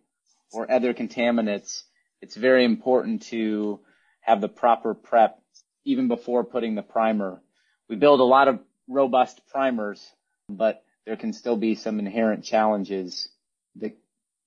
or 0.53 0.71
other 0.71 0.93
contaminants, 0.93 1.81
it's 2.21 2.35
very 2.35 2.65
important 2.65 3.23
to 3.23 3.79
have 4.19 4.41
the 4.41 4.47
proper 4.47 4.93
prep 4.93 5.41
even 5.85 6.07
before 6.07 6.43
putting 6.43 6.75
the 6.75 6.83
primer. 6.83 7.41
We 7.89 7.95
build 7.95 8.19
a 8.19 8.23
lot 8.23 8.47
of 8.47 8.59
robust 8.87 9.41
primers, 9.47 10.05
but 10.49 10.83
there 11.05 11.15
can 11.15 11.33
still 11.33 11.57
be 11.57 11.75
some 11.75 11.99
inherent 11.99 12.43
challenges 12.43 13.29
that 13.77 13.97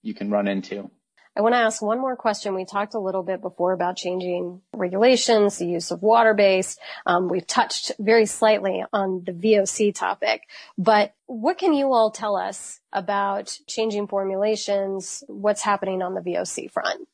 you 0.02 0.14
can 0.14 0.30
run 0.30 0.48
into. 0.48 0.90
I 1.36 1.40
want 1.40 1.54
to 1.54 1.58
ask 1.58 1.82
one 1.82 2.00
more 2.00 2.14
question. 2.14 2.54
We 2.54 2.64
talked 2.64 2.94
a 2.94 3.00
little 3.00 3.24
bit 3.24 3.40
before 3.40 3.72
about 3.72 3.96
changing 3.96 4.60
regulations, 4.72 5.58
the 5.58 5.66
use 5.66 5.90
of 5.90 6.00
water-based. 6.00 6.78
Um, 7.06 7.28
we've 7.28 7.46
touched 7.46 7.90
very 7.98 8.26
slightly 8.26 8.84
on 8.92 9.24
the 9.26 9.32
VOC 9.32 9.92
topic, 9.94 10.42
but 10.78 11.12
what 11.26 11.58
can 11.58 11.72
you 11.72 11.92
all 11.92 12.12
tell 12.12 12.36
us 12.36 12.78
about 12.92 13.58
changing 13.66 14.06
formulations? 14.06 15.24
What's 15.26 15.62
happening 15.62 16.02
on 16.02 16.14
the 16.14 16.20
VOC 16.20 16.70
front? 16.70 17.08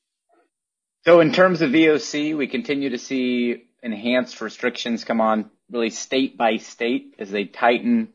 So 1.07 1.21
in 1.21 1.33
terms 1.33 1.63
of 1.63 1.71
VOC, 1.71 2.37
we 2.37 2.47
continue 2.47 2.91
to 2.91 2.99
see 2.99 3.65
enhanced 3.83 4.43
restrictions 4.43 5.03
come 5.05 5.23
on 5.23 5.51
really 5.71 5.91
state 5.91 6.37
by 6.37 6.57
state 6.57 7.15
as 7.19 7.31
they 7.31 7.45
tighten 7.45 8.09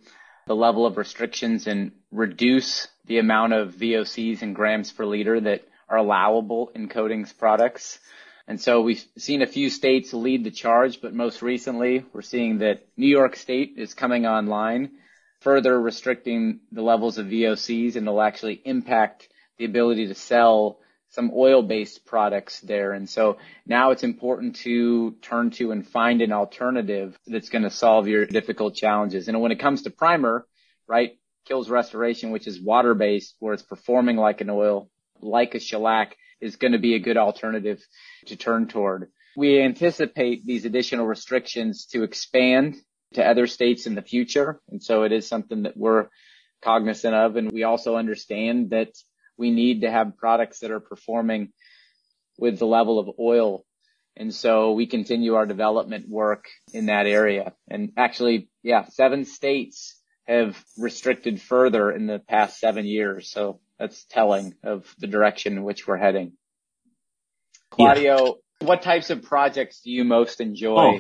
the 0.48 0.56
level 0.56 0.86
of 0.86 0.98
restrictions 0.98 1.68
and 1.68 1.92
reduce 2.12 2.88
the 3.06 3.18
amount 3.18 3.54
of 3.54 3.74
VOCs 3.74 4.42
and 4.42 4.56
grams 4.56 4.92
per 4.92 5.06
liter 5.06 5.40
that 5.40 5.64
are 5.90 5.98
allowable 5.98 6.72
in 6.76 6.90
coatings 6.90 7.34
products. 7.34 8.00
And 8.48 8.62
so 8.62 8.82
we've 8.82 9.04
seen 9.18 9.42
a 9.42 9.48
few 9.48 9.70
states 9.70 10.14
lead 10.14 10.44
the 10.44 10.52
charge, 10.52 11.02
but 11.02 11.14
most 11.14 11.42
recently 11.42 12.06
we're 12.14 12.22
seeing 12.22 12.60
that 12.60 12.86
New 12.96 13.08
York 13.08 13.36
State 13.36 13.74
is 13.78 13.94
coming 13.94 14.26
online, 14.26 14.92
further 15.40 15.80
restricting 15.80 16.60
the 16.72 16.84
levels 16.84 17.18
of 17.18 17.28
VOCs 17.28 17.96
and 17.96 18.08
it'll 18.08 18.22
actually 18.22 18.62
impact 18.66 19.30
the 19.58 19.66
ability 19.66 20.08
to 20.08 20.16
sell 20.16 20.80
some 21.10 21.32
oil-based 21.34 22.06
products 22.06 22.60
there. 22.62 22.92
And 22.92 23.10
so 23.10 23.38
now 23.66 23.92
it's 23.92 24.04
important 24.04 24.58
to 24.58 25.16
turn 25.22 25.52
to 25.52 25.72
and 25.72 25.88
find 25.88 26.22
an 26.22 26.34
alternative 26.34 27.18
that's 27.26 27.50
going 27.50 27.64
to 27.64 27.70
solve 27.70 28.08
your 28.08 28.26
difficult 28.26 28.76
challenges. 28.76 29.28
And 29.28 29.40
when 29.40 29.52
it 29.52 29.60
comes 29.60 29.84
to 29.84 29.92
primer, 29.92 30.46
right, 30.88 31.18
Kilz 31.50 31.70
Restoration, 31.70 32.32
which 32.32 32.48
is 32.48 32.60
water-based, 32.60 33.36
where 33.40 33.54
it's 33.54 33.64
performing 33.64 34.18
like 34.18 34.42
an 34.42 34.50
oil, 34.50 34.90
like 35.22 35.56
a 35.56 35.60
shellac, 35.60 36.18
is 36.42 36.58
going 36.58 36.74
to 36.74 36.80
be 36.80 36.96
a 36.96 37.00
good 37.00 37.18
alternative 37.18 37.82
to 38.26 38.36
turn 38.36 38.68
toward. 38.68 39.10
We 39.38 39.62
anticipate 39.62 40.46
these 40.46 40.66
additional 40.66 41.06
restrictions 41.06 41.86
to 41.88 42.04
expand 42.04 42.76
to 43.14 43.26
other 43.26 43.48
states 43.48 43.86
in 43.86 43.96
the 43.96 44.02
future. 44.02 44.60
And 44.70 44.84
so 44.84 45.04
it 45.04 45.12
is 45.12 45.28
something 45.28 45.64
that 45.64 45.78
we're 45.78 46.08
cognizant 46.62 47.16
of. 47.16 47.36
And 47.36 47.52
we 47.52 47.64
also 47.64 47.96
understand 47.96 48.72
that 48.72 48.90
we 49.38 49.52
need 49.52 49.82
to 49.82 49.92
have 49.92 50.18
products 50.18 50.60
that 50.60 50.72
are 50.72 50.80
performing 50.80 51.50
with 52.38 52.60
the 52.60 52.66
level 52.66 53.00
of 53.00 53.10
oil. 53.20 53.66
And 54.18 54.34
so 54.34 54.72
we 54.72 54.88
continue 54.88 55.36
our 55.36 55.46
development 55.46 56.08
work 56.08 56.48
in 56.74 56.86
that 56.86 57.06
area. 57.06 57.54
And 57.70 57.92
actually, 57.98 58.50
yeah, 58.64 58.86
seven 58.86 59.26
states 59.26 60.00
have 60.26 60.62
restricted 60.78 61.42
further 61.42 61.92
in 61.92 62.08
the 62.08 62.20
past 62.20 62.60
seven 62.60 62.86
years. 62.86 63.30
So 63.30 63.60
that's 63.78 64.06
telling 64.06 64.56
of 64.64 64.94
the 65.00 65.08
direction 65.08 65.58
in 65.58 65.64
which 65.64 65.88
we're 65.88 65.98
heading. 65.98 66.34
Claudio, 67.72 68.26
yeah. 68.26 68.68
what 68.68 68.82
types 68.82 69.10
of 69.10 69.24
projects 69.24 69.82
do 69.82 69.92
you 69.92 70.06
most 70.06 70.40
enjoy? 70.40 70.78
Oh, 70.78 71.00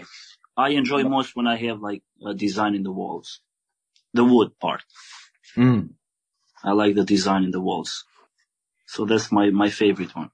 I 0.58 0.70
enjoy 0.70 1.04
most 1.04 1.36
when 1.36 1.48
I 1.48 1.56
have 1.56 1.80
like 1.80 2.04
a 2.26 2.34
design 2.34 2.76
in 2.76 2.84
the 2.84 2.92
walls, 2.92 3.40
the 4.14 4.24
wood 4.24 4.58
part. 4.60 4.84
Mm. 5.56 5.92
I 6.64 6.72
like 6.72 6.96
the 6.96 7.06
design 7.06 7.44
in 7.44 7.52
the 7.52 7.62
walls. 7.62 8.04
So 8.96 9.04
that's 9.04 9.30
my, 9.30 9.50
my 9.50 9.70
favorite 9.70 10.16
one. 10.16 10.32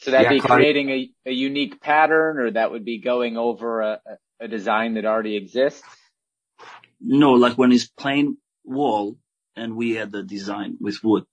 So 0.00 0.10
that'd 0.10 0.26
yeah, 0.26 0.30
be 0.30 0.40
creating 0.40 0.90
a, 0.90 1.10
a 1.24 1.32
unique 1.32 1.80
pattern 1.80 2.38
or 2.38 2.50
that 2.50 2.70
would 2.70 2.84
be 2.84 2.98
going 2.98 3.38
over 3.38 3.80
a, 3.80 4.00
a 4.38 4.46
design 4.46 4.94
that 4.94 5.06
already 5.06 5.36
exists? 5.36 5.82
No, 7.00 7.32
like 7.32 7.56
when 7.56 7.72
it's 7.72 7.86
plain 7.86 8.36
wall 8.62 9.16
and 9.56 9.74
we 9.74 9.98
add 9.98 10.12
the 10.12 10.22
design 10.22 10.76
with 10.80 11.02
wood. 11.02 11.24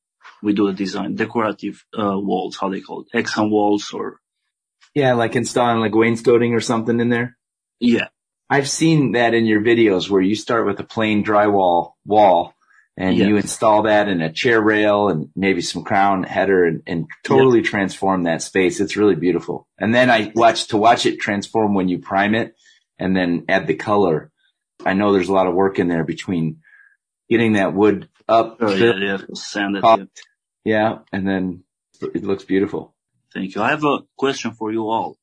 We 0.41 0.53
do 0.53 0.67
the 0.67 0.73
design, 0.73 1.15
decorative 1.15 1.84
uh, 1.93 2.17
walls, 2.17 2.57
how 2.59 2.69
they 2.69 2.82
call 2.82 3.01
it, 3.01 3.07
hexagon 3.13 3.51
walls 3.51 3.91
or. 3.93 4.19
Yeah, 4.93 5.13
like 5.13 5.36
installing 5.36 5.82
like 5.82 5.93
wainscoting 5.93 6.53
or 6.53 6.61
something 6.61 6.99
in 7.01 7.09
there. 7.09 7.38
Yeah. 7.82 8.07
I've 8.49 8.69
seen 8.69 9.11
that 9.11 9.34
in 9.34 9.45
your 9.45 9.61
videos 9.61 10.09
where 10.09 10.21
you 10.21 10.36
start 10.36 10.65
with 10.65 10.80
a 10.80 10.84
plain 10.84 11.23
drywall 11.26 11.93
wall 12.05 12.55
and 12.97 13.17
yes. 13.17 13.27
you 13.27 13.35
install 13.37 13.83
that 13.83 14.07
in 14.07 14.21
a 14.21 14.31
chair 14.31 14.61
rail 14.61 15.09
and 15.09 15.29
maybe 15.35 15.61
some 15.61 15.83
crown 15.83 16.23
header 16.23 16.65
and, 16.65 16.83
and 16.87 17.07
totally 17.23 17.61
transform 17.61 18.23
that 18.23 18.41
space. 18.41 18.79
It's 18.79 18.95
really 18.95 19.15
beautiful. 19.15 19.67
And 19.77 19.93
then 19.93 20.09
I 20.09 20.31
watch 20.33 20.67
to 20.67 20.77
watch 20.77 21.05
it 21.05 21.19
transform 21.19 21.73
when 21.73 21.89
you 21.89 21.99
prime 21.99 22.35
it 22.35 22.55
and 22.97 23.15
then 23.15 23.45
add 23.49 23.67
the 23.67 23.75
color. 23.75 24.31
I 24.85 24.93
know 24.93 25.11
there's 25.11 25.29
a 25.29 25.33
lot 25.33 25.47
of 25.47 25.53
work 25.53 25.77
in 25.77 25.89
there 25.89 26.05
between 26.05 26.61
getting 27.29 27.53
that 27.53 27.73
wood 27.73 28.07
up. 28.29 28.57
Oh, 28.61 28.73
yeah, 28.73 28.93
yeah. 28.97 29.17
Sand 29.33 29.77
it. 29.77 30.09
Yeah. 30.63 30.99
And 31.11 31.27
then 31.27 31.63
it 32.01 32.23
looks 32.23 32.45
beautiful. 32.45 32.95
Thank 33.33 33.55
you. 33.55 33.61
I 33.61 33.71
have 33.71 33.83
a 33.83 33.99
question 34.17 34.53
for 34.53 34.71
you 34.71 34.87
all. 34.87 35.17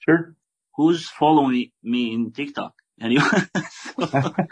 Sure. 0.00 0.34
Who's 0.76 1.08
following 1.08 1.72
me 1.82 2.12
in 2.12 2.32
TikTok? 2.32 2.74
Anyone? 3.00 3.48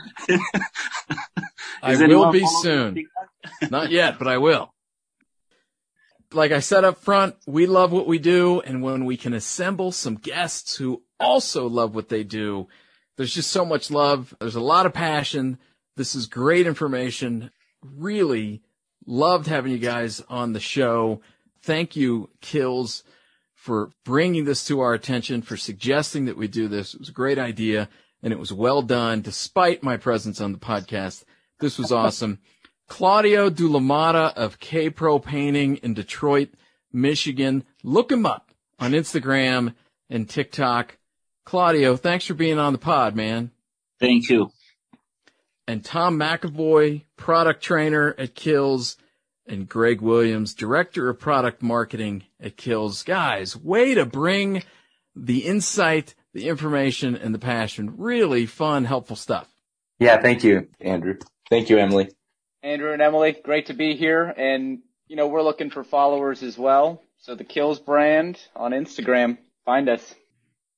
I 1.82 1.96
will 1.96 2.30
be 2.30 2.46
soon. 2.62 3.06
Not 3.70 3.90
yet, 3.90 4.18
but 4.18 4.28
I 4.28 4.38
will. 4.38 4.72
Like 6.32 6.52
I 6.52 6.60
said 6.60 6.84
up 6.84 6.98
front, 6.98 7.36
we 7.46 7.66
love 7.66 7.92
what 7.92 8.06
we 8.06 8.18
do. 8.18 8.60
And 8.60 8.82
when 8.82 9.04
we 9.04 9.16
can 9.16 9.32
assemble 9.32 9.92
some 9.92 10.16
guests 10.16 10.76
who 10.76 11.02
also 11.20 11.66
love 11.68 11.94
what 11.94 12.08
they 12.08 12.24
do, 12.24 12.68
there's 13.16 13.34
just 13.34 13.50
so 13.50 13.64
much 13.64 13.90
love. 13.90 14.34
There's 14.40 14.56
a 14.56 14.60
lot 14.60 14.86
of 14.86 14.92
passion. 14.92 15.58
This 15.96 16.14
is 16.14 16.26
great 16.26 16.66
information. 16.66 17.50
Really 17.82 18.62
loved 19.06 19.46
having 19.46 19.72
you 19.72 19.78
guys 19.78 20.22
on 20.28 20.52
the 20.52 20.60
show. 20.60 21.20
Thank 21.62 21.96
you, 21.96 22.30
Kilz, 22.42 23.04
for 23.54 23.90
bringing 24.04 24.44
this 24.44 24.66
to 24.66 24.80
our 24.80 24.92
attention, 24.92 25.40
for 25.40 25.56
suggesting 25.56 26.24
that 26.24 26.36
we 26.36 26.48
do 26.48 26.68
this. 26.68 26.94
It 26.94 27.00
was 27.00 27.08
a 27.08 27.12
great 27.12 27.38
idea 27.38 27.88
and 28.24 28.32
it 28.32 28.38
was 28.38 28.52
well 28.52 28.82
done 28.82 29.20
despite 29.20 29.82
my 29.84 29.98
presence 29.98 30.40
on 30.40 30.50
the 30.50 30.58
podcast. 30.58 31.24
This 31.60 31.78
was 31.78 31.92
awesome. 31.92 32.40
Claudio 32.88 33.50
Dulamata 33.50 34.32
of 34.34 34.58
K 34.58 34.90
Pro 34.90 35.18
Painting 35.18 35.76
in 35.76 35.94
Detroit, 35.94 36.48
Michigan. 36.92 37.64
Look 37.82 38.10
him 38.10 38.26
up 38.26 38.50
on 38.80 38.92
Instagram 38.92 39.74
and 40.10 40.28
TikTok. 40.28 40.96
Claudio, 41.44 41.96
thanks 41.96 42.24
for 42.24 42.34
being 42.34 42.58
on 42.58 42.72
the 42.72 42.78
pod, 42.78 43.14
man. 43.14 43.50
Thank 44.00 44.30
you. 44.30 44.50
And 45.68 45.84
Tom 45.84 46.18
McAvoy, 46.18 47.04
product 47.16 47.62
trainer 47.62 48.14
at 48.18 48.34
Kilz, 48.34 48.96
and 49.46 49.68
Greg 49.68 50.00
Williams, 50.00 50.54
director 50.54 51.10
of 51.10 51.20
product 51.20 51.62
marketing 51.62 52.24
at 52.40 52.56
Kilz. 52.56 53.04
Guys, 53.04 53.56
way 53.56 53.94
to 53.94 54.06
bring 54.06 54.62
the 55.14 55.40
insight, 55.40 56.14
the 56.34 56.48
information, 56.48 57.16
and 57.16 57.34
the 57.34 57.38
passion. 57.38 57.94
Really 57.96 58.44
fun, 58.44 58.84
helpful 58.84 59.16
stuff. 59.16 59.48
Yeah, 59.98 60.20
thank 60.20 60.44
you, 60.44 60.68
Andrew. 60.80 61.16
Thank 61.48 61.70
you, 61.70 61.78
Emily. 61.78 62.10
Andrew 62.62 62.92
and 62.92 63.00
Emily, 63.00 63.36
great 63.44 63.66
to 63.66 63.74
be 63.74 63.94
here. 63.94 64.24
And, 64.24 64.80
you 65.06 65.16
know, 65.16 65.28
we're 65.28 65.42
looking 65.42 65.70
for 65.70 65.84
followers 65.84 66.42
as 66.42 66.58
well. 66.58 67.02
So 67.18 67.34
the 67.34 67.44
Kilz 67.44 67.82
brand 67.82 68.40
on 68.56 68.72
Instagram, 68.72 69.38
find 69.64 69.88
us. 69.88 70.14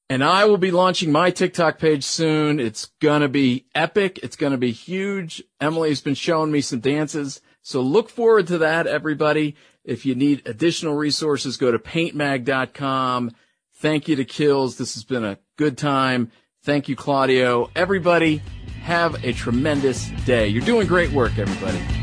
And 0.08 0.22
I 0.22 0.44
will 0.44 0.58
be 0.58 0.70
launching 0.70 1.10
my 1.10 1.30
TikTok 1.30 1.78
page 1.78 2.04
soon. 2.04 2.60
It's 2.60 2.86
gonna 3.00 3.28
be 3.28 3.66
epic. 3.74 4.20
It's 4.22 4.36
gonna 4.36 4.56
be 4.56 4.70
huge. 4.70 5.42
Emily's 5.60 6.00
been 6.00 6.14
showing 6.14 6.52
me 6.52 6.60
some 6.60 6.78
dances. 6.78 7.40
So 7.62 7.80
look 7.80 8.08
forward 8.08 8.46
to 8.48 8.58
that, 8.58 8.86
everybody. 8.86 9.56
If 9.84 10.06
you 10.06 10.14
need 10.14 10.46
additional 10.46 10.94
resources, 10.94 11.56
go 11.56 11.72
to 11.72 11.78
paintmag.com. 11.78 13.32
Thank 13.74 14.08
you 14.08 14.16
to 14.16 14.24
Kilz. 14.24 14.76
This 14.76 14.94
has 14.94 15.04
been 15.04 15.24
a 15.24 15.38
good 15.56 15.76
time. 15.78 16.30
Thank 16.62 16.88
you, 16.88 16.96
Claudio. 16.96 17.70
Everybody, 17.74 18.42
have 18.82 19.24
a 19.24 19.32
tremendous 19.32 20.08
day. 20.24 20.48
You're 20.48 20.64
doing 20.64 20.86
great 20.86 21.10
work, 21.10 21.38
everybody. 21.38 21.95